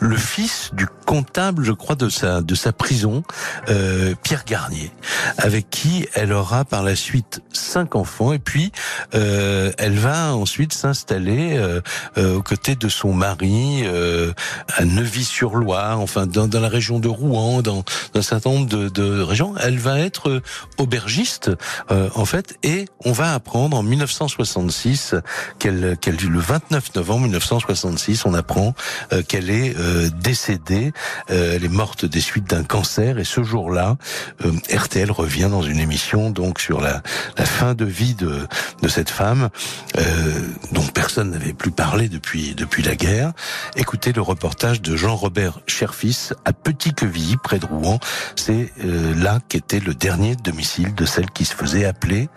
le 0.00 0.16
fils 0.16 0.70
du 0.74 0.86
comptable, 1.06 1.64
je 1.64 1.72
crois, 1.72 1.94
de 1.94 2.08
sa 2.08 2.42
de 2.42 2.54
sa 2.54 2.72
prison, 2.72 3.22
euh, 3.68 4.14
Pierre 4.22 4.44
Garnier, 4.44 4.90
avec 5.38 5.70
qui 5.70 6.06
elle 6.14 6.32
aura 6.32 6.64
par 6.64 6.82
la 6.82 6.96
suite 6.96 7.40
cinq 7.52 7.94
enfants 7.94 8.32
et 8.32 8.38
puis 8.38 8.72
euh, 9.14 9.72
elle 9.78 9.96
va 9.98 10.34
ensuite 10.34 10.72
s'installer 10.72 11.56
euh, 11.56 11.80
euh 12.18 12.36
aux 12.36 12.42
côtés 12.42 12.74
de 12.74 12.88
son 12.88 13.12
mari 13.12 13.82
euh, 13.84 14.32
à 14.76 14.84
Neuvy-sur-Loire, 14.84 16.00
enfin 16.00 16.26
dans, 16.26 16.48
dans, 16.48 16.60
la 16.60 16.68
région 16.68 16.98
de 16.98 17.08
Rouen, 17.08 17.62
dans, 17.62 17.84
dans 18.12 18.20
un 18.20 18.22
certain 18.22 18.50
nombre 18.50 18.66
de, 18.66 18.88
de, 18.88 19.20
régions. 19.20 19.54
Elle 19.60 19.78
va 19.78 20.00
être 20.00 20.42
aubergiste 20.76 21.50
euh, 21.90 22.08
en 22.14 22.24
fait 22.24 22.58
et 22.62 22.86
on 23.04 23.12
va 23.12 23.32
apprendre 23.32 23.76
en 23.76 23.82
1966 23.82 25.14
qu'elle 25.58 25.96
qu'elle 26.00 26.16
le 26.16 26.40
29 26.40 26.94
novembre 26.96 27.22
1966 27.22 28.24
on 28.26 28.34
apprend 28.34 28.74
qu'elle 29.28 29.35
est 29.50 29.74
décédée 30.22 30.92
euh, 31.30 31.56
elle 31.56 31.64
est 31.64 31.68
morte 31.68 32.04
des 32.04 32.20
suites 32.20 32.48
d'un 32.48 32.64
cancer 32.64 33.18
et 33.18 33.24
ce 33.24 33.42
jour-là, 33.42 33.96
euh, 34.44 34.52
RTL 34.74 35.10
revient 35.10 35.48
dans 35.50 35.62
une 35.62 35.78
émission 35.78 36.30
donc 36.30 36.60
sur 36.60 36.80
la, 36.80 37.02
fin 37.44 37.74
de 37.74 37.84
vie 37.84 38.14
de, 38.14 38.46
cette 38.88 39.10
femme 39.10 39.48
euh, 39.98 40.02
dont 40.72 40.86
personne 40.86 41.30
n'avait 41.30 41.52
plus 41.52 41.70
parlé 41.70 42.08
depuis 42.08 42.54
depuis 42.54 42.82
la 42.82 42.94
guerre. 42.94 43.32
Écoutez 43.76 44.12
le 44.12 44.22
reportage 44.22 44.80
de 44.80 44.96
Jean-Robert 44.96 45.60
Cherfis 45.66 46.30
à 46.44 46.52
Petit-Quevilly 46.52 47.36
près 47.42 47.58
de 47.58 47.66
Rouen. 47.66 47.98
C'est 48.36 48.72
euh, 48.84 49.14
là 49.14 49.40
qu'était 49.48 49.80
le 49.80 49.94
dernier 49.94 50.36
domicile 50.36 50.94
de 50.94 51.04
celle 51.04 51.30
qui 51.30 51.44
se 51.44 51.54
faisait 51.54 51.84
appeler 51.84 52.28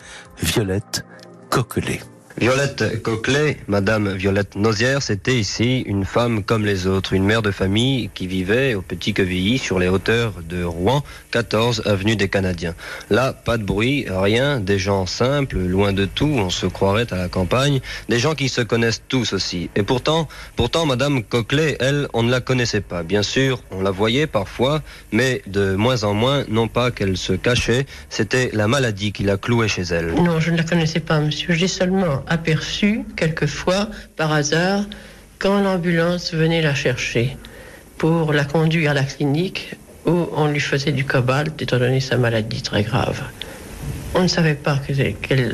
Violette 0.42 1.06
Coquelet. 1.50 2.02
Violette 2.40 3.02
Coquelet, 3.04 3.58
Madame 3.68 4.14
Violette 4.14 4.56
Nozière, 4.56 5.02
c'était 5.02 5.36
ici 5.36 5.82
une 5.82 6.06
femme 6.06 6.42
comme 6.42 6.66
les 6.66 6.88
autres, 6.88 7.12
une 7.12 7.26
mère 7.26 7.42
de 7.42 7.52
famille 7.52 8.10
qui 8.14 8.28
vivait 8.28 8.76
au 8.76 8.82
Petit 8.82 9.14
Quevilly 9.14 9.58
sur 9.58 9.78
les 9.78 9.90
hauteurs 9.90 10.36
de 10.48 10.64
Rouen, 10.64 11.04
14 11.32 11.84
avenue 11.86 12.16
des 12.16 12.30
Canadiens. 12.30 12.76
Là, 13.10 13.34
pas 13.34 13.58
de 13.58 13.64
bruit, 13.64 14.06
rien, 14.08 14.62
des 14.62 14.80
gens 14.80 15.06
simples, 15.06 15.58
loin 15.58 15.92
de 15.92 16.06
tout, 16.06 16.34
on 16.34 16.50
se 16.50 16.66
croirait 16.66 17.12
à 17.12 17.18
la 17.18 17.28
campagne, 17.28 17.82
des 18.08 18.20
gens 18.20 18.36
qui 18.36 18.48
se 18.48 18.62
connaissent 18.62 19.04
tous 19.10 19.34
aussi. 19.34 19.70
Et 19.76 19.84
pourtant, 19.84 20.30
pourtant 20.56 20.86
Madame 20.86 21.24
Coquelet, 21.24 21.76
elle, 21.82 22.08
on 22.14 22.24
ne 22.24 22.32
la 22.32 22.40
connaissait 22.40 22.80
pas. 22.80 23.04
Bien 23.04 23.22
sûr, 23.22 23.62
on 23.72 23.82
la 23.82 23.92
voyait 23.92 24.28
parfois, 24.28 24.82
mais 25.12 25.42
de 25.46 25.76
moins 25.76 26.06
en 26.06 26.14
moins, 26.14 26.46
non 26.48 26.70
pas 26.70 26.92
qu'elle 26.92 27.18
se 27.18 27.34
cachait, 27.34 27.86
c'était 28.10 28.50
la 28.54 28.70
maladie 28.70 29.12
qui 29.12 29.24
la 29.24 29.36
clouait 29.36 29.68
chez 29.68 29.82
elle. 29.82 30.14
Non, 30.14 30.40
je 30.40 30.52
ne 30.52 30.58
la 30.58 30.64
connaissais 30.64 31.02
pas, 31.02 31.20
monsieur. 31.20 31.54
Dis 31.54 31.68
seulement 31.68 32.24
aperçu 32.30 33.04
quelquefois 33.16 33.90
par 34.16 34.32
hasard 34.32 34.86
quand 35.40 35.62
l'ambulance 35.62 36.34
venait 36.34 36.62
la 36.62 36.76
chercher 36.76 37.38
pour 37.98 38.34
la 38.34 38.46
conduire 38.46 38.92
à 38.92 38.94
la 38.94 39.04
clinique 39.04 39.76
où 40.06 40.30
on 40.36 40.48
lui 40.48 40.60
faisait 40.60 40.92
du 40.92 41.06
cobalt 41.06 41.62
étant 41.62 41.78
donné 41.78 42.00
sa 42.00 42.18
maladie 42.18 42.62
très 42.62 42.84
grave. 42.84 43.22
On 44.16 44.24
ne 44.24 44.28
savait 44.28 44.56
pas 44.56 44.80
qu'elle 45.22 45.52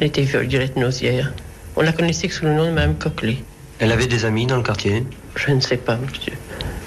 était 0.00 0.22
violette 0.22 0.76
nausière. 0.76 1.32
On 1.76 1.82
la 1.82 1.92
connaissait 1.92 2.28
que 2.28 2.34
sous 2.34 2.44
le 2.44 2.54
nom 2.54 2.66
de 2.66 2.70
Mme 2.70 2.94
Coquelet. 2.96 3.38
Elle 3.80 3.92
avait 3.92 4.06
des 4.06 4.24
amis 4.24 4.46
dans 4.46 4.56
le 4.56 4.62
quartier? 4.62 5.04
Je 5.36 5.52
ne 5.52 5.60
sais 5.60 5.76
pas, 5.76 5.96
monsieur. 5.96 6.32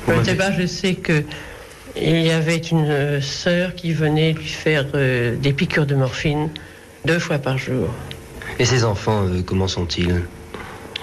Je 0.07 0.13
ne 0.13 0.23
sais 0.23 0.35
pas, 0.35 0.51
je 0.51 0.65
sais 0.65 0.95
que 0.95 1.23
il 1.95 2.21
y 2.21 2.31
avait 2.31 2.57
une 2.57 3.21
sœur 3.21 3.75
qui 3.75 3.93
venait 3.93 4.33
lui 4.33 4.47
faire 4.47 4.85
euh, 4.95 5.35
des 5.35 5.51
piqûres 5.53 5.85
de 5.85 5.95
morphine 5.95 6.49
deux 7.05 7.19
fois 7.19 7.37
par 7.37 7.57
jour. 7.57 7.89
Et 8.61 8.65
ses 8.65 8.83
enfants, 8.83 9.23
euh, 9.23 9.41
comment 9.43 9.67
sont-ils? 9.67 10.21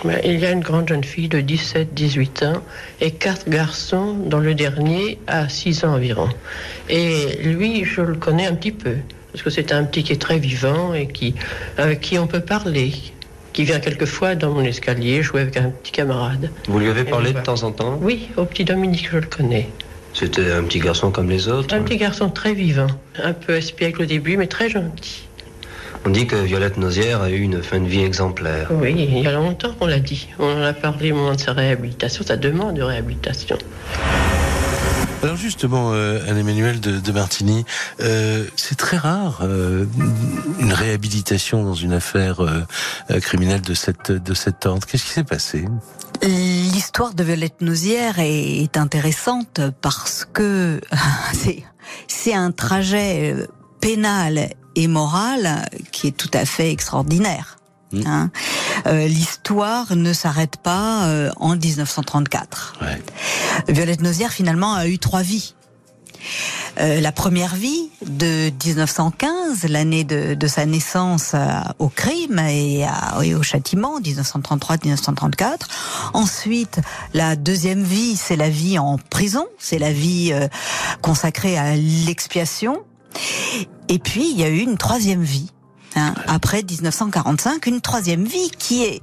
Ben, 0.04 0.20
Il 0.24 0.38
y 0.38 0.46
a 0.46 0.52
une 0.52 0.61
grande 0.61 0.88
jeune 0.88 1.02
fille 1.02 1.26
de 1.26 1.40
17-18 1.40 2.46
ans 2.46 2.62
et 3.00 3.11
quatre 3.11 3.50
garçons, 3.50 4.14
dont 4.14 4.38
le 4.38 4.54
dernier 4.54 5.18
a 5.26 5.48
6 5.48 5.82
ans 5.82 5.94
environ. 5.94 6.28
Et 6.88 7.36
lui, 7.42 7.84
je 7.84 8.00
le 8.02 8.14
connais 8.14 8.46
un 8.46 8.54
petit 8.54 8.70
peu, 8.70 8.94
parce 9.32 9.42
que 9.42 9.50
c'est 9.50 9.72
un 9.72 9.82
petit 9.82 10.04
qui 10.04 10.12
est 10.12 10.22
très 10.22 10.38
vivant 10.38 10.94
et 10.94 11.09
qui, 11.09 11.34
avec 11.78 12.00
qui 12.00 12.16
on 12.20 12.28
peut 12.28 12.42
parler 12.42 12.92
qui 13.52 13.64
vient 13.64 13.80
quelquefois 13.80 14.36
dans 14.36 14.52
mon 14.52 14.62
escalier 14.62 15.24
jouer 15.24 15.40
avec 15.40 15.56
un 15.56 15.70
petit 15.70 15.90
camarade. 15.90 16.52
Vous 16.68 16.78
lui 16.78 16.88
avez 16.88 17.02
parlé 17.02 17.32
de 17.32 17.40
temps 17.40 17.64
en 17.64 17.72
temps? 17.72 17.98
Oui, 18.00 18.28
au 18.36 18.44
petit 18.44 18.64
Dominique, 18.64 19.09
je 19.11 19.18
le 19.18 19.26
connais. 19.26 19.68
C'était 20.14 20.52
un 20.52 20.62
petit 20.62 20.78
garçon 20.78 21.11
comme 21.11 21.28
les 21.28 21.48
autres 21.48 21.74
Un 21.74 21.82
petit 21.82 21.96
garçon 21.96 22.30
très 22.30 22.54
vivant, 22.54 22.86
un 23.20 23.32
peu 23.32 23.56
espiègle 23.56 24.02
au 24.02 24.06
début, 24.06 24.36
mais 24.36 24.46
très 24.46 24.70
gentil. 24.70 25.28
On 26.07 26.11
dit 26.11 26.26
que 26.26 26.36
Violette 26.36 26.76
Nozière 26.76 27.22
a 27.22 27.30
eu 27.30 27.40
une 27.40 27.62
fin 27.62 27.80
de 27.80 27.86
vie 27.86 28.03
exemplaire. 28.03 28.68
Oui, 28.70 28.94
il 28.96 29.18
y 29.18 29.26
a 29.26 29.32
longtemps 29.32 29.72
qu'on 29.78 29.86
l'a 29.86 30.01
dit. 30.01 30.28
On 30.38 30.46
en 30.46 30.62
a 30.62 30.72
parlé 30.72 31.12
au 31.12 31.16
moment 31.16 31.34
de 31.34 31.40
sa 31.40 31.53
réhabilitation, 31.53 32.24
sa 32.24 32.36
demande 32.36 32.76
de 32.76 32.82
réhabilitation. 32.82 33.59
Alors 35.22 35.36
justement, 35.36 35.92
euh, 35.92 36.20
Anne-Emmanuel 36.28 36.78
de, 36.78 37.01
de, 37.01 37.12
Martini, 37.12 37.64
euh, 38.01 38.44
c'est 38.55 38.76
très 38.76 38.96
rare 38.96 39.40
euh, 39.42 39.84
une 40.61 40.72
réhabilitation 40.72 41.64
dans 41.64 41.74
une 41.74 41.92
affaire 41.92 42.40
euh, 42.40 43.20
criminelle 43.20 43.61
de 43.61 43.74
cette 43.74 44.12
de 44.12 44.34
cet 44.34 44.64
ordre. 44.64 44.86
Qu'est-ce 44.86 45.05
qui 45.05 45.11
s'est 45.11 45.24
passé? 45.24 45.64
L'histoire 46.22 47.14
de 47.14 47.24
Violette 47.24 47.61
Nozière 47.62 48.20
est, 48.20 48.62
est 48.62 48.76
intéressante 48.76 49.61
parce 49.80 50.24
que 50.32 50.80
c'est 51.32 51.64
c'est 52.07 52.34
un 52.34 52.53
trajet 52.53 53.34
pénal 53.81 54.51
et 54.74 54.87
moral 54.87 55.68
qui 55.93 56.09
est 56.09 56.16
tout 56.16 56.31
à 56.35 56.45
fait 56.45 56.70
extraordinaire. 56.70 57.59
Mmh. 57.93 58.03
Hein. 58.07 58.31
Euh, 58.87 59.07
l'histoire 59.07 59.97
ne 59.97 60.12
s'arrête 60.12 60.59
pas 60.59 61.07
euh, 61.07 61.31
en 61.37 61.57
1934. 61.57 62.76
Ouais. 62.83 63.03
Violette 63.68 64.03
Nozière 64.03 64.33
finalement 64.33 64.74
a 64.74 64.87
eu 64.87 64.99
trois 64.99 65.22
vies. 65.22 65.55
Euh, 66.81 67.01
la 67.01 67.12
première 67.12 67.55
vie 67.55 67.91
de 68.07 68.51
1915, 68.64 69.64
l'année 69.68 70.05
de, 70.05 70.35
de, 70.35 70.47
sa 70.47 70.64
naissance 70.64 71.33
euh, 71.35 71.61
au 71.79 71.89
crime 71.89 72.39
et, 72.39 72.85
à, 72.85 73.18
au 73.18 73.43
châtiment, 73.43 74.01
1933-1934. 74.01 75.57
Ensuite, 76.14 76.81
la 77.14 77.35
deuxième 77.35 77.83
vie, 77.83 78.16
c'est 78.16 78.37
la 78.37 78.49
vie 78.49 78.79
en 78.79 78.97
prison, 79.11 79.47
c'est 79.59 79.79
la 79.79 79.93
vie 79.93 80.31
euh, 80.33 80.47
consacrée 81.03 81.59
à 81.59 81.74
l'expiation. 81.74 82.83
Et 83.88 83.98
puis, 83.98 84.30
il 84.30 84.38
y 84.38 84.44
a 84.44 84.48
eu 84.48 84.59
une 84.59 84.76
troisième 84.76 85.22
vie, 85.22 85.50
hein, 85.96 86.14
après 86.26 86.62
1945, 86.62 87.66
une 87.66 87.80
troisième 87.80 88.24
vie 88.24 88.50
qui 88.59 88.84
est 88.84 89.00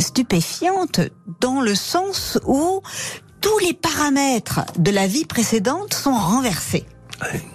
stupéfiante 0.00 1.00
dans 1.40 1.60
le 1.60 1.76
sens 1.76 2.38
où 2.44 2.82
tous 3.40 3.58
les 3.60 3.72
paramètres 3.72 4.60
de 4.78 4.90
la 4.90 5.06
vie 5.06 5.24
précédente 5.24 5.94
sont 5.94 6.14
renversés. 6.14 6.86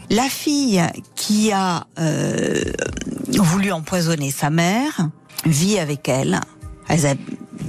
La 0.09 0.29
fille 0.29 0.81
qui 1.15 1.51
a 1.51 1.87
euh, 1.99 2.63
voulu 3.27 3.71
empoisonner 3.71 4.31
sa 4.31 4.49
mère 4.49 5.09
vit 5.45 5.79
avec 5.79 6.07
elle. 6.07 6.39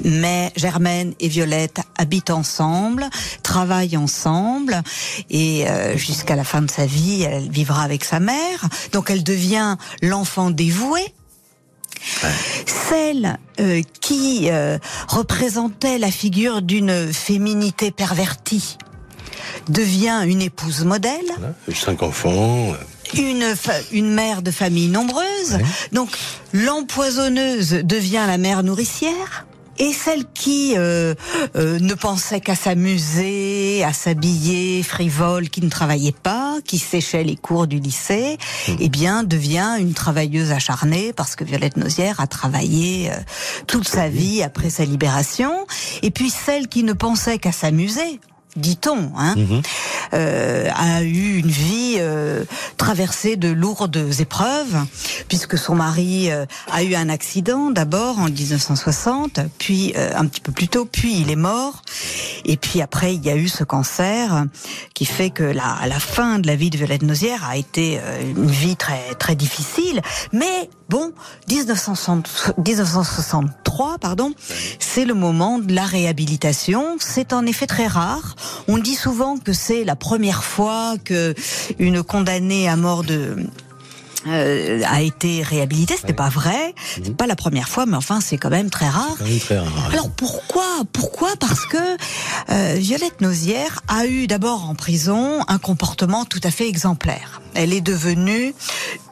Mais 0.04 0.52
Germaine 0.56 1.14
et 1.20 1.28
Violette 1.28 1.80
habitent 1.96 2.30
ensemble, 2.30 3.08
travaillent 3.42 3.96
ensemble, 3.96 4.82
et 5.30 5.68
euh, 5.68 5.96
jusqu'à 5.96 6.36
la 6.36 6.44
fin 6.44 6.62
de 6.62 6.70
sa 6.70 6.86
vie, 6.86 7.22
elle 7.22 7.50
vivra 7.50 7.82
avec 7.82 8.04
sa 8.04 8.20
mère. 8.20 8.68
Donc 8.92 9.10
elle 9.10 9.24
devient 9.24 9.76
l'enfant 10.02 10.50
dévoué 10.50 11.00
celle 12.88 13.38
euh, 13.58 13.82
qui 14.00 14.48
euh, 14.50 14.78
représentait 15.08 15.98
la 15.98 16.10
figure 16.10 16.62
d'une 16.62 17.12
féminité 17.12 17.90
pervertie 17.90 18.76
devient 19.68 20.22
une 20.26 20.42
épouse 20.42 20.84
modèle. 20.84 21.26
cinq 21.74 22.02
enfants. 22.02 22.74
Une, 23.14 23.54
une 23.92 24.12
mère 24.12 24.42
de 24.42 24.50
famille 24.50 24.88
nombreuse. 24.88 25.58
Donc 25.92 26.10
l'empoisonneuse 26.52 27.70
devient 27.70 28.24
la 28.26 28.38
mère 28.38 28.62
nourricière. 28.62 29.46
Et 29.78 29.92
celle 29.92 30.24
qui 30.32 30.74
euh, 30.76 31.14
euh, 31.56 31.78
ne 31.78 31.94
pensait 31.94 32.40
qu'à 32.40 32.54
s'amuser, 32.54 33.84
à 33.84 33.92
s'habiller, 33.92 34.82
frivole, 34.82 35.48
qui 35.50 35.60
ne 35.60 35.68
travaillait 35.68 36.14
pas, 36.22 36.58
qui 36.64 36.78
séchait 36.78 37.24
les 37.24 37.36
cours 37.36 37.66
du 37.66 37.78
lycée, 37.78 38.38
mmh. 38.68 38.72
eh 38.80 38.88
bien 38.88 39.22
devient 39.22 39.76
une 39.78 39.92
travailleuse 39.92 40.52
acharnée 40.52 41.12
parce 41.12 41.36
que 41.36 41.44
Violette 41.44 41.76
Nozière 41.76 42.20
a 42.20 42.26
travaillé 42.26 43.10
euh, 43.10 43.16
toute 43.66 43.88
sa 43.88 44.08
vie 44.08 44.42
après 44.42 44.70
sa 44.70 44.84
libération. 44.84 45.66
Et 46.02 46.10
puis 46.10 46.30
celle 46.30 46.68
qui 46.68 46.82
ne 46.82 46.92
pensait 46.92 47.38
qu'à 47.38 47.52
s'amuser, 47.52 48.20
dit-on, 48.56 49.12
hein, 49.16 49.34
mhm. 49.36 49.62
euh, 50.14 50.68
a 50.74 51.02
eu 51.02 51.38
une 51.38 51.50
vie 51.50 51.96
euh, 51.98 52.44
traversée 52.76 53.36
de 53.36 53.48
lourdes 53.48 53.98
épreuves, 54.18 54.76
puisque 55.28 55.58
son 55.58 55.74
mari 55.74 56.30
euh, 56.30 56.46
a 56.72 56.82
eu 56.82 56.94
un 56.94 57.08
accident 57.08 57.70
d'abord 57.70 58.18
en 58.18 58.28
1960, 58.28 59.40
puis 59.58 59.94
un 59.96 60.26
petit 60.26 60.40
peu 60.40 60.52
plus 60.52 60.68
tôt, 60.68 60.84
puis 60.84 61.20
il 61.20 61.30
est 61.30 61.36
mort, 61.36 61.82
et 62.44 62.56
puis 62.56 62.82
après 62.82 63.14
il 63.14 63.24
y 63.24 63.30
a 63.30 63.36
eu 63.36 63.48
ce 63.48 63.64
cancer 63.64 64.44
qui 64.94 65.04
fait 65.04 65.30
que 65.30 65.42
la, 65.42 65.78
la 65.86 66.00
fin 66.00 66.38
de 66.38 66.46
la 66.46 66.56
vie 66.56 66.70
de 66.70 66.76
Violette 66.76 67.02
Nozière 67.02 67.44
a 67.48 67.56
été 67.56 68.00
une 68.36 68.50
vie 68.50 68.76
très 68.76 69.14
très 69.18 69.34
difficile, 69.34 70.00
mais 70.32 70.68
bon, 70.88 71.12
1963, 71.48 73.98
pardon, 73.98 74.32
c'est 74.78 75.04
le 75.04 75.14
moment 75.14 75.58
de 75.58 75.74
la 75.74 75.84
réhabilitation. 75.84 76.96
C'est 76.98 77.32
en 77.32 77.46
effet 77.46 77.66
très 77.66 77.86
rare. 77.86 78.36
On 78.68 78.78
dit 78.78 78.94
souvent 78.94 79.38
que 79.38 79.52
c'est 79.52 79.84
la 79.84 79.96
première 79.96 80.44
fois 80.44 80.96
que 81.04 81.34
une 81.78 82.02
condamnée 82.02 82.68
à 82.68 82.76
mort 82.76 83.04
de 83.04 83.36
euh, 84.28 84.82
a 84.86 85.02
été 85.02 85.42
réhabilitée. 85.42 85.94
C'était 85.96 86.12
pas 86.12 86.28
vrai. 86.28 86.74
C'est 86.94 87.08
mhm. 87.08 87.14
pas 87.14 87.26
la 87.26 87.36
première 87.36 87.68
fois, 87.68 87.86
mais 87.86 87.96
enfin, 87.96 88.20
c'est 88.20 88.38
quand 88.38 88.50
même 88.50 88.70
très 88.70 88.88
rare. 88.88 89.16
très 89.40 89.58
rare. 89.58 89.90
Alors 89.92 90.10
pourquoi 90.10 90.64
Pourquoi? 90.92 91.28
Parce 91.38 91.66
que 91.66 91.76
euh, 92.50 92.74
Violette 92.76 93.20
Nozière 93.20 93.82
a 93.88 94.06
eu 94.06 94.26
d'abord 94.26 94.68
en 94.68 94.74
prison 94.74 95.40
un 95.46 95.58
comportement 95.58 96.24
tout 96.24 96.40
à 96.42 96.50
fait 96.50 96.68
exemplaire. 96.68 97.40
Elle 97.54 97.72
est 97.72 97.80
devenue 97.80 98.54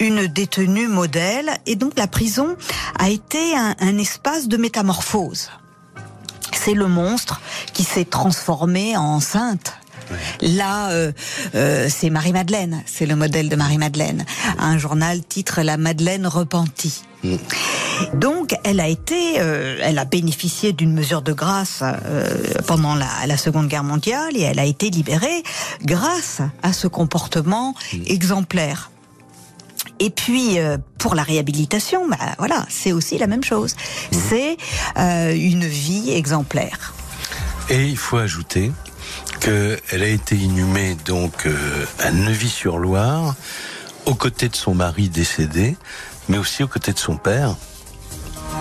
une 0.00 0.26
détenue 0.26 0.88
modèle, 0.88 1.50
et 1.66 1.76
donc 1.76 1.92
la 1.96 2.06
prison 2.06 2.56
a 2.98 3.08
été 3.08 3.56
un, 3.56 3.76
un 3.78 3.98
espace 3.98 4.48
de 4.48 4.56
métamorphose 4.56 5.48
c'est 6.64 6.74
le 6.74 6.88
monstre 6.88 7.42
qui 7.74 7.84
s'est 7.84 8.06
transformé 8.06 8.96
en 8.96 9.20
sainte. 9.20 9.74
Là, 10.40 10.90
euh, 10.90 11.12
euh, 11.54 11.88
c'est 11.90 12.10
Marie-Madeleine, 12.10 12.82
c'est 12.86 13.06
le 13.06 13.16
modèle 13.16 13.48
de 13.48 13.56
Marie-Madeleine. 13.56 14.24
Un 14.58 14.78
journal 14.78 15.22
titre 15.22 15.60
La 15.62 15.76
Madeleine 15.76 16.26
repentie. 16.26 17.02
Mm. 17.22 17.36
Donc, 18.14 18.54
elle 18.64 18.80
a 18.80 18.88
été, 18.88 19.40
euh, 19.40 19.78
elle 19.82 19.98
a 19.98 20.04
bénéficié 20.04 20.72
d'une 20.72 20.92
mesure 20.92 21.22
de 21.22 21.32
grâce 21.32 21.82
pendant 22.66 22.94
la, 22.94 23.36
Seconde 23.36 23.68
Guerre 23.68 23.84
mondiale 23.84 24.36
et 24.36 24.42
elle 24.42 24.58
a 24.58 24.64
été 24.64 24.90
libérée 24.90 25.42
grâce 25.82 26.40
à 26.62 26.72
ce 26.72 26.86
comportement 26.86 27.74
mm. 27.92 27.98
exemplaire. 28.06 28.90
Et 30.00 30.10
puis 30.10 30.58
pour 30.98 31.14
la 31.14 31.22
réhabilitation, 31.22 32.08
bah, 32.08 32.16
voilà, 32.38 32.66
c'est 32.68 32.92
aussi 32.92 33.18
la 33.18 33.26
même 33.26 33.44
chose. 33.44 33.74
Mm. 34.12 34.16
C'est 34.28 34.56
une 35.36 35.64
vie 35.64 36.12
exemplaire. 36.12 36.94
Et 37.70 37.86
il 37.86 37.96
faut 37.96 38.18
ajouter 38.18 38.72
qu'elle 39.40 40.02
a 40.02 40.08
été 40.08 40.36
inhumée 40.36 40.96
donc 41.04 41.46
euh, 41.46 41.86
à 41.98 42.10
Neuvy-sur-Loire, 42.10 43.34
aux 44.06 44.14
côtés 44.14 44.48
de 44.48 44.56
son 44.56 44.74
mari 44.74 45.08
décédé, 45.08 45.76
mais 46.28 46.38
aussi 46.38 46.62
aux 46.62 46.68
côtés 46.68 46.92
de 46.92 46.98
son 46.98 47.16
père, 47.16 47.56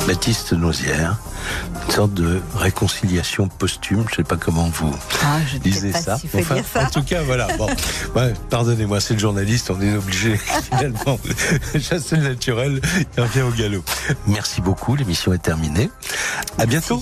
Baptiste 0.07 0.53
Nozière. 0.53 1.17
Une 1.87 1.93
sorte 1.93 2.13
de 2.13 2.41
réconciliation 2.55 3.47
posthume, 3.47 4.05
je 4.09 4.15
sais 4.15 4.23
pas 4.23 4.37
comment 4.37 4.69
vous 4.69 4.93
ah, 5.23 5.39
disez 5.63 5.91
ça. 5.91 6.17
En 6.75 6.89
tout 6.89 7.03
cas, 7.03 7.21
voilà. 7.23 7.47
Bon, 7.57 7.67
pardonnez-moi, 8.49 8.99
c'est 8.99 9.13
le 9.13 9.19
journaliste, 9.19 9.69
on 9.69 9.81
est 9.81 9.95
obligé 9.95 10.37
finalement 10.71 11.19
chasser 11.79 12.17
le 12.17 12.23
naturel 12.23 12.81
et 13.17 13.21
revient 13.21 13.41
au 13.41 13.51
galop. 13.51 13.83
Merci 14.27 14.61
beaucoup, 14.61 14.95
l'émission 14.95 15.33
est 15.33 15.41
terminée. 15.41 15.89
À 16.57 16.65
bientôt. 16.65 17.01